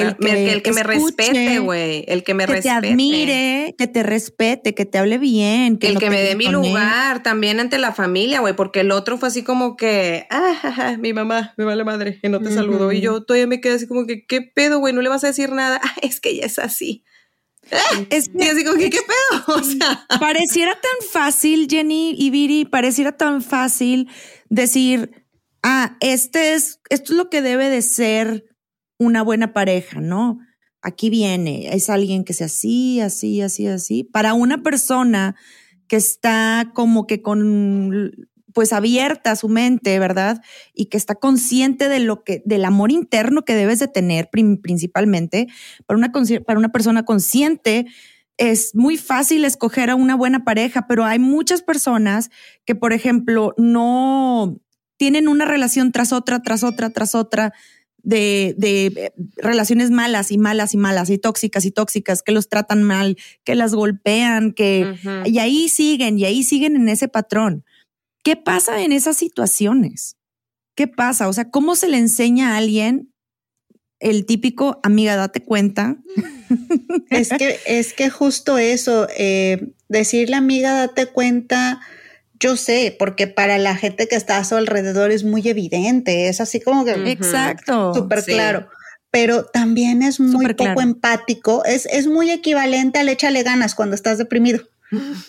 el 0.00 0.16
que, 0.16 0.52
el 0.52 0.62
que 0.62 0.72
me 0.72 0.82
respete, 0.82 1.58
güey. 1.58 2.04
El 2.08 2.24
que 2.24 2.34
me 2.34 2.46
que 2.46 2.52
respete. 2.52 2.80
te 2.80 2.88
admire, 2.88 3.74
que 3.78 3.86
te 3.86 4.02
respete, 4.02 4.74
que 4.74 4.84
te 4.84 4.98
hable 4.98 5.18
bien, 5.18 5.78
que 5.78 5.88
el 5.88 5.94
no 5.94 6.00
que 6.00 6.10
me 6.10 6.22
dé 6.22 6.36
mi 6.36 6.48
lugar 6.48 7.22
también 7.22 7.60
ante 7.60 7.78
la 7.78 7.92
familia, 7.92 8.40
güey, 8.40 8.54
porque 8.54 8.80
el 8.80 8.90
otro 8.90 9.18
fue 9.18 9.28
así 9.28 9.42
como 9.42 9.76
que, 9.76 10.26
ah, 10.30 10.54
ja, 10.60 10.72
ja, 10.72 10.96
mi 10.98 11.12
mamá, 11.12 11.54
me 11.56 11.64
vale 11.64 11.84
madre, 11.84 12.18
que 12.20 12.28
no 12.28 12.40
te 12.40 12.50
saludó. 12.52 12.92
Y 12.92 13.00
yo 13.00 13.22
todavía 13.22 13.46
me 13.46 13.60
quedé 13.60 13.74
así 13.74 13.86
como 13.86 14.06
que, 14.06 14.26
¿qué 14.26 14.42
pedo, 14.42 14.78
güey? 14.78 14.92
No 14.92 15.02
le 15.02 15.08
vas 15.08 15.24
a 15.24 15.28
decir 15.28 15.50
nada. 15.52 15.80
Ah, 15.84 15.96
es 16.00 16.18
que 16.18 16.30
ella 16.30 16.46
es 16.46 16.58
así. 16.58 17.04
Es 18.10 18.30
Y 18.34 18.48
así 18.48 18.64
como 18.64 18.78
que, 18.78 18.90
¿qué 18.90 19.00
pedo? 19.00 19.44
O 19.58 19.62
sea, 19.62 20.06
Pareciera 20.20 20.72
tan 20.74 21.08
fácil, 21.10 21.66
Jenny 21.68 22.14
y 22.16 22.30
Viri, 22.30 22.64
pareciera 22.64 23.12
tan 23.12 23.42
fácil 23.42 24.08
decir, 24.48 25.24
ah, 25.62 25.96
este 26.00 26.54
es, 26.54 26.80
esto 26.90 27.12
es 27.12 27.16
lo 27.16 27.30
que 27.30 27.42
debe 27.42 27.68
de 27.68 27.82
ser 27.82 28.44
una 28.98 29.22
buena 29.22 29.52
pareja, 29.52 30.00
¿no? 30.00 30.38
Aquí 30.82 31.10
viene, 31.10 31.74
es 31.74 31.88
alguien 31.88 32.24
que 32.24 32.34
sea 32.34 32.46
así, 32.46 33.00
así, 33.00 33.40
así, 33.40 33.66
así. 33.66 34.04
Para 34.04 34.34
una 34.34 34.62
persona 34.62 35.34
que 35.88 35.96
está 35.96 36.70
como 36.74 37.06
que 37.06 37.22
con, 37.22 38.12
pues 38.52 38.72
abierta 38.72 39.36
su 39.36 39.48
mente, 39.48 39.98
¿verdad? 39.98 40.40
Y 40.72 40.86
que 40.86 40.96
está 40.96 41.14
consciente 41.14 41.88
de 41.88 42.00
lo 42.00 42.22
que, 42.22 42.42
del 42.46 42.64
amor 42.64 42.92
interno 42.92 43.44
que 43.44 43.54
debes 43.54 43.80
de 43.80 43.88
tener 43.88 44.30
principalmente, 44.30 45.48
para 45.86 45.98
una, 45.98 46.12
para 46.46 46.58
una 46.58 46.72
persona 46.72 47.04
consciente, 47.04 47.86
es 48.36 48.74
muy 48.74 48.96
fácil 48.96 49.44
escoger 49.44 49.90
a 49.90 49.94
una 49.94 50.16
buena 50.16 50.44
pareja, 50.44 50.86
pero 50.88 51.04
hay 51.04 51.18
muchas 51.18 51.62
personas 51.62 52.30
que, 52.64 52.74
por 52.74 52.92
ejemplo, 52.92 53.54
no 53.56 54.60
tienen 54.96 55.28
una 55.28 55.44
relación 55.44 55.92
tras 55.92 56.12
otra, 56.12 56.42
tras 56.42 56.62
otra, 56.64 56.90
tras 56.90 57.14
otra 57.14 57.52
de, 58.04 58.54
de 58.56 58.86
eh, 58.86 59.12
relaciones 59.36 59.90
malas 59.90 60.30
y 60.30 60.38
malas 60.38 60.74
y 60.74 60.76
malas 60.76 61.10
y 61.10 61.18
tóxicas 61.18 61.64
y 61.64 61.70
tóxicas 61.70 62.22
que 62.22 62.32
los 62.32 62.48
tratan 62.48 62.82
mal, 62.82 63.16
que 63.42 63.54
las 63.54 63.74
golpean, 63.74 64.52
que 64.52 64.94
y 65.24 65.38
ahí 65.38 65.68
siguen 65.68 66.18
y 66.18 66.24
ahí 66.24 66.44
siguen 66.44 66.76
en 66.76 66.88
ese 66.88 67.08
patrón. 67.08 67.64
¿Qué 68.22 68.36
pasa 68.36 68.82
en 68.82 68.92
esas 68.92 69.16
situaciones? 69.16 70.16
¿Qué 70.76 70.86
pasa? 70.86 71.28
O 71.28 71.32
sea, 71.32 71.50
¿cómo 71.50 71.76
se 71.76 71.88
le 71.88 71.98
enseña 71.98 72.54
a 72.54 72.58
alguien 72.58 73.12
el 74.00 74.26
típico 74.26 74.80
amiga, 74.82 75.16
date 75.16 75.40
cuenta? 75.40 75.96
Es 77.10 77.30
que, 77.30 77.58
es 77.66 77.94
que 77.94 78.10
justo 78.10 78.58
eso, 78.58 79.08
eh, 79.16 79.72
decirle 79.88 80.36
amiga, 80.36 80.72
date 80.72 81.06
cuenta, 81.06 81.80
yo 82.40 82.56
sé, 82.56 82.94
porque 82.98 83.26
para 83.26 83.58
la 83.58 83.76
gente 83.76 84.08
que 84.08 84.16
está 84.16 84.38
a 84.38 84.44
su 84.44 84.56
alrededor 84.56 85.10
es 85.10 85.24
muy 85.24 85.46
evidente, 85.48 86.28
es 86.28 86.40
así 86.40 86.60
como 86.60 86.84
que. 86.84 86.92
Exacto. 87.10 87.94
súper 87.94 88.22
sí. 88.22 88.32
claro. 88.32 88.68
Pero 89.10 89.44
también 89.44 90.02
es 90.02 90.18
muy 90.18 90.46
poco 90.46 90.64
claro. 90.64 90.80
empático, 90.80 91.64
es, 91.64 91.86
es 91.86 92.08
muy 92.08 92.30
equivalente 92.30 92.98
al 92.98 93.08
échale 93.08 93.44
ganas 93.44 93.76
cuando 93.76 93.94
estás 93.94 94.18
deprimido. 94.18 94.66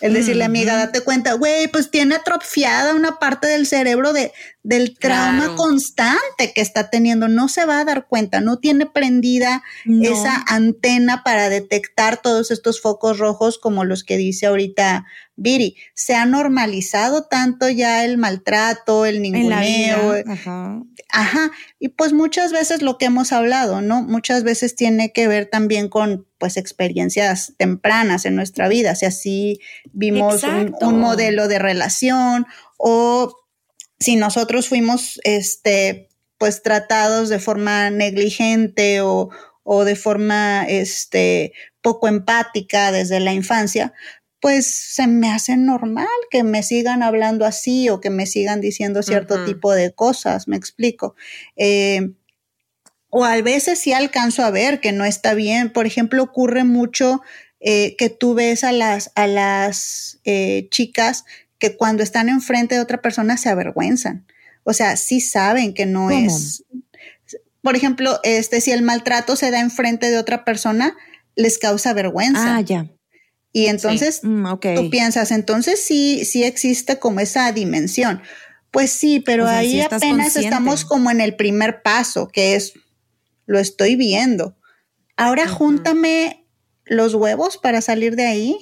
El 0.00 0.14
decirle, 0.14 0.44
amiga, 0.44 0.76
date 0.76 1.00
cuenta, 1.00 1.32
güey, 1.32 1.68
pues 1.68 1.90
tiene 1.90 2.14
atrofiada 2.14 2.94
una 2.94 3.18
parte 3.18 3.46
del 3.46 3.66
cerebro 3.66 4.12
de, 4.12 4.32
del 4.66 4.98
trauma 4.98 5.44
Claro. 5.44 5.56
constante 5.56 6.52
que 6.52 6.60
está 6.60 6.90
teniendo. 6.90 7.28
No 7.28 7.48
se 7.48 7.64
va 7.66 7.78
a 7.78 7.84
dar 7.84 8.06
cuenta, 8.08 8.40
no 8.40 8.58
tiene 8.58 8.84
prendida 8.86 9.62
No. 9.84 10.10
esa 10.10 10.44
antena 10.48 11.22
para 11.22 11.48
detectar 11.48 12.20
todos 12.20 12.50
estos 12.50 12.80
focos 12.80 13.18
rojos 13.18 13.58
como 13.58 13.84
los 13.84 14.02
que 14.02 14.16
dice 14.16 14.46
ahorita 14.46 15.04
Viri. 15.38 15.76
Se 15.94 16.14
ha 16.14 16.24
normalizado 16.26 17.24
tanto 17.24 17.68
ya 17.68 18.04
el 18.06 18.16
maltrato, 18.18 19.04
el 19.06 19.20
ninguneo, 19.22 20.12
vida. 20.14 20.24
Ajá. 20.32 20.82
Ajá, 21.12 21.50
y 21.78 21.88
pues 21.90 22.12
muchas 22.12 22.52
veces 22.52 22.82
lo 22.82 22.96
que 22.98 23.04
hemos 23.04 23.32
hablado, 23.32 23.82
¿no? 23.82 24.02
Muchas 24.02 24.42
veces 24.44 24.74
tiene 24.74 25.12
que 25.12 25.28
ver 25.28 25.46
también 25.46 25.88
con 25.88 26.26
pues 26.38 26.56
experiencias 26.56 27.52
tempranas 27.58 28.24
en 28.24 28.34
nuestra 28.34 28.66
vida, 28.68 28.94
si 28.96 29.06
así 29.06 29.60
vimos 29.92 30.42
un 30.80 30.98
modelo 31.00 31.46
de 31.48 31.58
relación 31.58 32.46
o 32.78 33.32
si 33.98 34.16
nosotros 34.16 34.68
fuimos 34.68 35.20
este 35.24 36.08
pues 36.38 36.62
tratados 36.62 37.28
de 37.28 37.38
forma 37.38 37.88
negligente 37.90 39.00
o, 39.00 39.30
o 39.62 39.84
de 39.84 39.96
forma 39.96 40.64
este 40.68 41.52
poco 41.80 42.08
empática 42.08 42.92
desde 42.92 43.20
la 43.20 43.32
infancia, 43.32 43.94
pues 44.40 44.66
se 44.66 45.06
me 45.06 45.30
hace 45.30 45.56
normal 45.56 46.06
que 46.30 46.42
me 46.42 46.62
sigan 46.62 47.02
hablando 47.02 47.46
así 47.46 47.88
o 47.88 48.00
que 48.00 48.10
me 48.10 48.26
sigan 48.26 48.60
diciendo 48.60 49.02
cierto 49.02 49.44
tipo 49.44 49.72
de 49.72 49.92
cosas, 49.92 50.46
me 50.46 50.56
explico. 50.56 51.16
Eh, 51.56 52.12
o 53.08 53.24
a 53.24 53.40
veces 53.40 53.78
sí 53.78 53.92
alcanzo 53.92 54.44
a 54.44 54.50
ver 54.50 54.80
que 54.80 54.92
no 54.92 55.04
está 55.04 55.34
bien. 55.34 55.72
Por 55.72 55.86
ejemplo, 55.86 56.22
ocurre 56.22 56.64
mucho 56.64 57.22
eh, 57.60 57.96
que 57.96 58.10
tú 58.10 58.34
ves 58.34 58.62
a 58.62 58.72
las, 58.72 59.10
a 59.14 59.26
las 59.26 60.20
eh, 60.24 60.68
chicas 60.70 61.24
que 61.58 61.76
cuando 61.76 62.02
están 62.02 62.28
enfrente 62.28 62.74
de 62.74 62.80
otra 62.80 63.00
persona 63.00 63.36
se 63.36 63.48
avergüenzan. 63.48 64.26
O 64.64 64.72
sea, 64.72 64.96
sí 64.96 65.20
saben 65.20 65.74
que 65.74 65.86
no 65.86 66.08
¿Cómo? 66.08 66.26
es. 66.26 66.64
Por 67.62 67.76
ejemplo, 67.76 68.20
este, 68.22 68.60
si 68.60 68.70
el 68.72 68.82
maltrato 68.82 69.36
se 69.36 69.50
da 69.50 69.60
enfrente 69.60 70.10
de 70.10 70.18
otra 70.18 70.44
persona, 70.44 70.96
les 71.34 71.58
causa 71.58 71.92
vergüenza. 71.92 72.56
Ah, 72.56 72.60
ya. 72.60 72.88
Y 73.52 73.66
entonces 73.66 74.20
Mm, 74.22 74.46
ok. 74.46 74.66
tú 74.76 74.90
piensas, 74.90 75.30
entonces 75.30 75.82
sí, 75.82 76.24
sí 76.24 76.44
existe 76.44 76.98
como 76.98 77.20
esa 77.20 77.50
dimensión. 77.52 78.20
Pues 78.70 78.90
sí, 78.90 79.20
pero 79.20 79.44
O 79.44 79.48
sea, 79.48 79.58
ahí 79.58 79.72
sí 79.72 79.80
apenas 79.80 80.00
consciente. 80.02 80.40
estamos 80.40 80.84
como 80.84 81.10
en 81.10 81.20
el 81.22 81.34
primer 81.36 81.80
paso, 81.82 82.28
que 82.28 82.54
es, 82.54 82.74
lo 83.46 83.58
estoy 83.58 83.96
viendo. 83.96 84.56
Ahora 85.16 85.48
júntame 85.48 86.44
los 86.84 87.14
huevos 87.14 87.56
para 87.56 87.80
salir 87.80 88.14
de 88.16 88.26
ahí. 88.26 88.58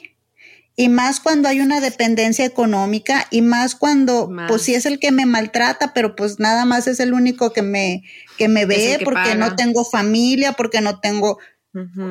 Y 0.76 0.88
más 0.88 1.20
cuando 1.20 1.48
hay 1.48 1.60
una 1.60 1.80
dependencia 1.80 2.44
económica 2.44 3.26
y 3.30 3.42
más 3.42 3.76
cuando, 3.76 4.28
Más. 4.28 4.48
pues 4.48 4.62
sí 4.62 4.74
es 4.74 4.86
el 4.86 4.98
que 4.98 5.12
me 5.12 5.24
maltrata, 5.24 5.94
pero 5.94 6.16
pues 6.16 6.40
nada 6.40 6.64
más 6.64 6.88
es 6.88 6.98
el 6.98 7.14
único 7.14 7.52
que 7.52 7.62
me, 7.62 8.02
que 8.38 8.48
me 8.48 8.66
ve 8.66 8.96
que 8.98 9.04
porque 9.04 9.36
no 9.36 9.54
tengo 9.54 9.84
familia, 9.84 10.52
porque 10.52 10.80
no 10.80 10.98
tengo, 10.98 11.38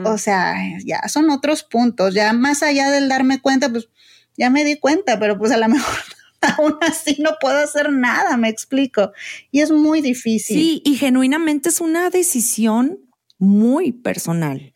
o 0.06 0.18
sea, 0.18 0.56
ya 0.86 1.08
son 1.10 1.30
otros 1.30 1.64
puntos. 1.64 2.14
Ya 2.14 2.32
más 2.32 2.64
allá 2.64 2.90
del 2.90 3.10
darme 3.10 3.42
cuenta, 3.42 3.70
pues 3.70 3.90
ya 4.38 4.50
me 4.50 4.64
di 4.64 4.78
cuenta, 4.78 5.20
pero 5.20 5.38
pues 5.38 5.52
a 5.52 5.58
lo 5.58 5.68
mejor 5.68 6.00
aún 6.58 6.78
así 6.82 7.18
no 7.20 7.32
puedo 7.42 7.58
hacer 7.58 7.92
nada, 7.92 8.38
me 8.38 8.48
explico. 8.48 9.12
Y 9.52 9.60
es 9.60 9.72
muy 9.72 10.00
difícil. 10.00 10.58
Sí, 10.58 10.82
y 10.86 10.96
genuinamente 10.96 11.68
es 11.68 11.82
una 11.82 12.10
decisión 12.10 13.00
muy 13.38 13.92
personal. 13.92 14.74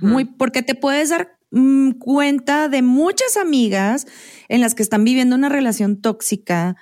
Muy, 0.00 0.24
porque 0.24 0.62
te 0.62 0.74
puedes 0.74 1.10
dar 1.10 1.35
mm, 1.56 1.92
cuenta 1.98 2.68
de 2.68 2.82
muchas 2.82 3.36
amigas 3.36 4.06
en 4.48 4.60
las 4.60 4.74
que 4.74 4.82
están 4.82 5.04
viviendo 5.04 5.36
una 5.36 5.48
relación 5.48 6.00
tóxica, 6.00 6.76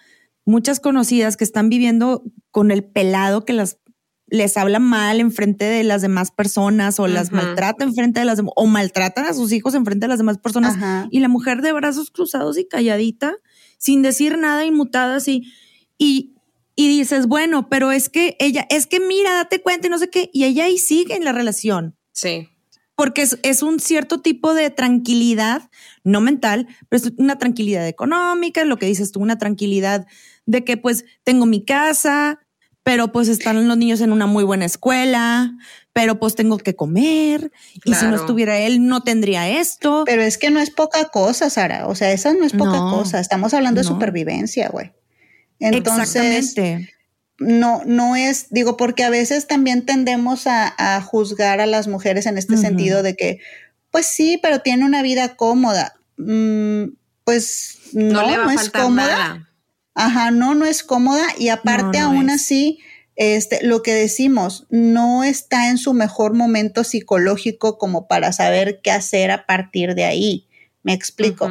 muchas 0.44 0.80
conocidas 0.80 1.36
que 1.36 1.44
están 1.44 1.68
viviendo 1.68 2.22
con 2.50 2.70
el 2.70 2.84
pelado 2.84 3.44
que 3.44 3.52
las 3.52 3.78
les 4.26 4.56
habla 4.56 4.78
mal 4.78 5.20
en 5.20 5.30
frente 5.30 5.66
de 5.66 5.84
las 5.84 6.00
demás 6.00 6.30
personas 6.30 6.98
o 6.98 7.06
las 7.06 7.30
maltrata 7.30 7.84
en 7.84 7.94
frente 7.94 8.20
de 8.20 8.26
las 8.26 8.40
o 8.42 8.66
maltratan 8.66 9.26
a 9.26 9.34
sus 9.34 9.52
hijos 9.52 9.74
en 9.74 9.84
frente 9.84 10.04
de 10.04 10.08
las 10.08 10.18
demás 10.18 10.38
personas 10.38 10.76
Ajá. 10.76 11.08
y 11.10 11.20
la 11.20 11.28
mujer 11.28 11.60
de 11.60 11.72
brazos 11.72 12.10
cruzados 12.10 12.58
y 12.58 12.66
calladita 12.66 13.36
sin 13.76 14.00
decir 14.00 14.38
nada 14.38 14.64
inmutada 14.64 15.16
así 15.16 15.52
y 15.98 16.34
y 16.76 16.88
dices, 16.88 17.28
bueno, 17.28 17.68
pero 17.68 17.92
es 17.92 18.08
que 18.08 18.36
ella, 18.40 18.66
es 18.68 18.88
que 18.88 18.98
mira, 18.98 19.32
date 19.32 19.62
cuenta 19.62 19.86
y 19.86 19.90
no 19.90 19.98
sé 19.98 20.10
qué, 20.10 20.28
y 20.32 20.42
ella 20.42 20.64
ahí 20.64 20.76
sigue 20.78 21.14
en 21.14 21.22
la 21.24 21.32
relación 21.32 21.96
Sí. 22.10 22.48
Porque 22.96 23.22
es, 23.22 23.38
es 23.42 23.62
un 23.62 23.80
cierto 23.80 24.20
tipo 24.20 24.54
de 24.54 24.70
tranquilidad, 24.70 25.70
no 26.04 26.20
mental, 26.20 26.68
pero 26.88 27.02
es 27.02 27.12
una 27.16 27.38
tranquilidad 27.38 27.86
económica, 27.86 28.64
lo 28.64 28.78
que 28.78 28.86
dices 28.86 29.12
tú, 29.12 29.20
una 29.20 29.38
tranquilidad 29.38 30.06
de 30.46 30.64
que 30.64 30.76
pues 30.76 31.04
tengo 31.24 31.46
mi 31.46 31.64
casa, 31.64 32.40
pero 32.82 33.12
pues 33.12 33.28
están 33.28 33.66
los 33.66 33.76
niños 33.78 34.00
en 34.02 34.12
una 34.12 34.26
muy 34.26 34.44
buena 34.44 34.66
escuela, 34.66 35.56
pero 35.92 36.20
pues 36.20 36.34
tengo 36.34 36.58
que 36.58 36.76
comer, 36.76 37.50
y 37.84 37.94
si 37.94 38.06
no 38.06 38.16
estuviera 38.16 38.58
él 38.58 38.86
no 38.86 39.02
tendría 39.02 39.48
esto. 39.48 40.04
Pero 40.04 40.22
es 40.22 40.38
que 40.38 40.50
no 40.50 40.60
es 40.60 40.70
poca 40.70 41.06
cosa, 41.06 41.48
Sara. 41.48 41.86
O 41.86 41.94
sea, 41.94 42.12
esa 42.12 42.34
no 42.34 42.44
es 42.44 42.52
poca 42.52 42.76
No, 42.76 42.90
cosa. 42.90 43.20
Estamos 43.20 43.54
hablando 43.54 43.80
de 43.80 43.84
supervivencia, 43.84 44.68
güey. 44.68 44.92
Entonces, 45.60 46.16
Exactamente. 46.16 46.93
No, 47.38 47.82
no 47.84 48.16
es, 48.16 48.46
digo, 48.50 48.76
porque 48.76 49.04
a 49.04 49.10
veces 49.10 49.46
también 49.46 49.84
tendemos 49.86 50.46
a, 50.46 50.74
a 50.78 51.00
juzgar 51.00 51.60
a 51.60 51.66
las 51.66 51.88
mujeres 51.88 52.26
en 52.26 52.38
este 52.38 52.56
sentido 52.56 53.02
de 53.02 53.16
que, 53.16 53.40
pues 53.90 54.06
sí, 54.06 54.38
pero 54.42 54.60
tiene 54.60 54.84
una 54.84 55.02
vida 55.02 55.36
cómoda. 55.36 55.94
Mm, 56.16 56.84
pues 57.24 57.78
No, 57.92 58.22
no, 58.22 58.26
le 58.30 58.36
va 58.38 58.44
no 58.44 58.50
a 58.50 58.54
es 58.54 58.60
faltar 58.62 58.82
cómoda. 58.82 59.06
nada. 59.06 59.48
Ajá, 59.94 60.30
no, 60.30 60.54
no 60.54 60.64
es 60.66 60.82
cómoda 60.82 61.24
y 61.38 61.48
aparte 61.48 61.98
No, 62.00 62.10
no 62.12 62.16
aún 62.18 62.30
es. 62.30 62.42
así, 62.42 62.78
este, 63.16 63.64
lo 63.64 63.82
que 63.82 63.94
decimos, 63.94 64.66
no 64.70 65.22
está 65.24 65.68
en 65.70 65.78
su 65.78 65.92
mejor 65.92 66.34
momento 66.34 66.82
psicológico 66.84 67.78
como 67.78 68.08
para 68.08 68.32
saber 68.32 68.80
qué 68.82 68.90
hacer 68.90 69.30
a 69.30 69.46
partir 69.46 69.94
de 69.94 70.04
ahí. 70.04 70.48
Me 70.82 70.92
explico. 70.92 71.48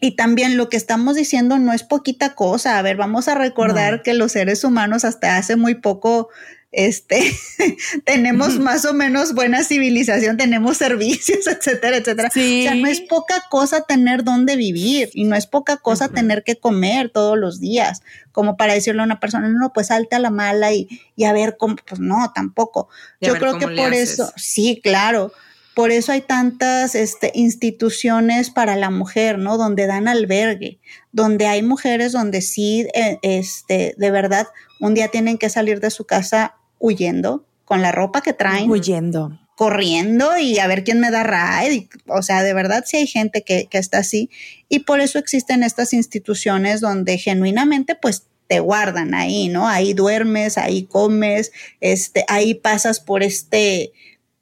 Y 0.00 0.12
también 0.12 0.56
lo 0.56 0.68
que 0.68 0.76
estamos 0.76 1.14
diciendo 1.14 1.58
no 1.58 1.72
es 1.72 1.82
poquita 1.82 2.34
cosa. 2.34 2.78
A 2.78 2.82
ver, 2.82 2.96
vamos 2.96 3.28
a 3.28 3.34
recordar 3.34 4.02
que 4.02 4.14
los 4.14 4.32
seres 4.32 4.64
humanos 4.64 5.04
hasta 5.04 5.36
hace 5.36 5.56
muy 5.56 5.74
poco 5.74 6.30
este, 6.72 7.20
tenemos 8.04 8.60
más 8.60 8.84
o 8.84 8.94
menos 8.94 9.34
buena 9.34 9.64
civilización, 9.64 10.36
tenemos 10.36 10.76
servicios, 10.76 11.46
etcétera, 11.46 11.96
etcétera. 11.96 12.28
O 12.28 12.32
sea, 12.32 12.74
no 12.74 12.86
es 12.86 13.00
poca 13.00 13.42
cosa 13.50 13.82
tener 13.82 14.22
dónde 14.22 14.56
vivir 14.56 15.10
y 15.14 15.24
no 15.24 15.34
es 15.34 15.46
poca 15.46 15.78
cosa 15.78 16.08
tener 16.08 16.44
que 16.44 16.56
comer 16.56 17.10
todos 17.10 17.36
los 17.36 17.58
días, 17.58 18.02
como 18.32 18.56
para 18.56 18.74
decirle 18.74 19.02
a 19.02 19.04
una 19.04 19.20
persona, 19.20 19.48
no, 19.48 19.72
pues 19.72 19.88
salte 19.88 20.16
a 20.16 20.20
la 20.20 20.30
mala 20.30 20.72
y, 20.72 20.88
y 21.16 21.24
a 21.24 21.32
ver 21.32 21.56
cómo, 21.58 21.76
pues 21.76 22.00
no, 22.00 22.32
tampoco. 22.34 22.88
Yo 23.20 23.34
creo 23.36 23.58
que 23.58 23.66
por 23.66 23.92
eso, 23.92 24.32
sí, 24.36 24.80
claro. 24.82 25.32
Por 25.74 25.90
eso 25.90 26.12
hay 26.12 26.20
tantas 26.20 26.94
este, 26.94 27.30
instituciones 27.34 28.50
para 28.50 28.76
la 28.76 28.90
mujer, 28.90 29.38
¿no? 29.38 29.56
Donde 29.56 29.86
dan 29.86 30.08
albergue, 30.08 30.78
donde 31.12 31.46
hay 31.46 31.62
mujeres 31.62 32.12
donde 32.12 32.42
sí, 32.42 32.86
eh, 32.94 33.18
este, 33.22 33.94
de 33.96 34.10
verdad, 34.10 34.48
un 34.80 34.94
día 34.94 35.08
tienen 35.08 35.38
que 35.38 35.48
salir 35.48 35.80
de 35.80 35.90
su 35.90 36.04
casa 36.04 36.56
huyendo 36.78 37.46
con 37.64 37.82
la 37.82 37.92
ropa 37.92 38.20
que 38.20 38.32
traen. 38.32 38.68
Huyendo. 38.68 39.38
Corriendo 39.54 40.38
y 40.38 40.58
a 40.58 40.66
ver 40.66 40.84
quién 40.84 41.00
me 41.00 41.10
da 41.10 41.22
ride. 41.22 41.88
O 42.08 42.22
sea, 42.22 42.42
de 42.42 42.54
verdad 42.54 42.84
sí 42.86 42.96
hay 42.96 43.06
gente 43.06 43.42
que, 43.42 43.66
que 43.66 43.78
está 43.78 43.98
así. 43.98 44.30
Y 44.68 44.80
por 44.80 45.00
eso 45.00 45.18
existen 45.18 45.62
estas 45.62 45.92
instituciones 45.92 46.80
donde 46.80 47.18
genuinamente 47.18 47.94
pues 47.94 48.24
te 48.50 48.58
guardan 48.58 49.14
ahí, 49.14 49.46
¿no? 49.46 49.68
Ahí 49.68 49.94
duermes, 49.94 50.58
ahí 50.58 50.82
comes, 50.82 51.52
este, 51.80 52.24
ahí 52.26 52.54
pasas 52.54 52.98
por 52.98 53.22
este 53.22 53.92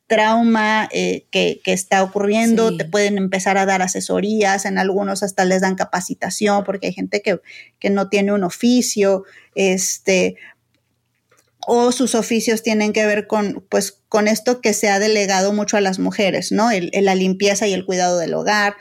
trauma 0.08 0.88
eh, 0.90 1.26
que, 1.30 1.60
que, 1.62 1.72
está 1.72 2.02
ocurriendo, 2.02 2.76
te 2.76 2.86
pueden 2.86 3.18
empezar 3.18 3.58
a 3.58 3.66
dar 3.66 3.82
asesorías, 3.82 4.64
en 4.64 4.78
algunos 4.78 5.22
hasta 5.22 5.44
les 5.44 5.60
dan 5.60 5.76
capacitación, 5.76 6.64
porque 6.64 6.88
hay 6.88 6.92
gente 6.94 7.22
que, 7.22 7.40
que 7.78 7.90
no 7.90 8.08
tiene 8.08 8.32
un 8.32 8.42
oficio, 8.42 9.24
este, 9.54 10.36
o 11.70 11.92
sus 11.92 12.14
oficios 12.14 12.62
tienen 12.62 12.94
que 12.94 13.04
ver 13.04 13.26
con, 13.26 13.62
pues, 13.68 14.00
con 14.08 14.26
esto 14.26 14.62
que 14.62 14.72
se 14.72 14.88
ha 14.88 14.98
delegado 14.98 15.52
mucho 15.52 15.76
a 15.76 15.82
las 15.82 15.98
mujeres, 15.98 16.50
¿no? 16.50 16.70
El, 16.70 16.90
la 16.94 17.14
limpieza 17.14 17.66
y 17.66 17.74
el 17.74 17.84
cuidado 17.84 18.18
del 18.18 18.32
hogar. 18.32 18.74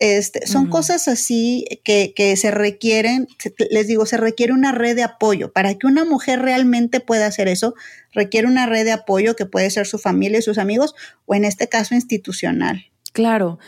Este, 0.00 0.46
son 0.46 0.68
cosas 0.68 1.08
así 1.08 1.64
que, 1.82 2.12
que, 2.14 2.36
se 2.36 2.52
requieren, 2.52 3.26
les 3.70 3.88
digo, 3.88 4.06
se 4.06 4.16
requiere 4.16 4.52
una 4.52 4.70
red 4.70 4.94
de 4.94 5.02
apoyo. 5.02 5.52
Para 5.52 5.74
que 5.74 5.86
una 5.86 6.04
mujer 6.04 6.40
realmente 6.40 7.00
pueda 7.00 7.26
hacer 7.26 7.48
eso, 7.48 7.74
requiere 8.12 8.46
una 8.46 8.66
red 8.66 8.84
de 8.84 8.92
apoyo 8.92 9.34
que 9.34 9.46
puede 9.46 9.70
ser 9.70 9.86
su 9.86 9.98
familia 9.98 10.38
y 10.38 10.42
sus 10.42 10.58
amigos, 10.58 10.94
o 11.26 11.34
en 11.34 11.44
este 11.44 11.68
caso 11.68 11.94
institucional. 11.94 12.86
Claro. 13.12 13.58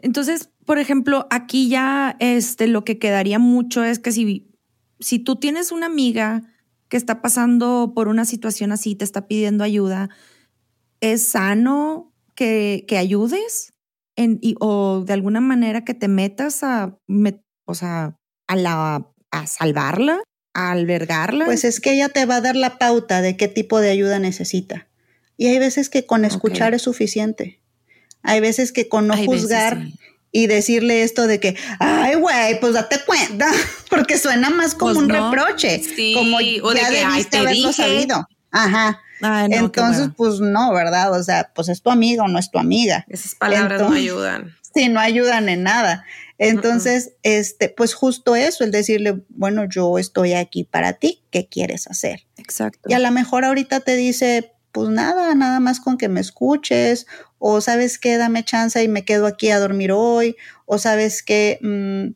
Entonces, 0.00 0.50
por 0.64 0.78
ejemplo, 0.78 1.28
aquí 1.30 1.68
ya 1.68 2.16
este, 2.18 2.66
lo 2.66 2.84
que 2.84 2.98
quedaría 2.98 3.38
mucho 3.38 3.84
es 3.84 4.00
que 4.00 4.10
si, 4.10 4.48
si 4.98 5.20
tú 5.20 5.36
tienes 5.36 5.70
una 5.70 5.86
amiga 5.86 6.42
que 6.88 6.96
está 6.96 7.22
pasando 7.22 7.92
por 7.94 8.08
una 8.08 8.24
situación 8.24 8.72
así, 8.72 8.96
te 8.96 9.04
está 9.04 9.28
pidiendo 9.28 9.62
ayuda, 9.62 10.10
es 11.00 11.28
sano 11.28 12.12
que, 12.34 12.84
que 12.88 12.98
ayudes 12.98 13.72
en, 14.16 14.38
y, 14.42 14.56
o 14.60 15.04
de 15.06 15.12
alguna 15.12 15.40
manera 15.40 15.84
que 15.84 15.94
te 15.94 16.08
metas 16.08 16.62
a, 16.62 16.98
o 17.64 17.74
sea, 17.74 18.16
a, 18.46 18.56
la, 18.56 19.06
a 19.30 19.46
salvarla, 19.46 20.20
a 20.54 20.72
albergarla. 20.72 21.44
Pues 21.44 21.64
es 21.64 21.80
que 21.80 21.92
ella 21.92 22.08
te 22.08 22.26
va 22.26 22.36
a 22.36 22.40
dar 22.40 22.56
la 22.56 22.78
pauta 22.78 23.20
de 23.20 23.36
qué 23.36 23.48
tipo 23.48 23.80
de 23.80 23.90
ayuda 23.90 24.18
necesita. 24.18 24.88
Y 25.36 25.48
hay 25.48 25.58
veces 25.58 25.90
que 25.90 26.06
con 26.06 26.24
escuchar 26.24 26.74
es 26.74 26.82
suficiente. 26.82 27.60
Hay 28.22 28.40
veces 28.40 28.72
que 28.72 28.88
con 28.88 29.06
no 29.06 29.16
juzgar 29.16 29.86
y 30.32 30.46
decirle 30.48 31.02
esto 31.02 31.26
de 31.26 31.40
que, 31.40 31.56
ay, 31.78 32.16
güey, 32.16 32.58
pues 32.60 32.72
date 32.72 32.98
cuenta, 33.06 33.50
porque 33.90 34.18
suena 34.18 34.50
más 34.50 34.74
como 34.74 34.94
pues 34.94 35.02
un 35.02 35.08
reproche, 35.08 35.82
como 36.14 36.38
o 36.38 36.72
ya 36.74 36.90
de 36.90 36.96
que, 36.96 37.06
debiste 37.06 37.36
haberlo 37.38 37.72
sabido. 37.72 38.26
Ajá. 38.50 39.00
Entonces, 39.20 40.10
pues 40.16 40.40
no, 40.40 40.72
¿verdad? 40.72 41.12
O 41.12 41.22
sea, 41.22 41.50
pues 41.54 41.68
es 41.68 41.82
tu 41.82 41.90
amiga 41.90 42.24
o 42.24 42.28
no 42.28 42.38
es 42.38 42.50
tu 42.50 42.58
amiga. 42.58 43.04
Esas 43.08 43.34
palabras 43.34 43.80
no 43.80 43.92
ayudan. 43.92 44.54
Sí, 44.74 44.88
no 44.88 45.00
ayudan 45.00 45.48
en 45.48 45.62
nada. 45.62 46.04
Entonces, 46.38 47.12
este, 47.22 47.70
pues 47.70 47.94
justo 47.94 48.36
eso, 48.36 48.62
el 48.62 48.70
decirle, 48.70 49.22
bueno, 49.30 49.64
yo 49.64 49.98
estoy 49.98 50.34
aquí 50.34 50.64
para 50.64 50.94
ti, 50.94 51.22
¿qué 51.30 51.48
quieres 51.48 51.86
hacer? 51.86 52.26
Exacto. 52.36 52.80
Y 52.88 52.92
a 52.92 52.98
lo 52.98 53.10
mejor 53.10 53.44
ahorita 53.46 53.80
te 53.80 53.96
dice, 53.96 54.52
pues 54.72 54.90
nada, 54.90 55.34
nada 55.34 55.60
más 55.60 55.80
con 55.80 55.96
que 55.96 56.10
me 56.10 56.20
escuches, 56.20 57.06
o 57.38 57.62
sabes 57.62 57.98
qué, 57.98 58.18
dame 58.18 58.44
chance 58.44 58.82
y 58.82 58.88
me 58.88 59.06
quedo 59.06 59.26
aquí 59.26 59.50
a 59.50 59.58
dormir 59.58 59.92
hoy, 59.92 60.36
o 60.66 60.76
sabes 60.76 61.22
qué, 61.22 61.58
mm, 61.62 62.14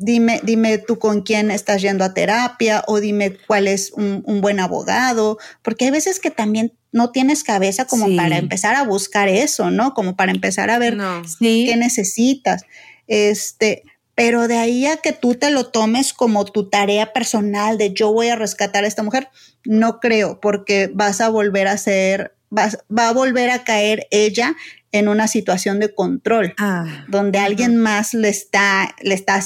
dime, 0.00 0.40
dime 0.42 0.78
tú 0.78 0.98
con 0.98 1.22
quién 1.22 1.50
estás 1.50 1.82
yendo 1.82 2.04
a 2.04 2.14
terapia, 2.14 2.82
o 2.86 3.00
dime 3.00 3.36
cuál 3.46 3.68
es 3.68 3.92
un, 3.92 4.22
buen 4.40 4.58
abogado, 4.58 5.38
porque 5.62 5.84
hay 5.84 5.90
veces 5.90 6.18
que 6.18 6.30
también 6.30 6.72
no 6.90 7.12
tienes 7.12 7.44
cabeza 7.44 7.84
como 7.84 8.16
para 8.16 8.38
empezar 8.38 8.74
a 8.74 8.82
buscar 8.82 9.28
eso, 9.28 9.70
¿no? 9.70 9.94
Como 9.94 10.16
para 10.16 10.32
empezar 10.32 10.70
a 10.70 10.78
ver 10.78 10.96
qué 11.38 11.76
necesitas. 11.76 12.64
Este, 13.06 13.84
pero 14.14 14.48
de 14.48 14.56
ahí 14.56 14.86
a 14.86 14.96
que 14.96 15.12
tú 15.12 15.34
te 15.34 15.50
lo 15.50 15.66
tomes 15.66 16.12
como 16.12 16.44
tu 16.44 16.68
tarea 16.68 17.12
personal 17.12 17.78
de 17.78 17.92
yo 17.92 18.12
voy 18.12 18.28
a 18.28 18.36
rescatar 18.36 18.84
a 18.84 18.88
esta 18.88 19.02
mujer, 19.02 19.28
no 19.64 20.00
creo, 20.00 20.40
porque 20.40 20.90
vas 20.92 21.20
a 21.20 21.28
volver 21.28 21.68
a 21.68 21.76
ser, 21.76 22.34
vas, 22.48 22.78
va 22.90 23.08
a 23.08 23.12
volver 23.12 23.50
a 23.50 23.64
caer 23.64 24.06
ella 24.10 24.56
en 24.92 25.08
una 25.08 25.28
situación 25.28 25.78
de 25.78 25.94
control, 25.94 26.54
ah, 26.58 27.04
donde 27.08 27.38
alguien 27.38 27.76
más 27.76 28.14
le 28.14 28.28
está, 28.28 28.94
le 29.00 29.14
está. 29.14 29.40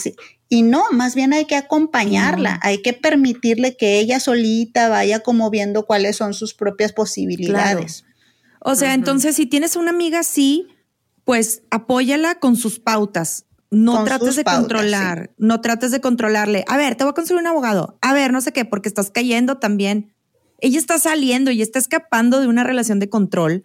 Y 0.48 0.62
no, 0.62 0.84
más 0.92 1.14
bien 1.14 1.32
hay 1.32 1.46
que 1.46 1.56
acompañarla, 1.56 2.60
hay 2.62 2.82
que 2.82 2.92
permitirle 2.92 3.76
que 3.76 3.98
ella 3.98 4.20
solita 4.20 4.88
vaya 4.88 5.20
como 5.20 5.50
viendo 5.50 5.86
cuáles 5.86 6.16
son 6.16 6.34
sus 6.34 6.54
propias 6.54 6.92
posibilidades. 6.92 8.04
O 8.60 8.74
sea, 8.74 8.94
entonces 8.94 9.36
si 9.36 9.46
tienes 9.46 9.76
una 9.76 9.90
amiga 9.90 10.20
así, 10.20 10.68
pues 11.24 11.62
apóyala 11.70 12.36
con 12.36 12.56
sus 12.56 12.78
pautas 12.78 13.46
no 13.74 14.04
trates 14.04 14.36
de 14.36 14.44
controlar, 14.44 15.30
no 15.36 15.60
trates 15.60 15.90
de 15.90 16.00
controlarle. 16.00 16.64
A 16.68 16.76
ver, 16.76 16.94
te 16.94 17.04
voy 17.04 17.10
a 17.10 17.14
conseguir 17.14 17.40
un 17.40 17.46
abogado. 17.46 17.98
A 18.00 18.12
ver, 18.12 18.32
no 18.32 18.40
sé 18.40 18.52
qué, 18.52 18.64
porque 18.64 18.88
estás 18.88 19.10
cayendo 19.10 19.58
también. 19.58 20.14
Ella 20.60 20.78
está 20.78 20.98
saliendo 20.98 21.50
y 21.50 21.60
está 21.60 21.78
escapando 21.78 22.40
de 22.40 22.46
una 22.46 22.64
relación 22.64 23.00
de 23.00 23.08
control, 23.08 23.64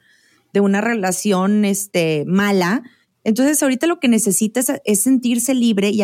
de 0.51 0.59
una 0.59 0.82
relación 0.82 1.63
este, 1.63 2.25
mala. 2.27 2.84
Entonces, 3.24 3.61
ahorita 3.61 3.88
lo 3.88 3.99
que 3.99 4.07
necesita 4.07 4.61
es, 4.86 5.01
sentirse 5.01 5.53
libre 5.53 5.91
y, 5.91 6.03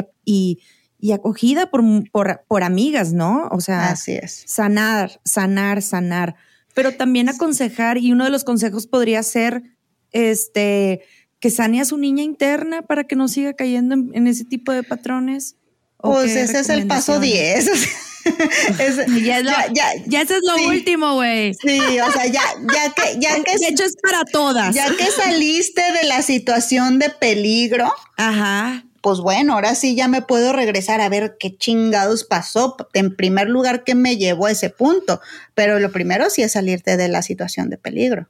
y, 0.99 1.11
acogida 1.11 1.70
por, 1.70 1.84
por, 2.11 2.43
por, 2.47 2.63
amigas, 2.63 3.13
¿no? 3.13 3.47
O 3.51 3.61
sea, 3.61 3.91
Así 3.91 4.13
es. 4.13 4.43
sanar, 4.47 5.20
sanar, 5.24 5.82
sanar. 5.82 6.36
Pero 6.74 6.95
también 6.95 7.30
aconsejar, 7.30 7.97
y 7.97 8.11
uno 8.11 8.26
de 8.26 8.32
los 8.32 8.43
consejos 8.43 8.88
podría 8.88 9.24
ser, 9.24 9.63
este, 10.11 11.03
que 11.39 11.51
sane 11.51 11.80
a 11.80 11.86
su 11.86 11.97
niña 11.97 12.24
interna 12.24 12.82
para 12.82 13.03
que 13.03 13.16
no 13.16 13.28
siga 13.28 13.53
cayendo 13.53 13.95
en, 13.95 14.28
ese 14.28 14.45
tipo 14.45 14.72
de 14.72 14.84
patrones? 14.84 15.55
Pues 15.97 16.36
ese 16.36 16.59
es 16.59 16.70
el 16.70 16.88
paso 16.88 17.20
10. 17.20 17.70
ya, 19.23 19.41
ya, 20.07 20.21
eso 20.21 20.36
es 20.36 20.41
lo 20.43 20.67
último, 20.67 21.13
güey. 21.15 21.53
Sí, 21.53 21.80
o 21.99 22.11
sea, 22.11 22.26
ya, 22.28 22.41
ya 22.73 22.93
que, 22.93 23.19
ya 23.19 23.36
que. 23.43 23.57
De 23.57 23.67
hecho, 23.67 23.84
es 23.84 23.95
para 24.01 24.26
todas. 24.26 24.73
Ya 24.73 24.88
que 24.95 25.05
saliste 25.05 25.82
de 26.01 26.07
la 26.07 26.21
situación 26.21 26.99
de 26.99 27.09
peligro. 27.09 27.91
Ajá. 28.17 28.84
Pues 29.01 29.19
bueno, 29.19 29.53
ahora 29.53 29.76
sí 29.76 29.95
ya 29.95 30.07
me 30.07 30.23
puedo 30.23 30.51
regresar 30.51 30.99
a 30.99 31.09
ver 31.09 31.38
qué 31.39 31.55
chingados 31.55 32.23
pasó. 32.23 32.76
En 32.93 33.15
primer 33.15 33.47
lugar, 33.47 33.84
¿qué 33.84 33.93
me 33.93 34.17
llevó 34.17 34.47
a 34.47 34.51
ese 34.51 34.71
punto? 34.71 35.21
Pero 35.53 35.80
lo 35.80 35.91
primero 35.91 36.30
sí 36.32 36.41
es 36.41 36.53
salirte 36.53 36.97
de 36.97 37.07
la 37.07 37.21
situación 37.21 37.69
de 37.69 37.78
peligro. 37.78 38.28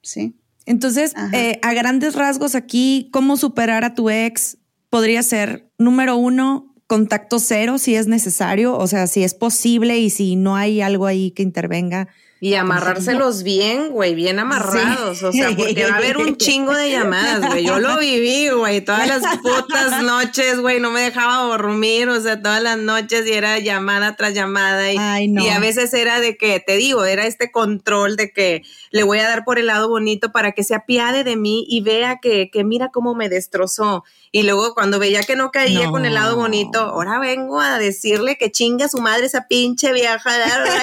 Sí. 0.00 0.34
Entonces, 0.64 1.12
eh, 1.32 1.58
a 1.62 1.74
grandes 1.74 2.14
rasgos 2.14 2.54
aquí, 2.54 3.10
¿cómo 3.12 3.36
superar 3.36 3.84
a 3.84 3.94
tu 3.94 4.08
ex? 4.08 4.56
Podría 4.88 5.22
ser, 5.22 5.68
número 5.76 6.16
uno, 6.16 6.73
contacto 6.86 7.38
cero 7.38 7.78
si 7.78 7.94
es 7.94 8.06
necesario, 8.06 8.76
o 8.76 8.86
sea, 8.86 9.06
si 9.06 9.24
es 9.24 9.34
posible 9.34 9.98
y 9.98 10.10
si 10.10 10.36
no 10.36 10.56
hay 10.56 10.80
algo 10.80 11.06
ahí 11.06 11.30
que 11.30 11.42
intervenga, 11.42 12.08
y 12.44 12.56
amarrárselos 12.56 13.42
bien, 13.42 13.88
güey, 13.88 14.14
bien 14.14 14.38
amarrados. 14.38 15.22
O 15.22 15.32
sea, 15.32 15.56
porque 15.56 15.86
va 15.86 15.94
a 15.94 15.96
haber 15.96 16.18
un 16.18 16.36
chingo 16.36 16.74
de 16.74 16.90
llamadas, 16.90 17.48
güey. 17.48 17.64
Yo 17.64 17.80
lo 17.80 17.96
viví, 17.98 18.50
güey, 18.50 18.82
todas 18.82 19.08
las 19.08 19.22
putas 19.38 20.02
noches, 20.02 20.60
güey, 20.60 20.78
no 20.78 20.90
me 20.90 21.00
dejaba 21.00 21.38
dormir, 21.44 22.06
o 22.10 22.20
sea, 22.20 22.42
todas 22.42 22.62
las 22.62 22.76
noches 22.76 23.26
y 23.26 23.32
era 23.32 23.58
llamada 23.60 24.14
tras 24.16 24.34
llamada. 24.34 24.92
Y, 24.92 25.32
y 25.32 25.48
a 25.48 25.58
veces 25.58 25.94
era 25.94 26.20
de 26.20 26.36
que, 26.36 26.60
te 26.60 26.76
digo, 26.76 27.06
era 27.06 27.24
este 27.24 27.50
control 27.50 28.16
de 28.16 28.30
que 28.30 28.62
le 28.94 29.02
voy 29.02 29.18
a 29.18 29.28
dar 29.28 29.44
por 29.44 29.58
el 29.58 29.66
lado 29.66 29.88
bonito 29.88 30.30
para 30.30 30.52
que 30.52 30.62
se 30.62 30.72
apiade 30.72 31.24
de 31.24 31.34
mí 31.34 31.66
y 31.68 31.80
vea 31.80 32.20
que, 32.22 32.48
que 32.48 32.62
mira 32.62 32.90
cómo 32.92 33.16
me 33.16 33.28
destrozó. 33.28 34.04
Y 34.30 34.44
luego 34.44 34.72
cuando 34.72 35.00
veía 35.00 35.24
que 35.24 35.34
no 35.34 35.50
caía 35.50 35.90
con 35.90 36.04
el 36.04 36.14
lado 36.14 36.36
bonito, 36.36 36.78
ahora 36.78 37.18
vengo 37.18 37.60
a 37.60 37.80
decirle 37.80 38.38
que 38.38 38.52
chinga 38.52 38.86
su 38.86 38.98
madre 38.98 39.26
esa 39.26 39.48
pinche 39.48 39.92
vieja. 39.92 40.30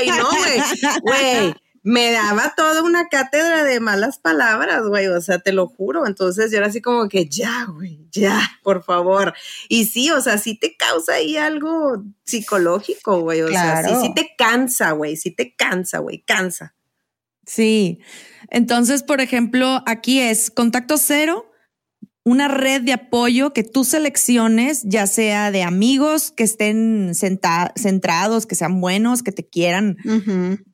Y 0.03 0.09
no, 0.09 0.27
güey, 0.29 0.61
güey 1.03 1.55
me 1.83 2.11
daba 2.11 2.53
toda 2.53 2.83
una 2.83 3.07
cátedra 3.07 3.63
de 3.63 3.79
malas 3.79 4.19
palabras, 4.19 4.85
güey, 4.85 5.07
o 5.07 5.21
sea, 5.21 5.39
te 5.39 5.53
lo 5.53 5.67
juro. 5.67 6.05
Entonces 6.05 6.51
yo 6.51 6.57
era 6.57 6.67
así 6.67 6.81
como 6.81 7.07
que 7.07 7.29
ya, 7.29 7.65
güey, 7.69 8.09
ya, 8.11 8.41
por 8.61 8.83
favor. 8.83 9.33
Y 9.69 9.85
sí, 9.85 10.11
o 10.11 10.19
sea, 10.19 10.37
sí 10.37 10.59
te 10.59 10.75
causa 10.75 11.13
ahí 11.13 11.37
algo 11.37 12.03
psicológico, 12.25 13.21
güey, 13.21 13.41
o 13.41 13.47
sea, 13.47 13.83
sí, 13.87 13.93
sí 14.01 14.13
te 14.13 14.35
cansa, 14.37 14.91
güey, 14.91 15.15
sí 15.15 15.31
te 15.31 15.55
cansa, 15.55 15.99
güey, 15.99 16.21
cansa. 16.27 16.75
Sí. 17.51 17.99
Entonces, 18.49 19.03
por 19.03 19.19
ejemplo, 19.19 19.83
aquí 19.85 20.19
es 20.19 20.49
contacto 20.51 20.97
cero, 20.97 21.51
una 22.23 22.47
red 22.47 22.81
de 22.81 22.93
apoyo 22.93 23.51
que 23.51 23.63
tú 23.63 23.83
selecciones, 23.83 24.83
ya 24.85 25.05
sea 25.05 25.51
de 25.51 25.63
amigos 25.63 26.31
que 26.31 26.43
estén 26.43 27.11
centrados, 27.13 28.45
que 28.45 28.55
sean 28.55 28.79
buenos, 28.79 29.21
que 29.21 29.33
te 29.33 29.45
quieran, 29.49 29.97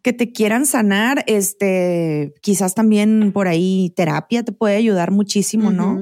que 0.04 0.14
te 0.14 0.32
quieran 0.32 0.68
sanar. 0.68 1.24
Este, 1.26 2.36
quizás 2.44 2.76
también 2.76 3.32
por 3.34 3.48
ahí 3.48 3.92
terapia 3.96 4.44
te 4.44 4.52
puede 4.52 4.76
ayudar 4.76 5.10
muchísimo, 5.10 5.72
¿no? 5.72 6.00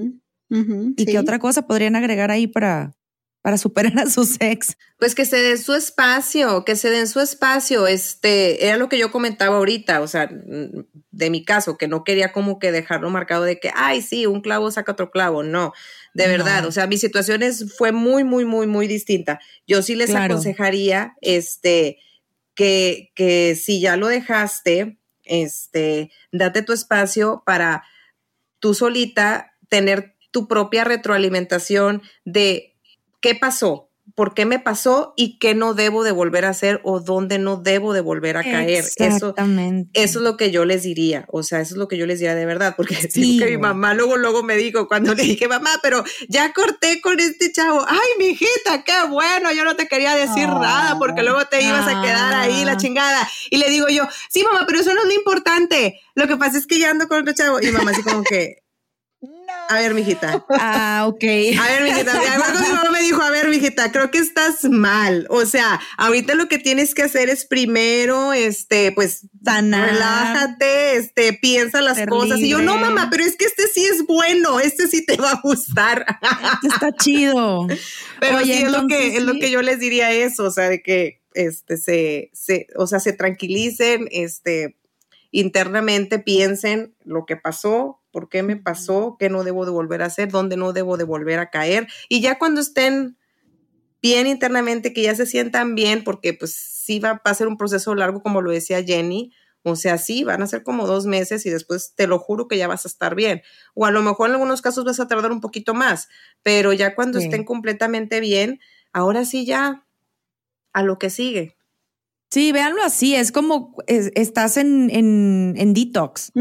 ¿Y 0.49 1.05
qué 1.05 1.19
otra 1.19 1.39
cosa 1.39 1.67
podrían 1.67 1.95
agregar 1.95 2.31
ahí 2.31 2.47
para, 2.47 2.97
para 3.45 3.59
superar 3.59 3.99
a 3.99 4.09
sus 4.09 4.37
ex? 4.41 4.75
Pues 4.97 5.13
que 5.13 5.23
se 5.23 5.37
den 5.37 5.59
su 5.59 5.75
espacio, 5.75 6.65
que 6.65 6.75
se 6.75 6.89
den 6.89 7.07
su 7.07 7.19
espacio. 7.19 7.85
Este, 7.85 8.65
era 8.65 8.77
lo 8.77 8.89
que 8.89 8.97
yo 8.97 9.11
comentaba 9.11 9.57
ahorita, 9.57 10.01
o 10.01 10.07
sea, 10.07 10.27
de 10.31 11.29
mi 11.29 11.45
caso, 11.45 11.77
que 11.77 11.87
no 11.87 12.03
quería 12.03 12.31
como 12.31 12.57
que 12.57 12.71
dejarlo 12.71 13.11
marcado 13.11 13.43
de 13.43 13.59
que, 13.59 13.69
ay, 13.75 14.01
sí, 14.01 14.25
un 14.25 14.41
clavo 14.41 14.71
saca 14.71 14.93
otro 14.93 15.11
clavo. 15.11 15.43
No, 15.43 15.73
de 16.15 16.27
verdad, 16.27 16.65
o 16.65 16.71
sea, 16.71 16.87
mi 16.87 16.97
situación 16.97 17.43
fue 17.77 17.91
muy, 17.91 18.23
muy, 18.23 18.45
muy, 18.45 18.65
muy 18.65 18.87
distinta. 18.87 19.39
Yo 19.67 19.83
sí 19.83 19.93
les 19.93 20.15
aconsejaría, 20.15 21.13
este, 21.21 21.99
que, 22.55 23.11
que 23.13 23.53
si 23.55 23.79
ya 23.79 23.95
lo 23.95 24.07
dejaste, 24.07 24.97
este, 25.23 26.09
date 26.31 26.63
tu 26.63 26.73
espacio 26.73 27.43
para 27.45 27.83
tú 28.57 28.73
solita 28.73 29.53
tener 29.69 30.15
tu 30.31 30.47
propia 30.47 30.83
retroalimentación 30.83 32.01
de 32.23 32.74
qué 33.25 33.33
pasó, 33.33 33.89
por 34.13 34.35
qué 34.35 34.45
me 34.45 34.59
pasó 34.59 35.15
y 35.17 35.39
qué 35.39 35.55
no 35.55 35.73
debo 35.73 36.03
de 36.03 36.11
volver 36.11 36.45
a 36.45 36.49
hacer 36.49 36.79
o 36.83 36.99
dónde 36.99 37.39
no 37.39 37.57
debo 37.57 37.91
de 37.91 38.01
volver 38.01 38.37
a 38.37 38.43
caer. 38.43 38.85
Eso, 38.85 39.33
eso 39.35 39.35
es 39.93 40.15
lo 40.15 40.37
que 40.37 40.51
yo 40.51 40.63
les 40.63 40.83
diría, 40.83 41.25
o 41.29 41.41
sea, 41.41 41.59
eso 41.59 41.73
es 41.73 41.79
lo 41.79 41.87
que 41.87 41.97
yo 41.97 42.05
les 42.05 42.19
diría 42.19 42.35
de 42.35 42.45
verdad, 42.45 42.75
porque 42.77 42.93
sí. 43.11 43.39
que 43.39 43.47
mi 43.47 43.57
mamá 43.57 43.95
luego, 43.95 44.15
luego 44.15 44.43
me 44.43 44.57
dijo 44.57 44.87
cuando 44.87 45.15
le 45.15 45.23
dije, 45.23 45.47
mamá, 45.47 45.71
pero 45.81 46.03
ya 46.29 46.53
corté 46.53 47.01
con 47.01 47.19
este 47.19 47.51
chavo, 47.51 47.83
ay, 47.87 48.09
mi 48.19 48.25
hijita, 48.25 48.83
qué 48.85 48.93
bueno, 49.09 49.51
yo 49.51 49.63
no 49.63 49.75
te 49.75 49.87
quería 49.87 50.13
decir 50.15 50.49
nada 50.49 50.99
porque 50.99 51.23
luego 51.23 51.43
te 51.45 51.63
ibas 51.63 51.87
a 51.87 51.99
quedar 52.03 52.35
ahí 52.35 52.63
la 52.63 52.73
ah. 52.73 52.77
chingada. 52.77 53.27
Y 53.49 53.57
le 53.57 53.71
digo 53.71 53.87
yo, 53.89 54.07
sí, 54.29 54.43
mamá, 54.43 54.65
pero 54.67 54.81
eso 54.81 54.93
no 54.93 55.01
es 55.01 55.07
lo 55.07 55.15
importante. 55.15 55.99
Lo 56.13 56.27
que 56.27 56.37
pasa 56.37 56.59
es 56.59 56.67
que 56.67 56.77
ya 56.77 56.91
ando 56.91 57.07
con 57.07 57.21
otro 57.21 57.33
chavo. 57.33 57.59
Y 57.59 57.71
mamá 57.71 57.89
así 57.89 58.03
como 58.03 58.21
que, 58.21 58.64
a 59.69 59.79
ver, 59.79 59.93
mijita. 59.93 60.45
Ah, 60.49 61.05
ok. 61.07 61.23
A 61.23 61.67
ver, 61.67 61.83
mijita. 61.83 62.13
mi 62.13 62.69
mamá 62.69 62.91
me 62.91 63.01
dijo, 63.01 63.21
a 63.21 63.29
ver, 63.29 63.49
mijita, 63.49 63.91
creo 63.91 64.11
que 64.11 64.19
estás 64.19 64.63
mal. 64.65 65.27
O 65.29 65.45
sea, 65.45 65.79
ahorita 65.97 66.35
lo 66.35 66.47
que 66.47 66.57
tienes 66.57 66.93
que 66.93 67.03
hacer 67.03 67.29
es 67.29 67.45
primero, 67.45 68.33
este, 68.33 68.91
pues, 68.91 69.27
Sanar. 69.43 69.91
relájate, 69.91 70.97
este, 70.97 71.33
piensa 71.33 71.81
las 71.81 71.99
cosas. 72.07 72.39
Y 72.39 72.49
yo, 72.49 72.61
no, 72.61 72.77
mamá, 72.77 73.09
pero 73.09 73.23
es 73.23 73.35
que 73.35 73.45
este 73.45 73.67
sí 73.67 73.85
es 73.85 74.05
bueno, 74.05 74.59
este 74.59 74.87
sí 74.87 75.05
te 75.05 75.17
va 75.17 75.31
a 75.31 75.41
gustar. 75.43 76.05
Este 76.55 76.67
está 76.67 76.91
chido. 76.91 77.67
Pero 78.19 78.39
sí, 78.41 78.53
es 78.53 78.71
lo 78.71 78.87
que, 78.87 79.17
es 79.17 79.23
lo 79.23 79.33
que 79.33 79.51
yo 79.51 79.61
les 79.61 79.79
diría 79.79 80.11
eso, 80.11 80.45
o 80.45 80.51
sea, 80.51 80.69
de 80.69 80.81
que, 80.81 81.21
este, 81.33 81.77
se, 81.77 82.29
se, 82.33 82.67
o 82.75 82.87
sea, 82.87 82.99
se 82.99 83.13
tranquilicen, 83.13 84.07
este, 84.11 84.77
internamente 85.31 86.19
piensen 86.19 86.95
lo 87.03 87.25
que 87.25 87.35
pasó, 87.35 87.99
por 88.15 88.29
qué 88.29 88.43
me 88.43 88.55
pasó, 88.55 89.17
qué 89.19 89.29
no 89.29 89.43
debo 89.43 89.65
de 89.65 89.71
volver 89.71 90.01
a 90.01 90.05
hacer, 90.05 90.31
dónde 90.31 90.55
no 90.55 90.71
debo 90.71 90.95
de 90.95 91.03
volver 91.03 91.37
a 91.37 91.49
caer. 91.49 91.89
Y 92.07 92.21
ya 92.21 92.39
cuando 92.39 92.61
estén 92.61 93.17
bien 94.01 94.25
internamente, 94.25 94.93
que 94.93 95.01
ya 95.01 95.13
se 95.15 95.25
sientan 95.25 95.75
bien, 95.75 96.05
porque 96.05 96.33
pues 96.33 96.55
sí 96.55 96.99
va, 96.99 97.21
a 97.21 97.33
ser 97.33 97.49
un 97.49 97.57
proceso 97.57 97.93
largo, 97.93 98.23
como 98.23 98.41
lo 98.41 98.51
decía 98.51 98.81
Jenny, 98.81 99.33
o 99.63 99.75
sea, 99.75 99.97
sí, 99.97 100.23
van 100.23 100.41
a 100.41 100.47
ser 100.47 100.63
como 100.63 100.87
dos 100.87 101.05
meses 101.05 101.45
y 101.45 101.49
después 101.49 101.91
te 101.93 102.07
lo 102.07 102.17
juro 102.17 102.47
que 102.47 102.57
ya 102.57 102.69
vas 102.69 102.85
a 102.85 102.87
estar 102.87 103.15
bien. 103.15 103.41
O 103.73 103.85
a 103.85 103.91
lo 103.91 104.01
mejor 104.01 104.29
en 104.29 104.35
algunos 104.35 104.61
casos 104.61 104.85
vas 104.85 105.01
a 105.01 105.09
tardar 105.09 105.33
un 105.33 105.41
poquito 105.41 105.73
más, 105.73 106.07
pero 106.41 106.71
ya 106.71 106.95
cuando 106.95 107.19
estén 107.19 107.43
completamente 107.43 108.21
bien, 108.21 108.61
ahora 108.93 109.25
sí 109.25 109.45
ya 109.45 109.85
a 110.71 110.83
lo 110.83 110.97
que 110.99 111.09
sigue. 111.09 111.54
Sí, 112.31 112.51
véanlo 112.51 112.83
así, 112.83 113.15
es 113.15 113.31
como 113.31 113.75
estás 113.87 114.57
en, 114.57 114.89
en, 114.91 115.73
detox, 115.73 116.31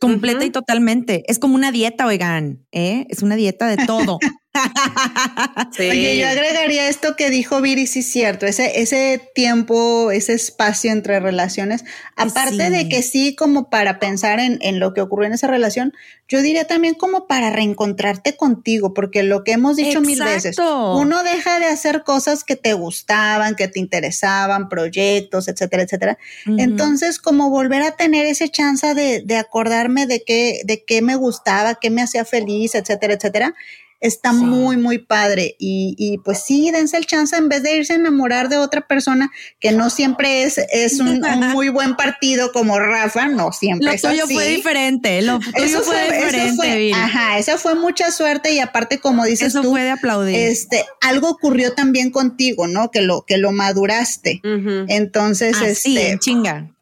completa 0.00 0.44
y 0.44 0.50
totalmente. 0.50 1.24
Es 1.26 1.38
como 1.38 1.54
una 1.54 1.72
dieta, 1.72 2.06
oigan, 2.06 2.64
¿eh? 2.72 3.06
es 3.10 3.22
una 3.22 3.36
dieta 3.36 3.66
de 3.66 3.84
todo. 3.86 4.18
Oye, 5.78 6.18
yo 6.18 6.28
agregaría 6.28 6.88
esto 6.88 7.16
que 7.16 7.30
dijo 7.30 7.62
Viri, 7.62 7.86
sí 7.86 8.00
es 8.00 8.06
cierto, 8.06 8.44
ese, 8.44 8.82
ese 8.82 9.20
tiempo, 9.34 10.10
ese 10.10 10.34
espacio 10.34 10.92
entre 10.92 11.20
relaciones, 11.20 11.84
aparte 12.16 12.68
de 12.68 12.88
que 12.88 13.02
sí, 13.02 13.34
como 13.34 13.70
para 13.70 13.98
pensar 13.98 14.40
en, 14.40 14.58
en, 14.60 14.78
lo 14.78 14.92
que 14.92 15.00
ocurrió 15.00 15.26
en 15.26 15.32
esa 15.32 15.46
relación, 15.46 15.94
yo 16.28 16.42
diría 16.42 16.66
también 16.66 16.94
como 16.94 17.26
para 17.26 17.50
reencontrarte 17.50 18.36
contigo, 18.36 18.92
porque 18.92 19.22
lo 19.22 19.42
que 19.42 19.52
hemos 19.52 19.76
dicho 19.76 20.00
mil 20.02 20.22
veces, 20.22 20.56
uno 20.58 21.22
deja 21.22 21.58
de 21.58 21.66
hacer 21.66 22.02
cosas 22.04 22.44
que 22.44 22.56
te 22.56 22.74
gustaban, 22.74 23.54
que 23.54 23.68
te 23.68 23.80
interesaban, 23.80 24.68
proyectos, 24.68 25.48
etcétera, 25.48 25.82
etcétera. 25.84 26.18
Entonces, 26.46 27.18
como 27.18 27.50
volver 27.50 27.82
a 27.82 27.92
tener 27.92 28.26
ese 28.26 28.48
chance 28.50 28.94
de, 28.94 29.22
de 29.22 29.36
acordarme 29.36 30.06
de 30.06 30.22
qué, 30.24 30.60
de 30.64 30.84
qué 30.84 31.00
me 31.00 31.16
gustaba, 31.16 31.76
qué 31.76 31.90
me 31.90 32.02
hacía 32.02 32.24
feliz, 32.24 32.74
etcétera, 32.74 33.14
etcétera 33.14 33.54
está 34.02 34.32
muy, 34.32 34.76
muy 34.76 34.98
padre. 34.98 35.54
Y, 35.58 35.94
y, 35.96 36.18
pues 36.18 36.42
sí, 36.44 36.70
dense 36.72 36.96
el 36.96 37.06
chance 37.06 37.36
en 37.36 37.48
vez 37.48 37.62
de 37.62 37.76
irse 37.76 37.92
a 37.92 37.96
enamorar 37.96 38.48
de 38.48 38.58
otra 38.58 38.86
persona, 38.86 39.30
que 39.60 39.70
no 39.70 39.90
siempre 39.90 40.42
es, 40.42 40.58
es 40.58 40.98
un, 40.98 41.20
muy 41.52 41.68
buen 41.68 41.96
partido 41.96 42.52
como 42.52 42.78
Rafa, 42.80 43.28
no 43.28 43.52
siempre 43.52 43.86
lo 43.86 43.92
es 43.92 44.02
tuyo 44.02 44.26
fue 44.26 44.48
diferente, 44.48 45.22
lo 45.22 45.38
tuyo 45.38 45.82
fue, 45.82 46.02
diferente. 46.12 46.92
ajá, 46.92 47.38
esa 47.38 47.56
fue 47.58 47.76
mucha 47.76 48.10
suerte 48.10 48.52
y 48.52 48.58
aparte, 48.58 48.98
como 48.98 49.24
dices 49.24 49.48
eso 49.48 49.62
tú, 49.62 49.70
fue 49.70 49.84
de 49.84 49.92
aplaudir. 49.92 50.34
Este, 50.34 50.84
algo 51.00 51.30
ocurrió 51.30 51.72
también 51.74 52.10
contigo, 52.10 52.66
¿no? 52.66 52.90
Que 52.90 53.02
lo, 53.02 53.22
que 53.22 53.38
lo 53.38 53.52
maduraste. 53.52 54.40
Entonces, 54.42 55.60
este. 55.62 56.10
en 56.10 56.18
chinga. 56.18 56.74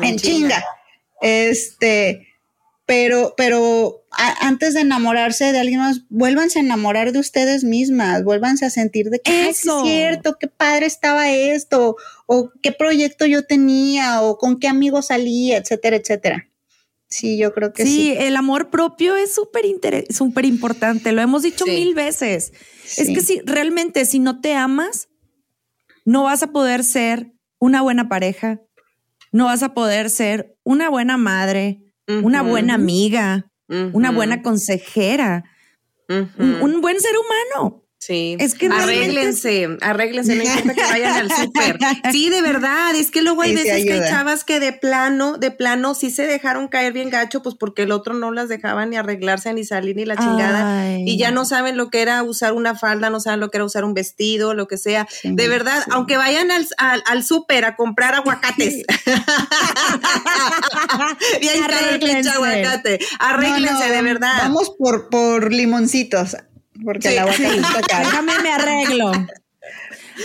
En, 0.00 0.18
chinga. 0.18 0.62
Este, 1.22 2.25
pero, 2.86 3.34
pero 3.36 4.04
antes 4.40 4.74
de 4.74 4.80
enamorarse 4.80 5.52
de 5.52 5.58
alguien 5.58 5.80
más, 5.80 6.02
vuélvanse 6.08 6.60
a 6.60 6.62
enamorar 6.62 7.10
de 7.10 7.18
ustedes 7.18 7.64
mismas, 7.64 8.22
vuélvanse 8.22 8.64
a 8.64 8.70
sentir 8.70 9.10
de 9.10 9.20
que 9.20 9.48
es 9.48 9.58
cierto, 9.58 10.36
qué 10.38 10.46
padre 10.46 10.86
estaba 10.86 11.30
esto, 11.30 11.96
o 12.26 12.52
qué 12.62 12.70
proyecto 12.70 13.26
yo 13.26 13.44
tenía, 13.44 14.22
o 14.22 14.38
con 14.38 14.60
qué 14.60 14.68
amigo 14.68 15.02
salía, 15.02 15.58
etcétera, 15.58 15.96
etcétera. 15.96 16.48
Sí, 17.08 17.38
yo 17.38 17.52
creo 17.52 17.72
que 17.72 17.84
sí. 17.84 17.90
Sí, 17.90 18.14
el 18.16 18.36
amor 18.36 18.70
propio 18.70 19.16
es 19.16 19.34
súper 19.34 19.64
súper 20.10 20.44
importante, 20.44 21.10
lo 21.10 21.22
hemos 21.22 21.42
dicho 21.42 21.66
mil 21.66 21.94
veces. 21.94 22.52
Es 22.96 23.08
que 23.08 23.20
si 23.20 23.40
realmente 23.40 24.04
si 24.06 24.20
no 24.20 24.40
te 24.40 24.54
amas, 24.54 25.08
no 26.04 26.22
vas 26.22 26.44
a 26.44 26.52
poder 26.52 26.84
ser 26.84 27.32
una 27.58 27.82
buena 27.82 28.08
pareja, 28.08 28.60
no 29.32 29.46
vas 29.46 29.64
a 29.64 29.74
poder 29.74 30.08
ser 30.08 30.56
una 30.62 30.88
buena 30.88 31.16
madre, 31.16 31.85
una 32.06 32.42
buena 32.42 32.74
amiga, 32.74 33.50
una 33.68 34.10
buena 34.10 34.42
consejera, 34.42 35.44
un, 36.08 36.80
buen 36.80 37.00
ser 37.00 37.14
humano. 37.16 37.85
Sí. 38.06 38.36
Es 38.38 38.54
que 38.54 38.66
arréglense, 38.66 39.78
arréglense, 39.80 40.36
no 40.36 40.44
importa 40.44 40.74
que 40.74 40.80
vayan 40.80 41.16
al 41.16 41.28
súper. 41.32 41.76
Sí, 42.12 42.30
de 42.30 42.40
verdad, 42.40 42.94
es 42.94 43.10
que 43.10 43.20
luego 43.20 43.42
hay 43.42 43.52
veces 43.52 43.84
que 43.84 43.94
hay 43.94 44.08
chavas 44.08 44.44
que 44.44 44.60
de 44.60 44.72
plano, 44.72 45.38
de 45.38 45.50
plano 45.50 45.92
sí 45.96 46.10
se 46.12 46.24
dejaron 46.24 46.68
caer 46.68 46.92
bien 46.92 47.10
gacho, 47.10 47.42
pues 47.42 47.56
porque 47.56 47.82
el 47.82 47.90
otro 47.90 48.14
no 48.14 48.30
las 48.30 48.48
dejaba 48.48 48.86
ni 48.86 48.96
arreglarse, 48.96 49.52
ni 49.54 49.64
salir, 49.64 49.96
ni 49.96 50.04
la 50.04 50.16
chingada. 50.16 50.98
y 50.98 51.18
ya 51.18 51.32
no 51.32 51.44
saben 51.44 51.76
lo 51.76 51.90
que 51.90 52.00
era 52.00 52.22
usar 52.22 52.52
una 52.52 52.76
falda, 52.76 53.10
no 53.10 53.18
saben 53.18 53.40
lo 53.40 53.50
que 53.50 53.56
era 53.56 53.64
usar 53.64 53.84
un 53.84 53.94
vestido, 53.94 54.54
lo 54.54 54.68
que 54.68 54.78
sea. 54.78 55.08
de 55.24 55.48
verdad, 55.48 55.82
aunque 55.90 56.16
vayan 56.16 56.52
al, 56.52 56.68
al, 56.78 57.24
súper 57.24 57.64
a 57.64 57.74
comprar 57.74 58.14
aguacates. 58.14 58.84
bien 61.40 61.64
arréglense. 61.64 62.30
aguacate. 62.30 63.00
Arréglense, 63.18 63.90
de 63.90 64.02
verdad. 64.02 64.38
Vamos 64.42 64.70
por, 64.78 65.08
por 65.08 65.52
limoncitos 65.52 66.36
porque 66.84 67.10
la 67.12 67.22
aguacate 67.22 67.56
está 67.56 67.98
Déjame 68.00 68.32
me 68.42 68.50
arreglo. 68.50 69.12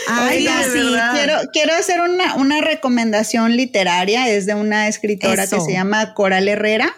Ay, 0.07 0.47
sí, 0.71 0.95
quiero, 1.13 1.33
quiero 1.51 1.73
hacer 1.73 1.99
una, 2.01 2.35
una, 2.35 2.61
recomendación 2.61 3.57
literaria, 3.57 4.29
es 4.29 4.45
de 4.45 4.55
una 4.55 4.87
escritora 4.87 5.47
que 5.47 5.59
se 5.59 5.73
llama 5.73 6.13
Coral 6.13 6.47
Herrera. 6.47 6.95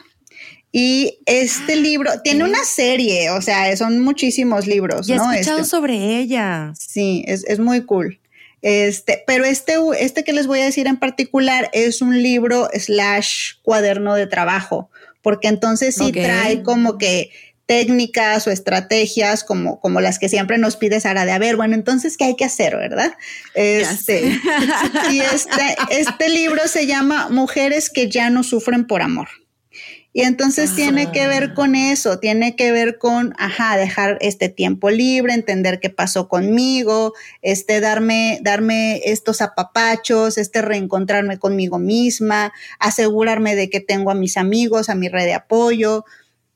Y 0.72 1.20
este 1.28 1.76
libro 1.76 2.12
tiene 2.24 2.44
una 2.44 2.64
serie, 2.64 3.30
o 3.30 3.42
sea, 3.42 3.76
son 3.78 4.00
muchísimos 4.00 4.66
libros. 4.66 5.06
Ya 5.06 5.18
¿no? 5.18 5.32
he 5.32 5.36
escuchado 5.36 5.60
este, 5.60 5.70
sobre 5.70 6.18
ella. 6.20 6.74
Sí, 6.80 7.24
es, 7.28 7.44
es, 7.48 7.60
muy 7.60 7.86
cool. 7.86 8.20
Este, 8.64 9.24
pero 9.28 9.46
este, 9.46 9.76
este 10.00 10.24
que 10.24 10.34
les 10.34 10.48
voy 10.48 10.62
a 10.62 10.66
decir 10.66 10.88
en 10.88 10.98
particular 10.98 11.70
es 11.74 12.02
un 12.02 12.24
libro 12.24 12.70
slash 12.74 13.56
cuaderno 13.62 14.16
de 14.16 14.26
trabajo, 14.26 14.90
porque 15.22 15.48
entonces 15.48 15.94
sí 15.94 16.12
trae 16.12 16.64
como 16.64 16.98
que 16.98 17.30
técnicas 17.66 18.46
o 18.48 18.52
estrategias 18.52 19.44
como, 19.44 19.80
como 19.80 20.02
las 20.02 20.20
que 20.20 20.30
siempre 20.30 20.58
nos 20.58 20.76
pide 20.76 21.00
Sara 21.00 21.26
de, 21.26 21.32
a 21.32 21.40
ver, 21.40 21.56
bueno, 21.56 21.76
entonces, 21.76 22.18
¿qué 22.18 22.26
hay 22.26 22.36
que 22.36 22.46
hacer, 22.46 22.76
verdad? 22.76 23.14
Este, 23.54 24.40
y 25.12 25.20
este, 25.20 25.76
este 25.90 26.30
libro 26.30 26.68
se 26.68 26.86
llama 26.88 27.30
Mujeres 27.30 27.90
que 27.90 28.10
ya 28.10 28.30
no 28.30 28.44
sufren 28.44 28.86
por 28.86 29.02
amor. 29.02 29.30
Y 30.16 30.22
entonces 30.22 30.76
tiene 30.76 31.12
que 31.12 31.28
ver 31.28 31.56
con 31.56 31.74
eso, 31.74 32.20
tiene 32.20 32.56
que 32.56 32.72
ver 32.72 33.00
con, 33.00 33.34
ajá, 33.40 33.76
dejar 33.78 34.20
este 34.22 34.48
tiempo 34.48 34.92
libre, 34.92 35.34
entender 35.34 35.80
qué 35.80 35.90
pasó 35.90 36.28
conmigo, 36.30 37.14
este, 37.42 37.80
darme, 37.80 38.40
darme 38.44 39.02
estos 39.06 39.42
apapachos, 39.42 40.38
este, 40.38 40.62
reencontrarme 40.62 41.40
conmigo 41.40 41.80
misma, 41.80 42.54
asegurarme 42.78 43.56
de 43.56 43.72
que 43.72 43.80
tengo 43.80 44.12
a 44.12 44.16
mis 44.16 44.38
amigos, 44.38 44.88
a 44.88 44.94
mi 44.94 45.10
red 45.10 45.26
de 45.26 45.34
apoyo, 45.34 46.06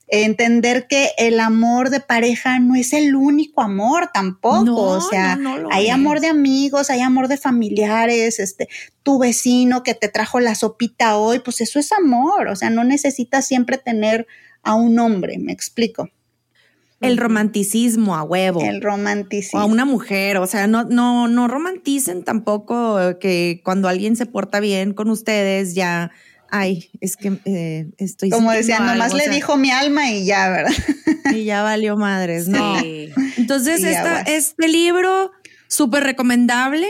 entender 0.08 0.88
que 0.88 1.12
el 1.18 1.39
amor 1.39 1.89
de 1.89 1.99
pareja 1.99 2.60
no 2.60 2.76
es 2.76 2.93
el 2.93 3.16
único 3.16 3.62
amor 3.62 4.10
tampoco, 4.14 4.82
o 4.84 5.01
sea, 5.01 5.38
hay 5.72 5.89
amor 5.89 6.22
de 6.22 6.28
amigos, 6.28 6.89
hay 6.89 7.01
amor 7.01 7.28
de 7.28 7.38
familiares, 7.38 8.39
este, 8.39 8.70
tu 9.03 9.20
vecino 9.20 9.84
que 9.84 9.93
te 9.93 10.08
trajo 10.08 10.39
la 10.39 10.55
sopita 10.55 11.18
hoy, 11.18 11.39
pues 11.39 11.60
eso 11.60 11.78
es 11.80 11.91
amor, 11.91 12.47
o 12.47 12.55
sea, 12.55 12.70
no 12.70 12.86
necesitas 12.86 13.45
siempre 13.45 13.78
tener 13.78 14.28
a 14.64 14.76
un 14.76 14.97
hombre, 14.99 15.38
me 15.39 15.51
explico. 15.51 16.10
El 16.99 17.18
romanticismo 17.18 18.16
a 18.16 18.24
huevo. 18.24 18.62
El 18.62 18.82
romanticismo. 18.82 19.60
O 19.60 19.64
a 19.64 19.66
una 19.66 19.86
mujer, 19.86 20.38
o 20.38 20.47
sea, 20.47 20.66
no, 20.68 20.86
no, 20.86 21.28
no 21.28 21.47
romanticen 21.47 22.24
tampoco 22.24 22.97
que 23.20 23.62
cuando 23.64 23.88
alguien 23.88 24.16
se 24.16 24.26
porta 24.26 24.60
bien 24.60 24.93
con 24.93 25.10
ustedes 25.12 25.76
ya 25.76 26.12
ay, 26.50 26.89
es 27.02 27.18
que 27.18 27.39
eh, 27.45 27.89
estoy... 27.98 28.30
Como 28.30 28.52
decía, 28.52 28.80
nomás 28.80 29.14
le 29.14 29.30
dijo 29.30 29.58
mi 29.58 29.72
alma 29.72 30.12
y 30.12 30.26
ya, 30.26 30.50
¿verdad? 30.50 30.74
Y 31.34 31.43
ya 31.43 31.62
valió 31.62 31.98
madres, 31.98 32.48
¿no? 32.48 32.78
Entonces, 33.38 33.84
este 34.28 34.68
libro, 34.68 35.32
súper 35.68 36.04
recomendable, 36.04 36.88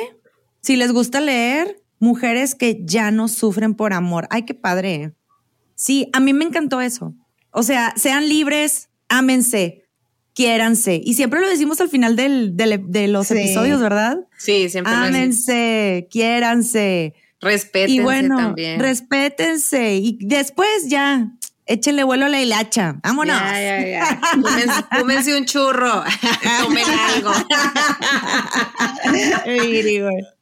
si 0.61 0.75
les 0.75 0.91
gusta 0.91 1.19
leer, 1.21 1.81
mujeres 1.99 2.53
que 2.53 2.79
ya 2.83 3.09
no 3.09 3.27
sufren 3.27 3.73
por 3.73 3.93
amor. 3.93 4.27
Ay, 4.29 4.43
qué 4.43 4.53
padre. 4.53 5.13
Sí, 5.75 6.09
a 6.13 6.19
mí 6.19 6.33
me 6.33 6.45
encantó 6.45 6.81
eso. 6.81 7.15
O 7.51 7.63
sea, 7.63 7.93
sean 7.97 8.29
libres, 8.29 8.89
ámense, 9.09 9.85
quiéranse. 10.35 11.01
Y 11.03 11.15
siempre 11.15 11.41
lo 11.41 11.49
decimos 11.49 11.81
al 11.81 11.89
final 11.89 12.15
de 12.15 13.07
los 13.07 13.31
episodios, 13.31 13.81
¿verdad? 13.81 14.19
Sí, 14.37 14.69
siempre. 14.69 14.93
Ámense, 14.93 16.07
quiéranse 16.11 17.15
Respétense 17.39 17.93
y 17.93 17.99
bueno, 17.99 18.37
también. 18.37 18.79
Respétense 18.79 19.95
y 19.95 20.17
después 20.21 20.87
ya, 20.87 21.31
échenle 21.67 22.03
vuelo 22.03 22.25
a 22.25 22.29
la 22.29 22.41
hilacha. 22.41 22.99
Vámonos. 23.03 23.39
Ya, 23.39 23.61
ya, 23.61 23.87
ya. 23.87 24.19
Cúmense, 24.99 25.37
un 25.37 25.45
churro. 25.45 26.03
Comen 26.63 26.85
algo. 26.85 27.31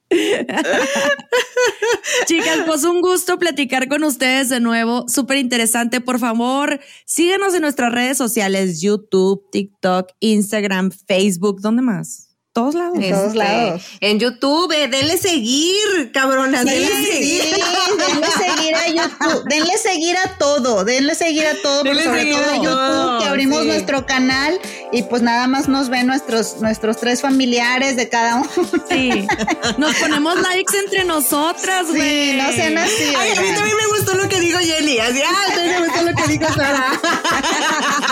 Chicas, 2.25 2.59
pues 2.65 2.83
un 2.83 3.01
gusto 3.01 3.39
platicar 3.39 3.89
con 3.89 4.03
ustedes 4.03 4.49
de 4.49 4.59
nuevo. 4.59 5.05
Súper 5.07 5.37
interesante. 5.37 5.99
Por 5.99 6.19
favor, 6.19 6.79
síganos 7.05 7.55
en 7.55 7.61
nuestras 7.61 7.91
redes 7.91 8.17
sociales: 8.17 8.81
YouTube, 8.81 9.49
TikTok, 9.51 10.11
Instagram, 10.19 10.91
Facebook. 10.91 11.59
¿Dónde 11.61 11.81
más? 11.81 12.24
Todos 12.55 12.73
lados. 12.73 12.97
En 13.01 13.13
todos 13.13 13.35
lados. 13.35 13.83
En 13.99 14.17
YouTube, 14.17 14.71
eh, 14.71 14.87
denle 14.87 15.17
seguir, 15.17 16.11
cabronas. 16.13 16.63
denle 16.63 16.87
seguir. 16.87 17.43
denle 17.43 18.27
seguir 18.31 18.75
a 18.75 18.87
YouTube. 18.87 19.43
Denle 19.49 19.77
seguir 19.77 20.17
a 20.17 20.37
todo. 20.37 20.85
Denle 20.85 21.15
seguir 21.15 21.45
a 21.47 21.61
todo, 21.61 21.83
pero 21.83 22.01
sobre 22.01 22.31
todo 22.31 22.49
a 22.49 22.55
YouTube, 22.55 23.19
que 23.19 23.25
abrimos 23.25 23.65
nuestro 23.65 24.05
canal 24.05 24.57
y 24.93 25.03
pues 25.03 25.21
nada 25.21 25.47
más 25.47 25.67
nos 25.67 25.89
ven 25.89 26.07
nuestros, 26.07 26.61
nuestros 26.61 26.95
tres 26.95 27.21
familiares 27.21 27.97
de 27.97 28.07
cada 28.07 28.37
uno. 28.37 28.49
Sí. 28.89 29.27
Nos 29.77 29.93
ponemos 29.95 30.39
likes 30.39 30.77
entre 30.77 31.03
nosotras, 31.03 31.87
güey. 31.87 32.31
Sí, 32.31 32.37
no 32.37 32.51
sean 32.53 32.77
así. 32.77 33.13
Ay, 33.17 33.31
a 33.31 33.41
mí 33.41 33.47
también 33.53 33.75
me 33.75 33.97
gustó 33.97 34.13
lo 34.15 34.29
que 34.29 34.39
dijo 34.39 34.59
Jenny. 34.59 34.99
Así, 34.99 35.21
ay, 35.21 35.55
también 35.55 35.81
me 35.81 35.87
gustó 35.87 36.03
lo 36.03 36.13
que 36.13 36.27
dijo 36.27 36.53
Sara. 36.53 37.01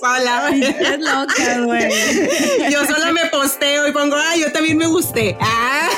sola, 0.00 0.48
güey. 0.48 0.62
Es 0.62 0.98
loca, 0.98 1.60
güey. 1.64 1.90
Yo 2.70 2.84
sola 2.86 3.12
me 3.12 3.26
posté 3.26 3.88
y 3.88 3.92
pongo, 3.92 4.16
ah, 4.16 4.36
yo 4.36 4.52
también 4.52 4.76
me 4.76 4.86
gusté. 4.86 5.36
Ah. 5.40 5.88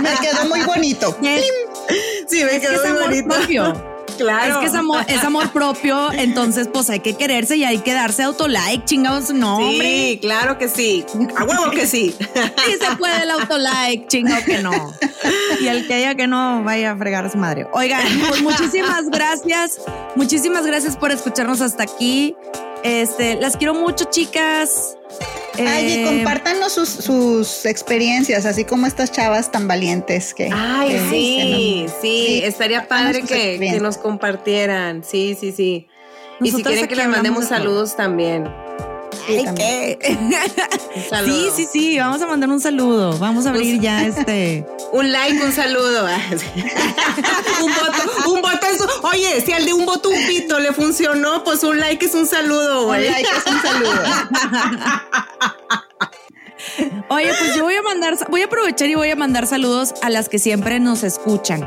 me 0.00 0.14
quedó 0.20 0.44
muy 0.46 0.62
bonito. 0.62 1.16
Sí, 2.28 2.44
me 2.44 2.60
quedó 2.60 2.86
muy 2.88 3.02
bonito. 3.02 3.28
Propio. 3.28 3.95
Claro. 4.16 4.54
Es 4.54 4.58
que 4.58 4.66
es 4.66 4.74
amor, 4.74 5.04
es 5.08 5.24
amor 5.24 5.50
propio, 5.50 6.12
entonces 6.12 6.68
pues 6.72 6.90
hay 6.90 7.00
que 7.00 7.14
quererse 7.14 7.56
y 7.56 7.64
hay 7.64 7.78
que 7.78 7.92
darse 7.92 8.22
autolike, 8.22 8.84
chingados, 8.84 9.30
no, 9.30 9.58
sí, 9.58 10.18
claro 10.20 10.58
que 10.58 10.68
sí. 10.68 11.04
A 11.36 11.44
huevo 11.44 11.70
que 11.70 11.86
sí. 11.86 12.14
Sí 12.66 12.72
se 12.80 12.96
puede 12.96 13.22
el 13.22 13.30
autolike, 13.30 14.08
chingado 14.08 14.44
que 14.44 14.58
no. 14.58 14.92
Y 15.60 15.68
el 15.68 15.86
que 15.86 15.96
diga 15.96 16.14
que 16.14 16.26
no, 16.26 16.62
vaya 16.64 16.92
a 16.92 16.96
fregar 16.96 17.26
a 17.26 17.30
su 17.30 17.38
madre. 17.38 17.66
Oigan, 17.72 18.02
pues 18.28 18.42
muchísimas 18.42 19.08
gracias. 19.08 19.80
Muchísimas 20.16 20.66
gracias 20.66 20.96
por 20.96 21.12
escucharnos 21.12 21.60
hasta 21.60 21.84
aquí. 21.84 22.34
Este, 22.82 23.36
las 23.36 23.56
quiero 23.56 23.74
mucho, 23.74 24.04
chicas. 24.04 24.96
Ay, 25.58 25.86
y 25.86 25.92
eh, 25.92 26.04
compártanos 26.04 26.72
sus, 26.72 27.66
experiencias, 27.66 28.46
así 28.46 28.64
como 28.64 28.86
estas 28.86 29.12
chavas 29.12 29.50
tan 29.50 29.68
valientes 29.68 30.34
que. 30.34 30.50
Ay, 30.52 31.00
sí, 31.10 31.86
sí, 32.00 32.40
estaría 32.44 32.88
padre 32.88 33.22
que, 33.22 33.78
nos 33.80 33.98
compartieran. 33.98 35.04
Sí, 35.04 35.36
sí, 35.38 35.52
sí. 35.52 35.88
y 36.40 36.50
si 36.50 36.62
quieren 36.62 36.86
que 36.86 36.96
les 36.96 37.08
mandemos 37.08 37.46
saludos 37.46 37.96
también. 37.96 38.48
Sí, 39.26 39.44
sí, 41.24 41.48
sí, 41.54 41.66
sí, 41.72 41.98
vamos 41.98 42.22
a 42.22 42.26
mandar 42.26 42.48
un 42.48 42.60
saludo. 42.60 43.18
Vamos 43.18 43.46
a 43.46 43.50
abrir 43.50 43.80
ya 43.80 44.06
este. 44.06 44.64
Un 44.96 45.12
like, 45.12 45.44
un 45.44 45.52
saludo. 45.52 46.06
un 47.62 47.72
voto, 47.72 48.30
un 48.32 48.40
voto. 48.42 48.66
Oye, 49.02 49.40
si 49.42 49.52
al 49.52 49.64
de 49.64 49.72
un 49.72 49.84
voto 49.84 50.08
un 50.08 50.26
pito 50.26 50.58
le 50.58 50.72
funcionó, 50.72 51.44
pues 51.44 51.62
un 51.62 51.78
like 51.78 52.04
es 52.04 52.14
un 52.14 52.26
saludo, 52.26 52.86
güey. 52.86 53.06
Un 53.06 53.12
like 53.12 53.28
es 53.28 53.46
un 53.46 53.62
saludo. 53.62 54.02
Oye, 57.08 57.32
pues 57.38 57.54
yo 57.54 57.62
voy 57.64 57.74
a 57.74 57.82
mandar, 57.82 58.16
voy 58.28 58.42
a 58.42 58.46
aprovechar 58.46 58.88
y 58.88 58.94
voy 58.94 59.10
a 59.10 59.16
mandar 59.16 59.46
saludos 59.46 59.94
a 60.02 60.10
las 60.10 60.28
que 60.28 60.38
siempre 60.38 60.80
nos 60.80 61.02
escuchan. 61.02 61.62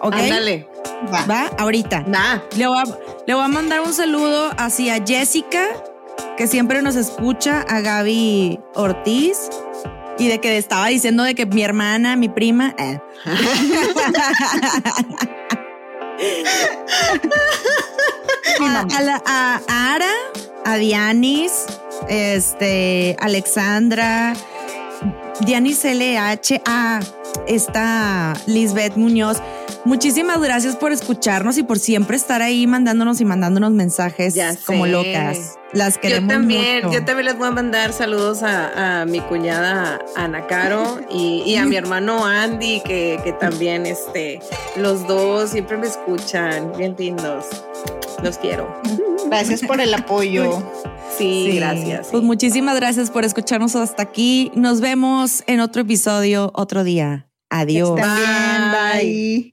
¿Ok? 0.00 0.14
Ándale. 0.14 0.68
Va. 1.12 1.26
Va, 1.26 1.50
ahorita. 1.58 2.04
Va. 2.12 2.42
Le 2.56 2.66
voy, 2.66 2.78
a, 2.78 2.84
le 3.26 3.34
voy 3.34 3.44
a 3.44 3.48
mandar 3.48 3.80
un 3.80 3.92
saludo 3.92 4.50
hacia 4.56 5.02
Jessica, 5.04 5.68
que 6.36 6.46
siempre 6.46 6.82
nos 6.82 6.96
escucha, 6.96 7.62
a 7.62 7.80
Gaby 7.80 8.60
Ortiz, 8.74 9.48
y 10.22 10.28
de 10.28 10.38
que 10.38 10.56
estaba 10.56 10.86
diciendo 10.86 11.24
de 11.24 11.34
que 11.34 11.46
mi 11.46 11.64
hermana, 11.64 12.14
mi 12.14 12.28
prima. 12.28 12.76
Eh. 12.78 13.00
a, 18.60 18.86
a, 19.26 19.60
Ara, 19.94 20.12
a 20.64 20.76
Dianis, 20.76 21.64
este, 22.08 23.16
Alexandra, 23.18 24.34
Dianis 25.40 25.84
LH, 25.84 26.62
a 26.66 27.00
esta 27.48 28.34
Lisbeth 28.46 28.94
Muñoz. 28.96 29.42
Muchísimas 29.84 30.40
gracias 30.40 30.76
por 30.76 30.92
escucharnos 30.92 31.58
y 31.58 31.64
por 31.64 31.78
siempre 31.78 32.16
estar 32.16 32.40
ahí 32.40 32.66
mandándonos 32.66 33.20
y 33.20 33.24
mandándonos 33.24 33.72
mensajes 33.72 34.34
como 34.64 34.86
locas. 34.86 35.58
Las 35.72 35.98
queremos 35.98 36.28
Yo 36.28 36.34
también, 36.38 36.84
mucho. 36.84 36.98
yo 36.98 37.04
también 37.04 37.26
les 37.26 37.38
voy 37.38 37.48
a 37.48 37.50
mandar 37.50 37.92
saludos 37.92 38.42
a, 38.42 39.04
mi 39.08 39.20
cuñada 39.20 39.98
Ana 40.14 40.46
Caro 40.46 41.00
y, 41.10 41.56
a 41.56 41.64
mi 41.64 41.76
hermano 41.76 42.24
Andy, 42.24 42.80
que, 42.84 43.34
también 43.40 43.86
este, 43.86 44.40
los 44.76 45.06
dos 45.08 45.50
siempre 45.50 45.76
me 45.78 45.86
escuchan, 45.86 46.72
bien 46.76 46.94
lindos. 46.98 47.46
Los 48.22 48.38
quiero. 48.38 48.80
Gracias 49.26 49.62
por 49.62 49.80
el 49.80 49.92
apoyo. 49.94 50.62
Sí, 51.16 51.56
gracias. 51.56 52.08
Pues 52.10 52.22
muchísimas 52.22 52.76
gracias 52.76 53.10
por 53.10 53.24
escucharnos 53.24 53.74
hasta 53.74 54.02
aquí. 54.02 54.52
Nos 54.54 54.80
vemos 54.80 55.42
en 55.46 55.60
otro 55.60 55.82
episodio 55.82 56.52
otro 56.54 56.84
día. 56.84 57.28
Adiós. 57.50 57.98
Bye. 58.00 59.52